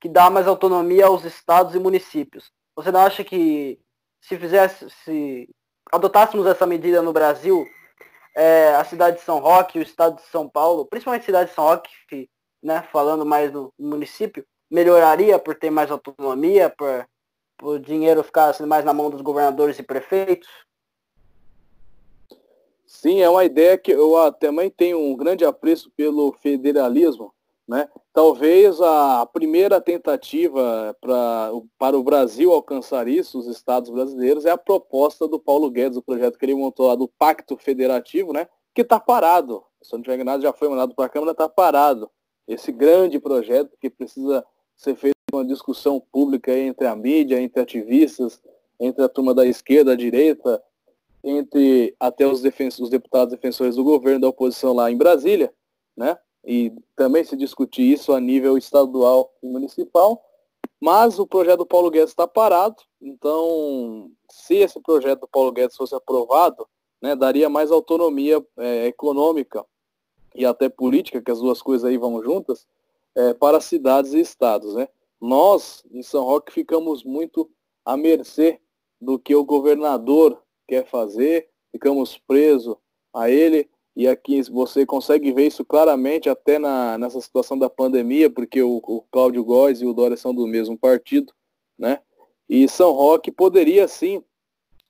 que 0.00 0.08
dá 0.08 0.28
mais 0.28 0.46
autonomia 0.46 1.06
aos 1.06 1.24
estados 1.24 1.74
e 1.74 1.78
municípios. 1.78 2.50
Você 2.74 2.90
não 2.90 3.00
acha 3.00 3.22
que 3.22 3.78
se 4.20 4.36
fizesse, 4.36 4.90
se 5.04 5.48
adotássemos 5.92 6.46
essa 6.46 6.66
medida 6.66 7.00
no 7.00 7.12
Brasil, 7.12 7.66
é, 8.34 8.74
a 8.74 8.84
cidade 8.84 9.16
de 9.16 9.22
São 9.22 9.38
Roque, 9.38 9.78
o 9.78 9.82
estado 9.82 10.16
de 10.16 10.22
São 10.22 10.48
Paulo, 10.48 10.84
principalmente 10.84 11.22
a 11.22 11.26
cidade 11.26 11.50
de 11.50 11.54
São 11.54 11.64
Roque, 11.64 12.28
né, 12.62 12.82
falando 12.92 13.24
mais 13.24 13.52
no 13.52 13.72
município, 13.78 14.44
melhoraria 14.70 15.38
por 15.38 15.54
ter 15.54 15.70
mais 15.70 15.90
autonomia, 15.90 16.68
por, 16.68 17.08
por 17.56 17.78
dinheiro 17.78 18.24
ficar 18.24 18.50
assim, 18.50 18.66
mais 18.66 18.84
na 18.84 18.92
mão 18.92 19.08
dos 19.08 19.22
governadores 19.22 19.78
e 19.78 19.82
prefeitos? 19.82 20.48
Sim, 22.86 23.20
é 23.20 23.28
uma 23.28 23.44
ideia 23.44 23.76
que 23.76 23.92
eu 23.92 24.14
também 24.38 24.70
tenho 24.70 24.98
um 24.98 25.16
grande 25.16 25.44
apreço 25.44 25.90
pelo 25.96 26.32
federalismo. 26.32 27.34
Né? 27.66 27.88
Talvez 28.12 28.80
a 28.80 29.26
primeira 29.26 29.80
tentativa 29.80 30.96
pra, 31.00 31.50
para 31.76 31.98
o 31.98 32.02
Brasil 32.02 32.52
alcançar 32.52 33.08
isso, 33.08 33.38
os 33.40 33.48
estados 33.48 33.90
brasileiros, 33.90 34.46
é 34.46 34.50
a 34.50 34.58
proposta 34.58 35.26
do 35.26 35.38
Paulo 35.38 35.68
Guedes, 35.68 35.98
o 35.98 36.02
projeto 36.02 36.38
que 36.38 36.44
ele 36.44 36.54
montou 36.54 36.86
lá 36.86 36.94
do 36.94 37.08
Pacto 37.08 37.56
Federativo, 37.56 38.32
né? 38.32 38.46
que 38.72 38.82
está 38.82 39.00
parado. 39.00 39.64
Se 39.82 39.94
não 39.94 40.02
tiver 40.02 40.40
já 40.40 40.52
foi 40.52 40.68
mandado 40.68 40.94
para 40.94 41.06
a 41.06 41.08
Câmara, 41.08 41.32
está 41.32 41.48
parado. 41.48 42.10
Esse 42.46 42.70
grande 42.70 43.18
projeto 43.18 43.76
que 43.80 43.88
precisa 43.88 44.44
ser 44.76 44.94
feito 44.94 45.16
uma 45.32 45.44
discussão 45.44 45.98
pública 46.12 46.56
entre 46.56 46.86
a 46.86 46.94
mídia, 46.94 47.40
entre 47.40 47.60
ativistas, 47.60 48.40
entre 48.78 49.02
a 49.02 49.08
turma 49.08 49.34
da 49.34 49.46
esquerda, 49.46 49.92
da 49.92 49.96
direita, 49.96 50.62
entre 51.26 51.94
até 51.98 52.24
os, 52.24 52.40
os 52.78 52.88
deputados 52.88 53.34
defensores 53.34 53.74
do 53.74 53.82
governo 53.82 54.20
da 54.20 54.28
oposição 54.28 54.72
lá 54.72 54.90
em 54.90 54.96
Brasília, 54.96 55.52
né? 55.96 56.16
E 56.44 56.72
também 56.94 57.24
se 57.24 57.36
discutir 57.36 57.82
isso 57.82 58.12
a 58.12 58.20
nível 58.20 58.56
estadual 58.56 59.34
e 59.42 59.48
municipal. 59.48 60.22
Mas 60.80 61.18
o 61.18 61.26
projeto 61.26 61.58
do 61.58 61.66
Paulo 61.66 61.90
Guedes 61.90 62.10
está 62.10 62.28
parado, 62.28 62.76
então 63.00 64.10
se 64.30 64.54
esse 64.56 64.80
projeto 64.80 65.20
do 65.22 65.28
Paulo 65.28 65.50
Guedes 65.50 65.76
fosse 65.76 65.94
aprovado, 65.94 66.68
né, 67.02 67.16
daria 67.16 67.48
mais 67.48 67.72
autonomia 67.72 68.44
é, 68.58 68.86
econômica 68.86 69.64
e 70.34 70.44
até 70.44 70.68
política, 70.68 71.20
que 71.20 71.30
as 71.30 71.40
duas 71.40 71.60
coisas 71.60 71.88
aí 71.88 71.96
vão 71.96 72.22
juntas, 72.22 72.66
é, 73.14 73.32
para 73.34 73.60
cidades 73.60 74.12
e 74.12 74.20
estados. 74.20 74.74
Né? 74.74 74.86
Nós, 75.20 75.82
em 75.90 76.02
São 76.02 76.24
Roque, 76.24 76.52
ficamos 76.52 77.02
muito 77.02 77.50
à 77.84 77.96
mercê 77.96 78.60
do 79.00 79.18
que 79.18 79.34
o 79.34 79.44
governador 79.44 80.40
quer 80.66 80.86
fazer, 80.86 81.48
ficamos 81.72 82.18
presos 82.18 82.76
a 83.14 83.30
ele. 83.30 83.68
E 83.94 84.06
aqui 84.06 84.42
você 84.42 84.84
consegue 84.84 85.32
ver 85.32 85.46
isso 85.46 85.64
claramente 85.64 86.28
até 86.28 86.58
na, 86.58 86.98
nessa 86.98 87.20
situação 87.20 87.58
da 87.58 87.70
pandemia, 87.70 88.28
porque 88.28 88.62
o, 88.62 88.76
o 88.82 89.02
Cláudio 89.10 89.42
Góes 89.42 89.80
e 89.80 89.86
o 89.86 89.94
Dória 89.94 90.16
são 90.16 90.34
do 90.34 90.46
mesmo 90.46 90.76
partido, 90.76 91.32
né? 91.78 92.00
E 92.48 92.68
São 92.68 92.92
Roque 92.92 93.32
poderia 93.32 93.88
sim 93.88 94.22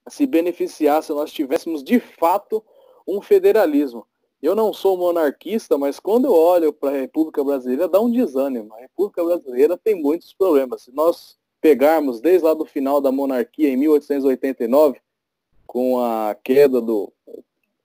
se 0.09 0.27
beneficiar 0.27 1.03
se 1.03 1.13
nós 1.13 1.33
tivéssemos 1.33 1.83
de 1.83 2.01
fato 2.01 2.63
um 3.07 3.21
federalismo. 3.21 4.07
Eu 4.43 4.55
não 4.55 4.73
sou 4.73 4.97
monarquista, 4.97 5.79
mas 5.79 5.99
quando 5.99 6.27
eu 6.27 6.35
olho 6.35 6.73
para 6.73 6.91
a 6.97 7.01
República 7.01 7.43
Brasileira 7.43 7.89
dá 7.89 8.01
um 8.01 8.11
desânimo. 8.11 8.75
A 8.75 8.81
República 8.81 9.25
Brasileira 9.25 9.79
tem 9.79 9.95
muitos 9.95 10.35
problemas. 10.35 10.83
Se 10.83 10.93
nós 10.93 11.39
pegarmos 11.61 12.21
desde 12.21 12.45
lá 12.45 12.55
do 12.55 12.65
final 12.65 13.01
da 13.01 13.11
monarquia 13.11 13.69
em 13.69 13.77
1889, 13.77 15.01
com 15.67 16.01
a 16.01 16.37
queda 16.43 16.81
do, 16.81 17.13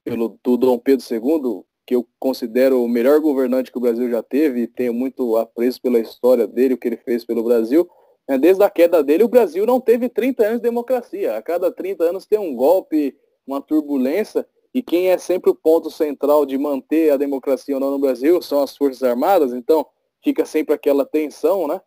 pelo, 0.04 0.40
do 0.44 0.58
Dom 0.58 0.78
Pedro 0.78 1.06
II, 1.10 1.64
que 1.86 1.96
eu 1.96 2.08
considero 2.20 2.84
o 2.84 2.88
melhor 2.88 3.20
governante 3.20 3.72
que 3.72 3.78
o 3.78 3.82
Brasil 3.82 4.10
já 4.10 4.24
teve 4.24 4.62
e 4.62 4.68
tenho 4.68 4.94
muito 4.94 5.36
apreço 5.36 5.82
pela 5.82 6.00
história 6.00 6.48
dele, 6.48 6.76
o 6.76 6.78
que 6.78 6.88
ele 6.88 6.98
fez 6.98 7.26
pelo 7.26 7.44
Brasil. 7.44 7.90
Né, 8.28 8.38
desde 8.38 8.64
a 8.64 8.70
queda 8.70 9.04
dele, 9.04 9.24
o 9.24 9.30
Brasil 9.30 9.66
não 9.66 9.82
teve 9.82 10.08
30 10.08 10.44
anos 10.44 10.58
de 10.58 10.64
democracia. 10.64 11.36
A 11.36 11.42
cada 11.42 11.72
30 11.72 12.04
anos 12.04 12.26
tem 12.26 12.40
um 12.40 12.56
golpe, 12.56 13.16
uma 13.46 13.62
turbulência, 13.62 14.48
e 14.74 14.82
quem 14.82 15.10
é 15.10 15.18
sempre 15.18 15.50
o 15.50 15.56
ponto 15.56 15.92
central 15.92 16.46
de 16.46 16.58
manter 16.58 17.12
a 17.12 17.18
democracia 17.18 17.76
ou 17.76 17.82
não 17.82 17.92
no 17.92 18.00
Brasil 18.00 18.42
são 18.42 18.64
as 18.64 18.78
Forças 18.78 19.04
Armadas, 19.04 19.54
então 19.54 19.86
fica 20.24 20.46
sempre 20.46 20.74
aquela 20.74 21.06
tensão, 21.06 21.68
né? 21.68 21.82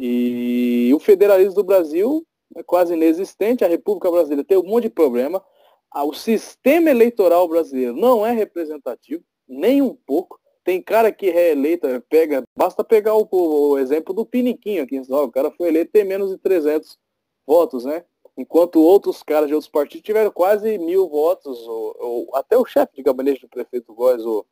E 0.00 0.90
o 0.92 0.98
federalismo 0.98 1.54
do 1.54 1.64
Brasil 1.64 2.26
é 2.56 2.62
quase 2.62 2.94
inexistente, 2.94 3.64
a 3.64 3.68
República 3.68 4.10
Brasileira 4.10 4.44
tem 4.44 4.58
um 4.58 4.64
monte 4.64 4.84
de 4.84 4.90
problema, 4.90 5.42
ah, 5.90 6.04
o 6.04 6.12
sistema 6.12 6.90
eleitoral 6.90 7.46
brasileiro 7.46 7.94
não 7.94 8.26
é 8.26 8.32
representativo, 8.32 9.22
nem 9.46 9.80
um 9.80 9.94
pouco. 9.94 10.40
Tem 10.64 10.82
cara 10.82 11.12
que 11.12 11.28
é 11.28 11.52
eleito, 11.52 11.86
pega, 12.08 12.42
basta 12.56 12.82
pegar 12.82 13.14
o, 13.14 13.28
o 13.30 13.78
exemplo 13.78 14.12
do 14.12 14.26
Piniquinho 14.26 14.82
aqui 14.82 14.96
em 14.96 15.04
São 15.04 15.14
Paulo, 15.14 15.28
o 15.28 15.32
cara 15.32 15.50
foi 15.52 15.68
eleito 15.68 15.92
tem 15.92 16.04
menos 16.04 16.30
de 16.30 16.38
300 16.38 16.98
votos, 17.46 17.84
né? 17.84 18.04
Enquanto 18.36 18.80
outros 18.80 19.22
caras 19.22 19.46
de 19.46 19.54
outros 19.54 19.70
partidos 19.70 20.04
tiveram 20.04 20.30
quase 20.32 20.76
mil 20.78 21.08
votos, 21.08 21.56
ou, 21.68 21.96
ou 22.00 22.30
até 22.34 22.56
o 22.56 22.64
chefe 22.64 22.96
de 22.96 23.02
gabinete 23.02 23.42
do 23.42 23.48
prefeito 23.48 23.94
Góes, 23.94 24.24
o 24.24 24.44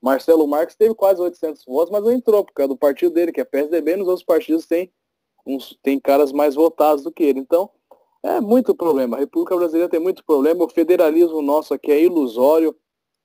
Marcelo 0.00 0.46
Marques, 0.46 0.76
teve 0.76 0.94
quase 0.94 1.20
800 1.20 1.64
votos, 1.64 1.90
mas 1.90 2.04
não 2.04 2.12
entrou 2.12 2.44
por 2.44 2.52
causa 2.52 2.68
do 2.68 2.76
partido 2.76 3.12
dele, 3.12 3.32
que 3.32 3.40
é 3.40 3.44
PSDB, 3.44 3.96
nos 3.96 4.06
outros 4.06 4.24
partidos 4.24 4.66
tem, 4.66 4.92
uns, 5.46 5.78
tem 5.82 5.98
caras 5.98 6.32
mais 6.32 6.54
votados 6.54 7.04
do 7.04 7.12
que 7.12 7.22
ele. 7.22 7.40
Então, 7.40 7.70
é 8.22 8.40
muito 8.40 8.74
problema. 8.74 9.16
A 9.16 9.20
República 9.20 9.56
Brasileira 9.56 9.88
tem 9.88 10.00
muito 10.00 10.24
problema. 10.24 10.64
O 10.64 10.68
federalismo 10.68 11.40
nosso 11.40 11.72
aqui 11.74 11.90
é 11.92 12.02
ilusório. 12.02 12.74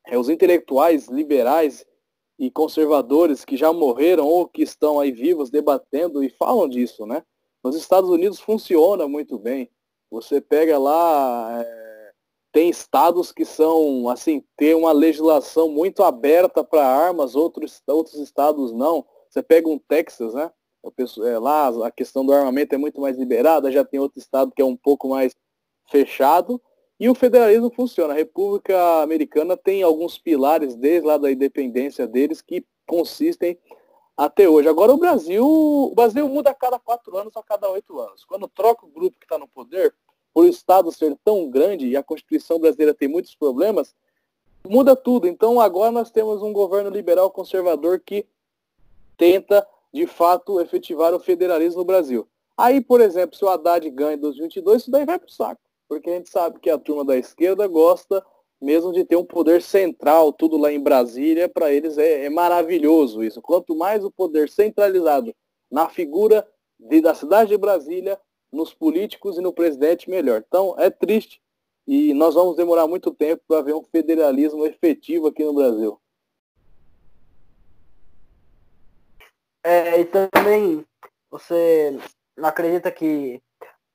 É, 0.07 0.17
os 0.17 0.29
intelectuais 0.29 1.07
liberais 1.07 1.85
e 2.37 2.51
conservadores 2.51 3.45
que 3.45 3.55
já 3.55 3.71
morreram 3.71 4.25
ou 4.25 4.47
que 4.47 4.63
estão 4.63 4.99
aí 4.99 5.11
vivos 5.11 5.49
debatendo 5.49 6.23
e 6.23 6.29
falam 6.29 6.67
disso, 6.67 7.05
né? 7.05 7.23
Nos 7.63 7.75
Estados 7.75 8.09
Unidos 8.09 8.39
funciona 8.39 9.07
muito 9.07 9.39
bem. 9.39 9.69
Você 10.11 10.41
pega 10.41 10.77
lá, 10.77 11.61
é, 11.61 12.11
tem 12.51 12.69
estados 12.69 13.31
que 13.31 13.45
são, 13.45 14.09
assim, 14.09 14.43
tem 14.57 14.75
uma 14.75 14.91
legislação 14.91 15.69
muito 15.69 16.03
aberta 16.03 16.63
para 16.63 16.85
armas, 16.85 17.35
outros, 17.35 17.81
outros 17.87 18.15
estados 18.15 18.71
não. 18.73 19.05
Você 19.29 19.41
pega 19.41 19.69
um 19.69 19.79
Texas, 19.79 20.33
né? 20.33 20.51
É, 21.25 21.39
lá 21.39 21.69
a 21.85 21.91
questão 21.91 22.25
do 22.25 22.33
armamento 22.33 22.75
é 22.75 22.77
muito 22.77 22.99
mais 22.99 23.17
liberada, 23.17 23.71
já 23.71 23.83
tem 23.85 23.99
outro 23.99 24.19
estado 24.19 24.51
que 24.51 24.61
é 24.61 24.65
um 24.65 24.75
pouco 24.75 25.07
mais 25.07 25.35
fechado, 25.89 26.61
e 26.99 27.09
o 27.09 27.15
federalismo 27.15 27.71
funciona. 27.73 28.13
A 28.13 28.17
República 28.17 29.01
Americana 29.01 29.57
tem 29.57 29.83
alguns 29.83 30.17
pilares 30.17 30.75
desde 30.75 31.07
lá 31.07 31.17
da 31.17 31.31
independência 31.31 32.07
deles 32.07 32.41
que 32.41 32.65
consistem 32.87 33.57
até 34.15 34.47
hoje. 34.47 34.69
Agora 34.69 34.93
o 34.93 34.97
Brasil, 34.97 35.45
o 35.45 35.93
Brasil 35.95 36.27
muda 36.29 36.51
a 36.51 36.55
cada 36.55 36.79
quatro 36.79 37.17
anos, 37.17 37.35
a 37.35 37.43
cada 37.43 37.69
oito 37.69 37.99
anos. 37.99 38.23
Quando 38.23 38.47
troca 38.47 38.85
o 38.85 38.89
grupo 38.89 39.17
que 39.19 39.25
está 39.25 39.37
no 39.37 39.47
poder, 39.47 39.93
por 40.33 40.45
o 40.45 40.47
Estado 40.47 40.91
ser 40.91 41.15
tão 41.23 41.49
grande 41.49 41.87
e 41.87 41.97
a 41.97 42.03
Constituição 42.03 42.59
brasileira 42.59 42.93
tem 42.93 43.07
muitos 43.07 43.35
problemas, 43.35 43.95
muda 44.67 44.95
tudo. 44.95 45.27
Então 45.27 45.59
agora 45.59 45.91
nós 45.91 46.11
temos 46.11 46.41
um 46.41 46.53
governo 46.53 46.89
liberal 46.89 47.29
conservador 47.29 47.99
que 47.99 48.25
tenta 49.17 49.67
de 49.93 50.07
fato 50.07 50.59
efetivar 50.59 51.13
o 51.13 51.19
federalismo 51.19 51.79
no 51.79 51.85
Brasil. 51.85 52.27
Aí, 52.57 52.81
por 52.81 53.01
exemplo, 53.01 53.35
se 53.35 53.43
o 53.45 53.49
Haddad 53.49 53.89
ganha 53.89 54.15
em 54.15 54.19
2022, 54.19 54.83
isso 54.83 54.91
daí 54.91 55.05
vai 55.05 55.19
para 55.19 55.27
o 55.27 55.31
saco. 55.31 55.61
Porque 55.87 56.09
a 56.09 56.13
gente 56.13 56.29
sabe 56.29 56.59
que 56.59 56.69
a 56.69 56.77
turma 56.77 57.05
da 57.05 57.17
esquerda 57.17 57.67
gosta 57.67 58.23
mesmo 58.63 58.93
de 58.93 59.03
ter 59.03 59.17
um 59.17 59.25
poder 59.25 59.61
central, 59.61 60.31
tudo 60.31 60.57
lá 60.57 60.71
em 60.71 60.79
Brasília, 60.79 61.49
para 61.49 61.71
eles 61.71 61.97
é, 61.97 62.25
é, 62.25 62.29
maravilhoso 62.29 63.21
isso. 63.21 63.41
Quanto 63.41 63.75
mais 63.75 64.05
o 64.05 64.11
poder 64.11 64.49
centralizado 64.49 65.35
na 65.69 65.89
figura 65.89 66.47
de, 66.79 67.01
da 67.01 67.13
cidade 67.13 67.49
de 67.49 67.57
Brasília, 67.57 68.17
nos 68.51 68.73
políticos 68.73 69.37
e 69.37 69.41
no 69.41 69.51
presidente, 69.51 70.09
melhor. 70.09 70.43
Então, 70.47 70.75
é 70.77 70.89
triste 70.89 71.41
e 71.85 72.13
nós 72.13 72.35
vamos 72.35 72.55
demorar 72.55 72.87
muito 72.87 73.11
tempo 73.11 73.43
para 73.47 73.61
ver 73.61 73.73
um 73.73 73.83
federalismo 73.83 74.65
efetivo 74.65 75.27
aqui 75.27 75.43
no 75.43 75.53
Brasil. 75.53 75.99
É, 79.63 80.01
e 80.01 80.05
também 80.05 80.85
você 81.31 81.97
não 82.37 82.49
acredita 82.49 82.91
que 82.91 83.41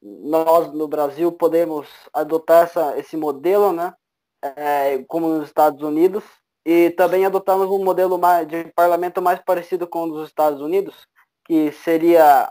nós 0.00 0.72
no 0.72 0.88
Brasil 0.88 1.30
podemos 1.32 1.88
adotar 2.12 2.64
essa, 2.64 2.98
esse 2.98 3.16
modelo, 3.16 3.72
né? 3.72 3.94
É, 4.40 5.02
como 5.08 5.28
nos 5.28 5.48
Estados 5.48 5.82
Unidos, 5.82 6.24
e 6.64 6.90
também 6.90 7.26
adotarmos 7.26 7.68
um 7.68 7.82
modelo 7.82 8.16
mais, 8.18 8.46
de 8.46 8.64
parlamento 8.74 9.20
mais 9.20 9.40
parecido 9.40 9.86
com 9.86 10.04
o 10.04 10.10
dos 10.12 10.28
Estados 10.28 10.60
Unidos, 10.60 11.08
que 11.44 11.72
seria, 11.72 12.48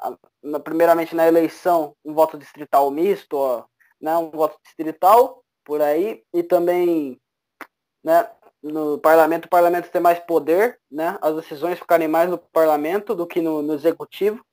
primeiramente 0.63 1.15
na 1.15 1.28
eleição, 1.28 1.95
um 2.03 2.13
voto 2.13 2.38
distrital 2.38 2.91
misto, 2.91 3.63
né? 4.01 4.18
um 4.18 4.32
voto 4.32 4.57
distrital 4.63 5.43
por 5.63 5.82
aí, 5.82 6.24
e 6.34 6.43
também 6.43 7.22
né, 8.03 8.30
no 8.62 8.97
parlamento, 8.99 9.45
o 9.45 9.49
parlamento 9.49 9.89
tem 9.89 10.01
mais 10.01 10.20
poder, 10.20 10.80
né? 10.91 11.18
As 11.22 11.36
decisões 11.36 11.80
ficarem 11.80 12.08
mais 12.08 12.30
no 12.30 12.38
parlamento 12.38 13.16
do 13.16 13.28
que 13.28 13.41
no, 13.41 13.62
no 13.62 13.74
executivo. 13.74 14.43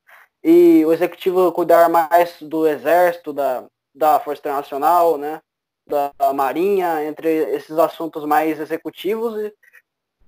E 0.43 0.85
o 0.85 0.93
executivo 0.93 1.51
cuidar 1.53 1.89
mais 1.89 2.41
do 2.43 2.67
exército, 2.67 3.33
da, 3.33 3.67
da 3.95 4.21
Força 4.21 4.41
Internacional, 4.41 5.17
né? 5.17 5.41
Da, 5.87 6.13
da 6.19 6.33
Marinha, 6.33 7.05
entre 7.05 7.29
esses 7.55 7.79
assuntos 7.79 8.25
mais 8.25 8.61
executivos. 8.61 9.37
E, 9.39 9.55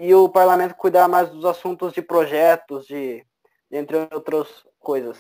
e 0.01 0.15
o 0.15 0.29
parlamento 0.29 0.75
cuidar 0.75 1.09
mais 1.09 1.31
dos 1.31 1.45
assuntos 1.45 1.93
de 1.93 2.03
projetos, 2.03 2.87
de 2.87 3.25
entre 3.71 4.09
outras 4.13 4.49
coisas. 4.79 5.19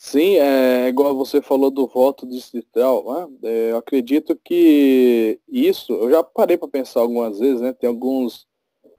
Sim, 0.00 0.36
é 0.36 0.86
igual 0.88 1.12
você 1.16 1.42
falou 1.42 1.72
do 1.72 1.84
voto 1.88 2.24
distrital, 2.24 3.04
né? 3.42 3.50
É, 3.50 3.70
eu 3.72 3.78
acredito 3.78 4.36
que 4.36 5.40
isso, 5.48 5.92
eu 5.92 6.08
já 6.08 6.22
parei 6.22 6.56
para 6.56 6.68
pensar 6.68 7.00
algumas 7.00 7.40
vezes, 7.40 7.60
né? 7.60 7.72
Tem 7.72 7.88
alguns, 7.88 8.46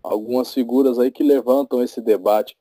algumas 0.03 0.53
figuras 0.53 0.99
aí 0.99 1.09
que 1.09 1.23
levantam 1.23 1.81
esse 1.81 2.01
debate. 2.01 2.57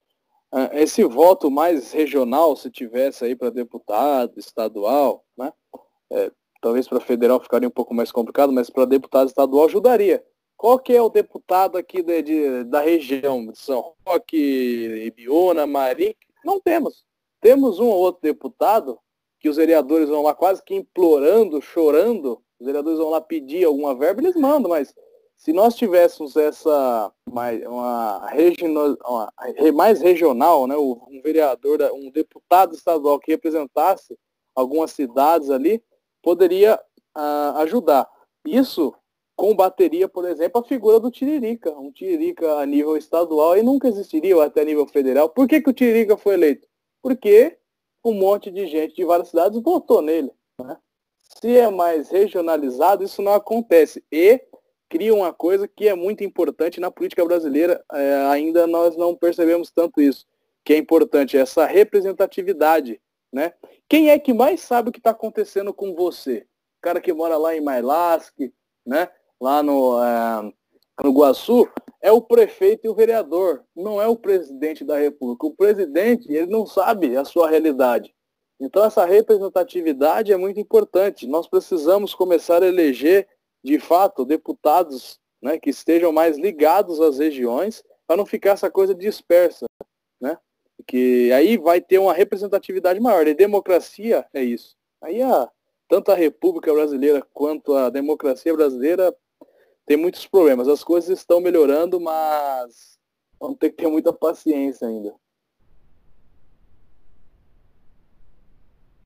É, 0.55 0.83
esse 0.83 1.03
voto 1.03 1.51
mais 1.51 1.91
regional, 1.93 2.55
se 2.55 2.71
tivesse 2.71 3.25
aí 3.25 3.35
para 3.35 3.51
deputado, 3.51 4.39
estadual, 4.39 5.25
né? 5.37 5.53
É, 6.13 6.31
talvez 6.63 6.87
para 6.87 7.01
federal 7.01 7.41
ficaria 7.41 7.69
um 7.69 7.73
pouco 7.73 7.93
mais 7.93 8.13
complicado, 8.13 8.53
mas 8.53 8.71
para 8.71 8.85
deputado 8.85 9.27
estadual 9.27 9.67
ajudaria. 9.67 10.25
Qual 10.57 10.79
que 10.79 10.95
é 10.95 11.03
o 11.03 11.09
deputado 11.11 11.77
aqui 11.77 12.05
de, 12.05 12.23
de, 12.23 12.65
da 12.65 12.81
região 12.83 13.45
de 13.49 13.59
São 13.59 13.95
Roque, 14.07 14.37
Ibiúna, 15.07 15.67
Marim? 15.67 16.15
Não 16.45 16.61
temos. 16.61 17.08
Temos 17.41 17.79
um 17.79 17.87
ou 17.87 17.97
outro 17.97 18.23
deputado 18.23 18.99
que 19.41 19.49
os 19.49 19.57
vereadores 19.57 20.09
vão 20.09 20.23
lá 20.23 20.35
quase 20.35 20.63
que 20.63 20.75
implorando, 20.75 21.63
chorando, 21.63 22.43
os 22.59 22.67
vereadores 22.67 22.99
vão 22.99 23.11
lá 23.11 23.21
pedir 23.21 23.65
alguma 23.65 23.95
verba, 23.95 24.21
eles 24.21 24.35
mandam, 24.35 24.71
mas 24.71 24.93
se 25.37 25.53
nós 25.53 25.77
tivéssemos 25.77 26.37
essa 26.37 27.13
mais, 27.31 27.65
uma, 27.65 28.27
regional, 28.27 28.97
uma, 29.07 29.33
mais 29.73 30.01
regional, 30.01 30.67
né, 30.67 30.77
um 30.77 31.21
vereador, 31.23 31.81
um 31.95 32.11
deputado 32.11 32.75
estadual 32.75 33.21
que 33.21 33.31
representasse 33.31 34.19
algumas 34.53 34.91
cidades 34.91 35.49
ali, 35.49 35.81
poderia 36.21 36.75
uh, 37.17 37.59
ajudar. 37.59 38.09
Isso 38.45 38.93
combateria, 39.37 40.09
por 40.09 40.25
exemplo, 40.25 40.61
a 40.61 40.65
figura 40.65 40.99
do 40.99 41.13
Tiririca. 41.13 41.71
Um 41.71 41.93
Tiririca 41.93 42.59
a 42.59 42.67
nível 42.67 42.97
estadual 42.97 43.57
e 43.57 43.63
nunca 43.63 43.87
existiria 43.87 44.43
até 44.43 44.63
a 44.63 44.65
nível 44.65 44.87
federal. 44.89 45.29
Por 45.29 45.47
que, 45.47 45.61
que 45.61 45.71
o 45.71 45.73
Tiririca 45.73 46.17
foi 46.17 46.35
eleito? 46.35 46.67
Porque 47.09 47.57
um 48.05 48.13
monte 48.13 48.51
de 48.51 48.67
gente 48.67 48.95
de 48.95 49.03
várias 49.03 49.29
cidades 49.29 49.59
votou 49.63 50.03
nele. 50.03 50.31
Né? 50.61 50.77
Se 51.17 51.57
é 51.57 51.71
mais 51.71 52.11
regionalizado, 52.11 53.03
isso 53.03 53.23
não 53.23 53.33
acontece. 53.33 54.05
E 54.13 54.39
cria 54.91 55.15
uma 55.15 55.33
coisa 55.33 55.67
que 55.67 55.89
é 55.89 55.95
muito 55.95 56.23
importante 56.23 56.79
na 56.79 56.91
política 56.91 57.25
brasileira, 57.25 57.83
é, 57.95 58.15
ainda 58.27 58.67
nós 58.67 58.95
não 58.95 59.17
percebemos 59.17 59.71
tanto 59.71 60.03
isso, 60.03 60.27
que 60.63 60.75
é 60.75 60.77
importante 60.77 61.35
essa 61.39 61.65
representatividade. 61.65 63.01
Né? 63.33 63.55
Quem 63.89 64.11
é 64.11 64.19
que 64.19 64.35
mais 64.35 64.61
sabe 64.61 64.91
o 64.91 64.93
que 64.93 64.99
está 64.99 65.11
acontecendo 65.11 65.73
com 65.73 65.95
você? 65.95 66.47
O 66.79 66.83
cara 66.83 67.01
que 67.01 67.13
mora 67.13 67.39
lá 67.39 67.57
em 67.57 67.63
Mailasque, 67.63 68.53
né, 68.87 69.09
lá 69.41 69.63
no, 69.63 69.99
é, 70.03 70.53
no 71.03 71.13
Guaçu, 71.13 71.69
é 72.01 72.13
o 72.13 72.21
prefeito 72.21 72.87
e 72.87 72.89
o 72.89 72.95
vereador, 72.95 73.65
não 73.75 74.01
é 74.01 74.07
o 74.07 74.17
presidente 74.17 74.85
da 74.85 74.99
República. 74.99 75.47
O 75.47 75.55
presidente, 75.55 76.33
ele 76.33 76.47
não 76.47 76.67
sabe 76.67 77.17
a 77.17 77.25
sua 77.25 77.49
realidade. 77.49 78.15
Então 78.61 78.85
essa 78.85 79.05
representatividade 79.05 80.33
é 80.33 80.37
muito 80.37 80.59
importante. 80.59 81.27
Nós 81.27 81.49
precisamos 81.49 82.15
começar 82.15 82.63
a 82.63 82.67
eleger, 82.67 83.29
de 83.63 83.79
fato, 83.79 84.25
deputados 84.25 85.19
né, 85.41 85.59
que 85.59 85.71
estejam 85.71 86.13
mais 86.13 86.37
ligados 86.37 87.01
às 87.01 87.19
regiões, 87.19 87.85
para 88.07 88.17
não 88.17 88.27
ficar 88.27 88.51
essa 88.51 88.71
coisa 88.71 88.95
dispersa. 88.95 89.67
Né? 90.21 90.37
Que 90.87 91.33
aí 91.33 91.57
vai 91.57 91.81
ter 91.81 91.99
uma 91.99 92.13
representatividade 92.13 92.99
maior. 92.99 93.27
E 93.27 93.35
democracia 93.35 94.27
é 94.33 94.43
isso. 94.43 94.77
Aí 95.01 95.23
a, 95.23 95.49
tanto 95.89 96.11
a 96.11 96.15
República 96.15 96.73
Brasileira 96.73 97.25
quanto 97.33 97.75
a 97.75 97.91
democracia 97.91 98.53
brasileira 98.55 99.15
tem 99.89 99.97
muitos 99.97 100.27
problemas. 100.27 100.69
As 100.69 100.85
coisas 100.85 101.19
estão 101.19 101.41
melhorando, 101.41 101.99
mas 101.99 102.99
vamos 103.41 103.57
ter 103.57 103.71
que 103.71 103.77
ter 103.79 103.89
muita 103.89 104.13
paciência 104.13 104.87
ainda. 104.87 105.15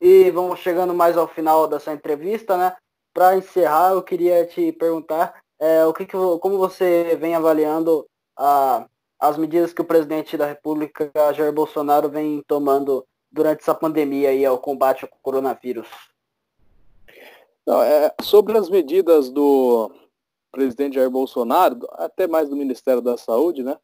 E 0.01 0.28
vamos 0.33 0.59
chegando 0.59 0.93
mais 0.93 1.16
ao 1.16 1.28
final 1.28 1.68
dessa 1.68 1.93
entrevista, 1.93 2.57
né? 2.57 2.76
Para 3.14 3.37
encerrar, 3.37 3.93
eu 3.93 4.03
queria 4.03 4.45
te 4.45 4.72
perguntar 4.72 5.41
é, 5.61 5.87
o 5.87 5.93
que, 5.95 6.05
que 6.05 6.16
como 6.41 6.59
você 6.59 7.16
vem 7.20 7.37
avaliando 7.37 8.05
a, 8.37 8.89
as 9.20 9.39
medidas 9.39 9.72
que 9.72 9.83
o 9.83 9.85
presidente 9.85 10.37
da 10.37 10.47
República, 10.47 11.12
Jair 11.33 11.53
Bolsonaro, 11.53 12.09
vem 12.09 12.43
tomando 12.49 13.07
durante 13.30 13.61
essa 13.61 13.74
pandemia 13.74 14.35
e 14.35 14.45
ao 14.45 14.59
combate 14.59 15.05
ao 15.05 15.11
coronavírus. 15.22 15.87
Não, 17.64 17.80
é, 17.80 18.12
sobre 18.20 18.59
as 18.59 18.68
medidas 18.68 19.30
do 19.30 20.01
presidente 20.53 20.94
Jair 20.94 21.11
Bolsonaro, 21.11 21.78
até 21.92 22.28
mais 22.28 22.48
do 22.48 22.55
Ministério 22.55 23.00
da 23.00 23.16
Saúde, 23.16 23.62
né? 23.62 23.76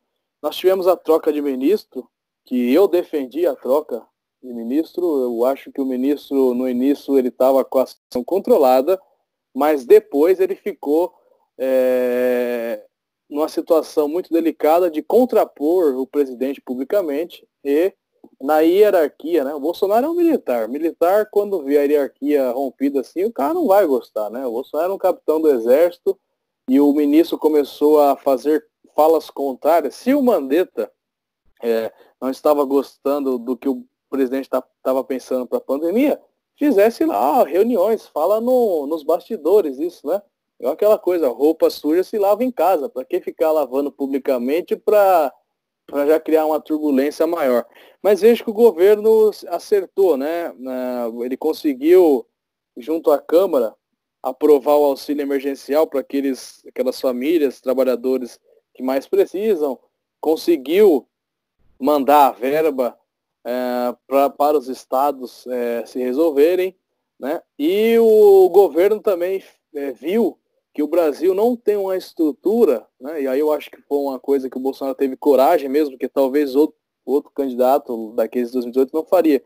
Nós 0.43 0.55
tivemos 0.55 0.87
a 0.87 0.97
troca 0.97 1.33
de 1.33 1.43
ministro, 1.43 2.09
que 2.45 2.73
eu 2.73 2.87
defendi 2.87 3.47
a 3.47 3.57
troca 3.57 4.07
de 4.43 4.53
ministro. 4.53 5.03
Eu 5.23 5.45
acho 5.45 5.73
que 5.73 5.81
o 5.81 5.85
ministro, 5.85 6.55
no 6.55 6.69
início, 6.69 7.19
ele 7.19 7.29
estava 7.29 7.65
com 7.65 7.79
a 7.79 7.87
situação 7.87 8.23
controlada, 8.23 9.01
mas 9.55 9.85
depois 9.85 10.39
ele 10.39 10.55
ficou 10.55 11.13
é, 11.59 12.85
numa 13.29 13.49
situação 13.49 14.07
muito 14.07 14.33
delicada 14.33 14.91
de 14.91 15.03
contrapor 15.03 15.97
o 15.97 16.07
presidente 16.07 16.61
publicamente 16.61 17.47
e 17.65 17.93
na 18.41 18.61
hierarquia, 18.61 19.43
né? 19.43 19.55
O 19.55 19.61
Bolsonaro 19.61 20.07
é 20.07 20.09
um 20.09 20.15
militar. 20.15 20.69
Militar, 20.69 21.29
quando 21.31 21.65
vê 21.65 21.79
a 21.79 21.83
hierarquia 21.83 22.51
rompida 22.53 23.01
assim, 23.01 23.25
o 23.25 23.33
cara 23.33 23.55
não 23.55 23.67
vai 23.67 23.85
gostar, 23.87 24.31
né? 24.31 24.47
O 24.47 24.53
Bolsonaro 24.53 24.93
é 24.93 24.95
um 24.95 24.99
capitão 24.99 25.41
do 25.41 25.51
exército 25.51 26.19
e 26.69 26.79
o 26.81 26.93
ministro 26.93 27.39
começou 27.39 28.01
a 28.01 28.15
fazer 28.15 28.65
falas 28.95 29.31
contrárias. 29.31 29.95
Se 29.95 30.15
o 30.15 30.23
Mandetta 30.23 30.93
é, 31.63 31.91
não 32.21 32.31
estava 32.31 32.63
gostando 32.65 33.39
do 33.39 33.57
que 33.57 33.69
o 33.69 33.85
presidente 34.11 34.45
estava 34.45 34.67
tá, 34.83 35.05
pensando 35.05 35.47
para 35.47 35.59
a 35.59 35.63
pandemia, 35.63 36.21
fizesse 36.57 37.05
lá 37.05 37.43
reuniões, 37.45 38.07
fala 38.07 38.41
no, 38.41 38.87
nos 38.87 39.03
bastidores 39.03 39.79
isso, 39.79 40.07
né? 40.07 40.21
É 40.61 40.69
aquela 40.69 40.99
coisa, 40.99 41.29
roupa 41.29 41.71
suja 41.71 42.03
se 42.03 42.19
lava 42.19 42.43
em 42.43 42.51
casa, 42.51 42.89
para 42.89 43.05
que 43.05 43.21
ficar 43.21 43.53
lavando 43.53 43.93
publicamente 43.93 44.75
para 44.75 45.33
já 46.07 46.19
criar 46.19 46.47
uma 46.47 46.61
turbulência 46.61 47.27
maior. 47.29 47.65
Mas 48.03 48.21
vejo 48.21 48.43
que 48.43 48.51
o 48.51 48.55
governo 48.55 49.31
acertou, 49.47 50.17
né? 50.17 50.53
Ele 51.25 51.37
conseguiu, 51.37 52.27
junto 52.77 53.13
à 53.13 53.19
Câmara, 53.19 53.75
aprovar 54.23 54.77
o 54.77 54.85
auxílio 54.85 55.23
emergencial 55.23 55.87
para 55.87 56.01
aqueles, 56.01 56.63
aquelas 56.67 57.01
famílias, 57.01 57.61
trabalhadores 57.61 58.39
que 58.75 58.83
mais 58.83 59.07
precisam, 59.07 59.79
conseguiu 60.21 61.07
mandar 61.79 62.29
a 62.29 62.33
verba 62.33 62.99
é, 63.45 63.97
pra, 64.07 64.29
para 64.31 64.59
os 64.59 64.69
estados 64.69 65.47
é, 65.47 65.87
se 65.87 65.99
resolverem, 65.99 66.77
né? 67.19 67.41
E 67.59 67.97
o 67.99 68.49
governo 68.49 69.01
também 69.01 69.43
é, 69.75 69.93
viu 69.93 70.39
que 70.75 70.83
o 70.83 70.89
Brasil 70.89 71.35
não 71.35 71.57
tem 71.57 71.77
uma 71.77 71.97
estrutura, 71.97 72.87
né? 73.01 73.23
E 73.23 73.27
aí 73.27 73.41
eu 73.41 73.53
acho 73.53 73.71
que 73.71 73.81
foi 73.83 73.99
uma 73.99 74.19
coisa 74.19 74.51
que 74.51 74.57
o 74.57 74.61
Bolsonaro 74.61 74.97
teve 74.97 75.17
coragem 75.17 75.69
mesmo, 75.69 75.99
que 75.99 76.09
talvez 76.09 76.55
outro, 76.55 76.77
outro 77.05 77.31
candidato 77.33 78.13
daqueles 78.15 78.49
de 78.49 78.55
2018 78.55 78.95
não 78.95 79.05
faria, 79.05 79.43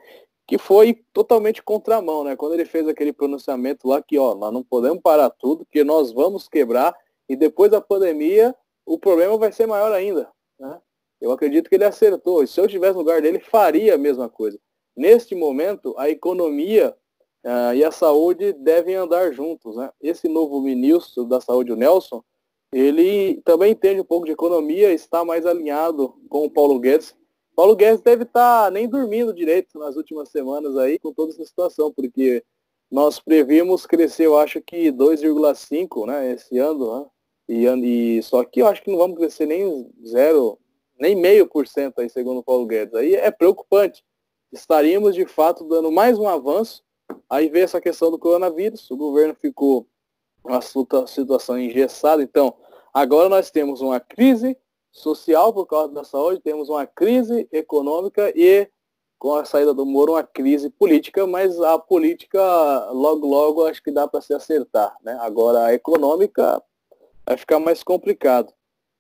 que 0.46 0.58
foi 0.58 1.04
totalmente 1.12 1.62
contramão, 1.62 2.24
né? 2.24 2.36
Quando 2.36 2.54
ele 2.54 2.64
fez 2.64 2.86
aquele 2.88 3.12
pronunciamento 3.12 3.88
lá 3.88 4.02
que, 4.02 4.18
ó, 4.18 4.34
nós 4.34 4.52
não 4.52 4.62
podemos 4.62 5.00
parar 5.00 5.30
tudo, 5.30 5.66
que 5.70 5.84
nós 5.84 6.12
vamos 6.12 6.48
quebrar 6.48 6.94
e 7.28 7.36
depois 7.36 7.70
da 7.70 7.80
pandemia 7.80 8.54
o 8.84 8.98
problema 8.98 9.36
vai 9.38 9.52
ser 9.52 9.66
maior 9.66 9.92
ainda, 9.92 10.28
né? 10.58 10.80
Eu 11.20 11.30
acredito 11.30 11.68
que 11.68 11.76
ele 11.76 11.84
acertou. 11.84 12.42
E 12.42 12.48
se 12.48 12.60
eu 12.60 12.66
estivesse 12.66 12.94
no 12.94 12.98
lugar 12.98 13.22
dele, 13.22 13.38
faria 13.38 13.94
a 13.94 13.98
mesma 13.98 14.28
coisa. 14.28 14.58
Neste 14.96 15.36
momento, 15.36 15.94
a 15.96 16.10
economia 16.10 16.96
uh, 17.44 17.72
e 17.74 17.84
a 17.84 17.92
saúde 17.92 18.52
devem 18.52 18.96
andar 18.96 19.32
juntos. 19.32 19.76
Né? 19.76 19.88
Esse 20.00 20.28
novo 20.28 20.60
ministro 20.60 21.24
da 21.24 21.40
Saúde, 21.40 21.72
o 21.72 21.76
Nelson, 21.76 22.24
ele 22.72 23.40
também 23.44 23.70
entende 23.70 24.00
um 24.00 24.04
pouco 24.04 24.26
de 24.26 24.32
economia, 24.32 24.92
está 24.92 25.24
mais 25.24 25.46
alinhado 25.46 26.12
com 26.28 26.44
o 26.44 26.50
Paulo 26.50 26.80
Guedes. 26.80 27.14
Paulo 27.54 27.76
Guedes 27.76 28.00
deve 28.00 28.24
estar 28.24 28.64
tá 28.64 28.70
nem 28.70 28.88
dormindo 28.88 29.32
direito 29.32 29.78
nas 29.78 29.96
últimas 29.96 30.30
semanas 30.30 30.76
aí 30.76 30.98
com 30.98 31.12
toda 31.12 31.32
essa 31.32 31.44
situação, 31.44 31.92
porque 31.92 32.44
nós 32.90 33.18
previmos 33.20 33.86
crescer, 33.86 34.26
eu 34.26 34.36
acho 34.38 34.60
que 34.60 34.90
2,5 34.90 36.06
né, 36.06 36.32
esse 36.32 36.58
ano, 36.58 37.00
né? 37.00 37.06
E, 37.48 37.66
e, 37.66 38.22
só 38.22 38.44
que 38.44 38.62
eu 38.62 38.66
acho 38.66 38.82
que 38.82 38.90
não 38.90 38.98
vamos 38.98 39.16
crescer 39.16 39.46
nem 39.46 39.90
zero, 40.06 40.58
nem 40.98 41.14
meio 41.14 41.46
por 41.46 41.66
cento 41.66 42.00
aí, 42.00 42.08
segundo 42.08 42.38
o 42.38 42.42
Paulo 42.42 42.66
Guedes. 42.66 42.94
Aí 42.94 43.14
é 43.14 43.30
preocupante. 43.30 44.04
Estaríamos, 44.52 45.14
de 45.14 45.26
fato, 45.26 45.64
dando 45.64 45.90
mais 45.90 46.18
um 46.18 46.28
avanço. 46.28 46.82
Aí 47.28 47.48
vem 47.48 47.62
essa 47.62 47.80
questão 47.80 48.10
do 48.10 48.18
coronavírus. 48.18 48.90
O 48.90 48.96
governo 48.96 49.34
ficou 49.34 49.86
uma 50.44 50.60
situação 51.06 51.58
engessada. 51.58 52.22
Então, 52.22 52.54
agora 52.92 53.28
nós 53.28 53.50
temos 53.50 53.80
uma 53.80 53.98
crise 53.98 54.56
social 54.92 55.52
por 55.52 55.66
causa 55.66 55.92
da 55.92 56.04
saúde, 56.04 56.40
temos 56.40 56.68
uma 56.68 56.86
crise 56.86 57.48
econômica 57.50 58.30
e, 58.36 58.68
com 59.18 59.34
a 59.34 59.44
saída 59.44 59.72
do 59.72 59.86
Moro, 59.86 60.12
uma 60.12 60.22
crise 60.22 60.68
política, 60.68 61.26
mas 61.26 61.58
a 61.60 61.78
política, 61.78 62.40
logo, 62.92 63.26
logo, 63.26 63.66
acho 63.66 63.82
que 63.82 63.90
dá 63.90 64.06
para 64.06 64.20
se 64.20 64.34
acertar. 64.34 64.94
Né? 65.02 65.16
Agora, 65.20 65.64
a 65.64 65.74
econômica 65.74 66.62
vai 67.26 67.36
ficar 67.36 67.58
mais 67.58 67.82
complicado. 67.82 68.52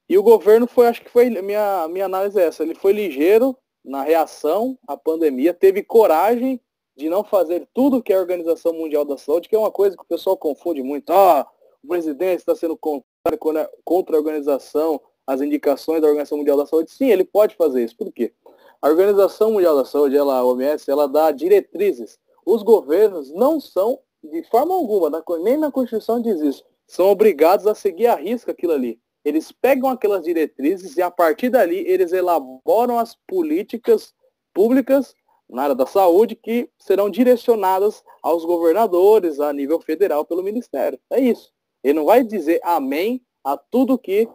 E 0.08 0.16
o 0.16 0.22
governo 0.22 0.66
foi, 0.66 0.86
acho 0.86 1.02
que 1.02 1.10
foi, 1.10 1.28
minha, 1.30 1.86
minha 1.88 2.06
análise 2.06 2.40
é 2.40 2.46
essa, 2.46 2.62
ele 2.62 2.74
foi 2.74 2.92
ligeiro 2.92 3.56
na 3.84 4.02
reação 4.02 4.78
à 4.86 4.96
pandemia, 4.96 5.52
teve 5.52 5.82
coragem 5.82 6.60
de 6.96 7.08
não 7.08 7.24
fazer 7.24 7.66
tudo 7.72 8.02
que 8.02 8.12
a 8.12 8.18
Organização 8.18 8.72
Mundial 8.72 9.04
da 9.04 9.16
Saúde, 9.16 9.48
que 9.48 9.56
é 9.56 9.58
uma 9.58 9.70
coisa 9.70 9.96
que 9.96 10.02
o 10.02 10.06
pessoal 10.06 10.36
confunde 10.36 10.82
muito. 10.82 11.10
Ah, 11.10 11.46
o 11.82 11.88
presidente 11.88 12.40
está 12.40 12.54
sendo 12.54 12.76
contrário 12.76 13.38
contra 13.84 14.16
a 14.16 14.18
organização, 14.18 15.00
as 15.26 15.40
indicações 15.40 16.00
da 16.00 16.08
Organização 16.08 16.38
Mundial 16.38 16.56
da 16.56 16.66
Saúde. 16.66 16.90
Sim, 16.90 17.10
ele 17.10 17.24
pode 17.24 17.54
fazer 17.54 17.84
isso. 17.84 17.96
Por 17.96 18.12
quê? 18.12 18.32
A 18.80 18.88
Organização 18.88 19.52
Mundial 19.52 19.76
da 19.76 19.84
Saúde, 19.84 20.16
ela, 20.16 20.38
a 20.38 20.44
OMS, 20.44 20.90
ela 20.90 21.06
dá 21.06 21.30
diretrizes. 21.30 22.18
Os 22.44 22.62
governos 22.62 23.30
não 23.30 23.60
são, 23.60 23.98
de 24.22 24.42
forma 24.44 24.74
alguma, 24.74 25.10
nem 25.40 25.56
na 25.56 25.70
Constituição 25.70 26.20
diz 26.20 26.40
isso, 26.40 26.64
são 26.86 27.08
obrigados 27.08 27.66
a 27.66 27.74
seguir 27.74 28.06
a 28.08 28.16
risca 28.16 28.50
aquilo 28.50 28.72
ali. 28.72 29.00
Eles 29.24 29.52
pegam 29.52 29.88
aquelas 29.88 30.24
diretrizes 30.24 30.96
e 30.96 31.02
a 31.02 31.10
partir 31.10 31.48
dali 31.48 31.78
eles 31.86 32.12
elaboram 32.12 32.98
as 32.98 33.16
políticas 33.26 34.12
públicas 34.52 35.14
na 35.48 35.62
área 35.62 35.74
da 35.74 35.86
saúde 35.86 36.34
que 36.34 36.68
serão 36.78 37.08
direcionadas 37.08 38.02
aos 38.22 38.44
governadores 38.44 39.38
a 39.38 39.52
nível 39.52 39.80
federal 39.80 40.24
pelo 40.24 40.42
Ministério. 40.42 40.98
É 41.10 41.20
isso. 41.20 41.52
Ele 41.84 41.94
não 41.94 42.04
vai 42.04 42.24
dizer 42.24 42.60
amém 42.64 43.22
a 43.44 43.56
tudo 43.56 43.98
que 43.98 44.28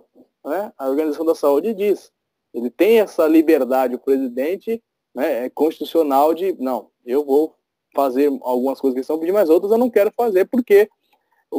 né, 0.48 0.72
a 0.78 0.89
Organização 0.89 1.26
da 1.26 1.36
Saúde 1.36 1.74
diz. 1.74 2.12
Ele 2.54 2.70
tem 2.70 3.00
essa 3.00 3.28
liberdade, 3.28 3.95
o 3.95 4.00
presidente 4.00 4.82
né, 5.14 5.45
é 5.45 5.50
constitucional 5.50 6.34
de, 6.34 6.56
não, 6.60 6.89
eu 7.06 7.24
vou 7.24 7.56
fazer 7.95 8.28
algumas 8.41 8.80
coisas 8.80 9.00
que 9.00 9.06
são 9.06 9.20
pedir, 9.20 9.32
mas 9.32 9.50
outras 9.50 9.72
eu 9.72 9.78
não 9.78 9.89
quero 9.89 10.12
fazer, 10.16 10.45
porque 10.45 10.89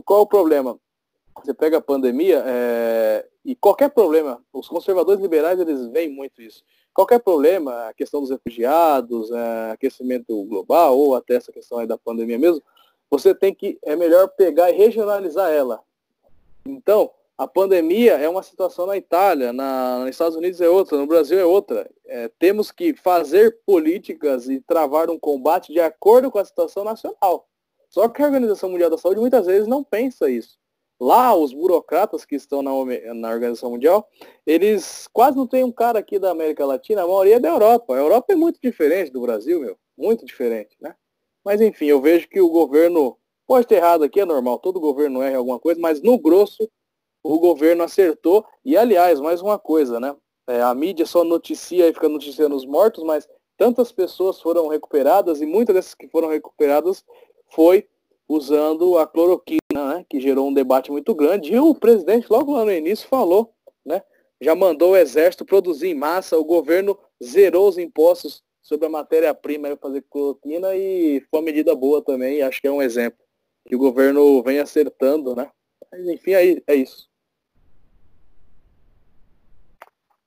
qual 0.04 0.20
é 0.20 0.22
o 0.22 0.26
problema? 0.26 0.78
Você 1.42 1.54
pega 1.54 1.78
a 1.78 1.80
pandemia 1.80 2.42
é, 2.46 3.26
e 3.44 3.54
qualquer 3.54 3.90
problema, 3.90 4.42
os 4.52 4.68
conservadores 4.68 5.20
liberais 5.20 5.58
eles 5.58 5.86
veem 5.88 6.08
muito 6.08 6.42
isso. 6.42 6.64
Qualquer 6.92 7.20
problema, 7.20 7.88
a 7.88 7.94
questão 7.94 8.20
dos 8.20 8.30
refugiados, 8.30 9.30
é, 9.30 9.70
aquecimento 9.72 10.44
global 10.44 10.98
ou 10.98 11.14
até 11.14 11.34
essa 11.34 11.52
questão 11.52 11.84
da 11.86 11.96
pandemia 11.96 12.38
mesmo, 12.38 12.62
você 13.10 13.34
tem 13.34 13.54
que, 13.54 13.78
é 13.82 13.94
melhor 13.96 14.28
pegar 14.28 14.70
e 14.70 14.76
regionalizar 14.76 15.50
ela. 15.50 15.80
Então, 16.66 17.10
a 17.38 17.46
pandemia 17.46 18.14
é 18.14 18.28
uma 18.28 18.42
situação 18.42 18.84
na 18.84 18.96
Itália, 18.96 19.52
na, 19.52 20.00
nos 20.00 20.10
Estados 20.10 20.36
Unidos 20.36 20.60
é 20.60 20.68
outra, 20.68 20.98
no 20.98 21.06
Brasil 21.06 21.38
é 21.38 21.44
outra. 21.44 21.88
É, 22.04 22.28
temos 22.36 22.72
que 22.72 22.92
fazer 22.94 23.60
políticas 23.64 24.48
e 24.48 24.60
travar 24.60 25.08
um 25.08 25.16
combate 25.16 25.72
de 25.72 25.78
acordo 25.78 26.32
com 26.32 26.38
a 26.40 26.44
situação 26.44 26.82
nacional. 26.82 27.48
Só 27.88 28.08
que 28.08 28.20
a 28.20 28.26
Organização 28.26 28.68
Mundial 28.68 28.90
da 28.90 28.98
Saúde 28.98 29.20
muitas 29.20 29.46
vezes 29.46 29.68
não 29.68 29.84
pensa 29.84 30.28
isso. 30.28 30.58
Lá, 31.00 31.32
os 31.32 31.54
burocratas 31.54 32.24
que 32.24 32.34
estão 32.34 32.60
na, 32.60 32.72
na 33.14 33.30
Organização 33.30 33.70
Mundial, 33.70 34.08
eles 34.44 35.08
quase 35.12 35.36
não 35.36 35.46
tem 35.46 35.62
um 35.62 35.70
cara 35.70 36.00
aqui 36.00 36.18
da 36.18 36.32
América 36.32 36.66
Latina, 36.66 37.04
a 37.04 37.06
maioria 37.06 37.36
é 37.36 37.40
da 37.40 37.50
Europa. 37.50 37.94
A 37.94 37.98
Europa 37.98 38.32
é 38.32 38.36
muito 38.36 38.58
diferente 38.60 39.12
do 39.12 39.20
Brasil, 39.20 39.60
meu. 39.60 39.78
Muito 39.96 40.26
diferente, 40.26 40.76
né? 40.80 40.96
Mas 41.44 41.60
enfim, 41.60 41.86
eu 41.86 42.00
vejo 42.00 42.28
que 42.28 42.40
o 42.40 42.50
governo, 42.50 43.16
pode 43.46 43.68
ter 43.68 43.76
errado 43.76 44.02
aqui, 44.02 44.18
é 44.18 44.24
normal, 44.24 44.58
todo 44.58 44.80
governo 44.80 45.22
erra 45.22 45.36
alguma 45.36 45.60
coisa, 45.60 45.80
mas 45.80 46.02
no 46.02 46.18
grosso, 46.18 46.68
o 47.28 47.38
governo 47.38 47.84
acertou. 47.84 48.44
E 48.64 48.74
aliás, 48.74 49.20
mais 49.20 49.42
uma 49.42 49.58
coisa, 49.58 50.00
né? 50.00 50.16
É, 50.48 50.62
a 50.62 50.74
mídia 50.74 51.04
só 51.04 51.22
noticia 51.22 51.86
e 51.86 51.92
fica 51.92 52.08
noticiando 52.08 52.56
os 52.56 52.64
mortos, 52.64 53.04
mas 53.04 53.28
tantas 53.58 53.92
pessoas 53.92 54.40
foram 54.40 54.68
recuperadas 54.68 55.42
e 55.42 55.46
muitas 55.46 55.74
dessas 55.74 55.94
que 55.94 56.08
foram 56.08 56.28
recuperadas 56.28 57.04
foi 57.50 57.86
usando 58.26 58.96
a 58.96 59.06
cloroquina, 59.06 59.58
né, 59.74 60.06
que 60.08 60.20
gerou 60.20 60.48
um 60.48 60.54
debate 60.54 60.90
muito 60.90 61.14
grande. 61.14 61.52
E 61.52 61.58
o 61.58 61.74
presidente, 61.74 62.26
logo 62.30 62.52
lá 62.52 62.64
no 62.64 62.72
início, 62.72 63.06
falou, 63.08 63.52
né, 63.84 64.02
já 64.40 64.54
mandou 64.54 64.92
o 64.92 64.96
exército 64.96 65.44
produzir 65.44 65.88
em 65.88 65.94
massa, 65.94 66.38
o 66.38 66.44
governo 66.44 66.98
zerou 67.22 67.68
os 67.68 67.76
impostos 67.76 68.42
sobre 68.62 68.86
a 68.86 68.90
matéria-prima 68.90 69.68
para 69.68 69.76
fazer 69.76 70.04
cloroquina 70.10 70.74
e 70.74 71.20
foi 71.30 71.40
uma 71.40 71.44
medida 71.44 71.74
boa 71.74 72.02
também, 72.02 72.40
acho 72.42 72.60
que 72.60 72.68
é 72.68 72.72
um 72.72 72.82
exemplo 72.82 73.18
que 73.66 73.76
o 73.76 73.78
governo 73.78 74.42
vem 74.42 74.60
acertando, 74.60 75.34
né? 75.34 75.50
Mas, 75.90 76.06
enfim, 76.06 76.32
é, 76.32 76.62
é 76.66 76.74
isso. 76.74 77.07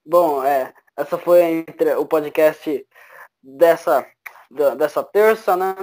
Bom, 0.05 0.43
é, 0.43 0.73
essa 0.97 1.17
foi 1.17 1.65
o 1.97 2.05
podcast 2.05 2.87
dessa, 3.41 4.05
dessa 4.77 5.03
terça, 5.03 5.55
né? 5.55 5.75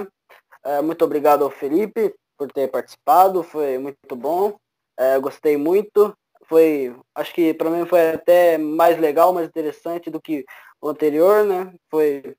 É, 0.63 0.81
muito 0.81 1.03
obrigado 1.05 1.43
ao 1.43 1.49
Felipe 1.49 2.13
por 2.37 2.51
ter 2.51 2.69
participado, 2.69 3.43
foi 3.43 3.77
muito 3.77 4.15
bom. 4.15 4.57
É, 4.97 5.17
gostei 5.19 5.55
muito. 5.57 6.13
Foi, 6.47 6.95
acho 7.15 7.33
que 7.33 7.53
para 7.53 7.69
mim 7.69 7.85
foi 7.85 8.11
até 8.11 8.57
mais 8.57 8.99
legal, 8.99 9.33
mais 9.33 9.47
interessante 9.47 10.09
do 10.09 10.21
que 10.21 10.45
o 10.81 10.89
anterior, 10.89 11.45
né? 11.45 11.73
Foi 11.89 12.35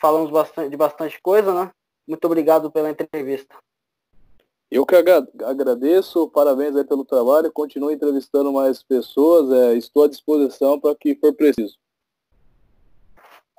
falamos 0.00 0.30
bastante, 0.30 0.70
de 0.70 0.76
bastante 0.76 1.20
coisa, 1.22 1.54
né? 1.54 1.70
Muito 2.06 2.24
obrigado 2.24 2.70
pela 2.70 2.90
entrevista. 2.90 3.54
Eu 4.70 4.86
que 4.86 4.94
agradeço, 4.94 6.28
parabéns 6.28 6.76
aí 6.76 6.84
pelo 6.84 7.04
trabalho, 7.04 7.50
continue 7.50 7.94
entrevistando 7.94 8.52
mais 8.52 8.82
pessoas, 8.82 9.50
é, 9.50 9.74
estou 9.74 10.04
à 10.04 10.08
disposição 10.08 10.78
para 10.78 10.94
que 10.94 11.16
for 11.16 11.34
preciso. 11.34 11.76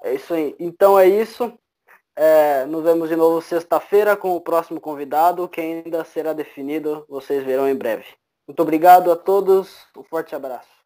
É 0.03 0.16
isso 0.16 0.34
aí. 0.34 0.55
Então 0.57 0.97
é 0.97 1.07
isso. 1.07 1.51
É, 2.16 2.66
nos 2.66 2.84
vemos 2.84 3.09
de 3.09 3.16
novo 3.16 3.41
sexta-feira 3.41 4.16
com 4.16 4.36
o 4.36 4.41
próximo 4.41 4.80
convidado, 4.80 5.49
que 5.49 5.59
ainda 5.59 6.03
será 6.05 6.34
definido, 6.34 7.05
vocês 7.09 7.43
verão 7.43 7.68
em 7.68 7.76
breve. 7.76 8.05
Muito 8.47 8.62
obrigado 8.62 9.12
a 9.12 9.16
todos, 9.16 9.86
um 9.95 10.03
forte 10.03 10.36
abraço. 10.36 10.80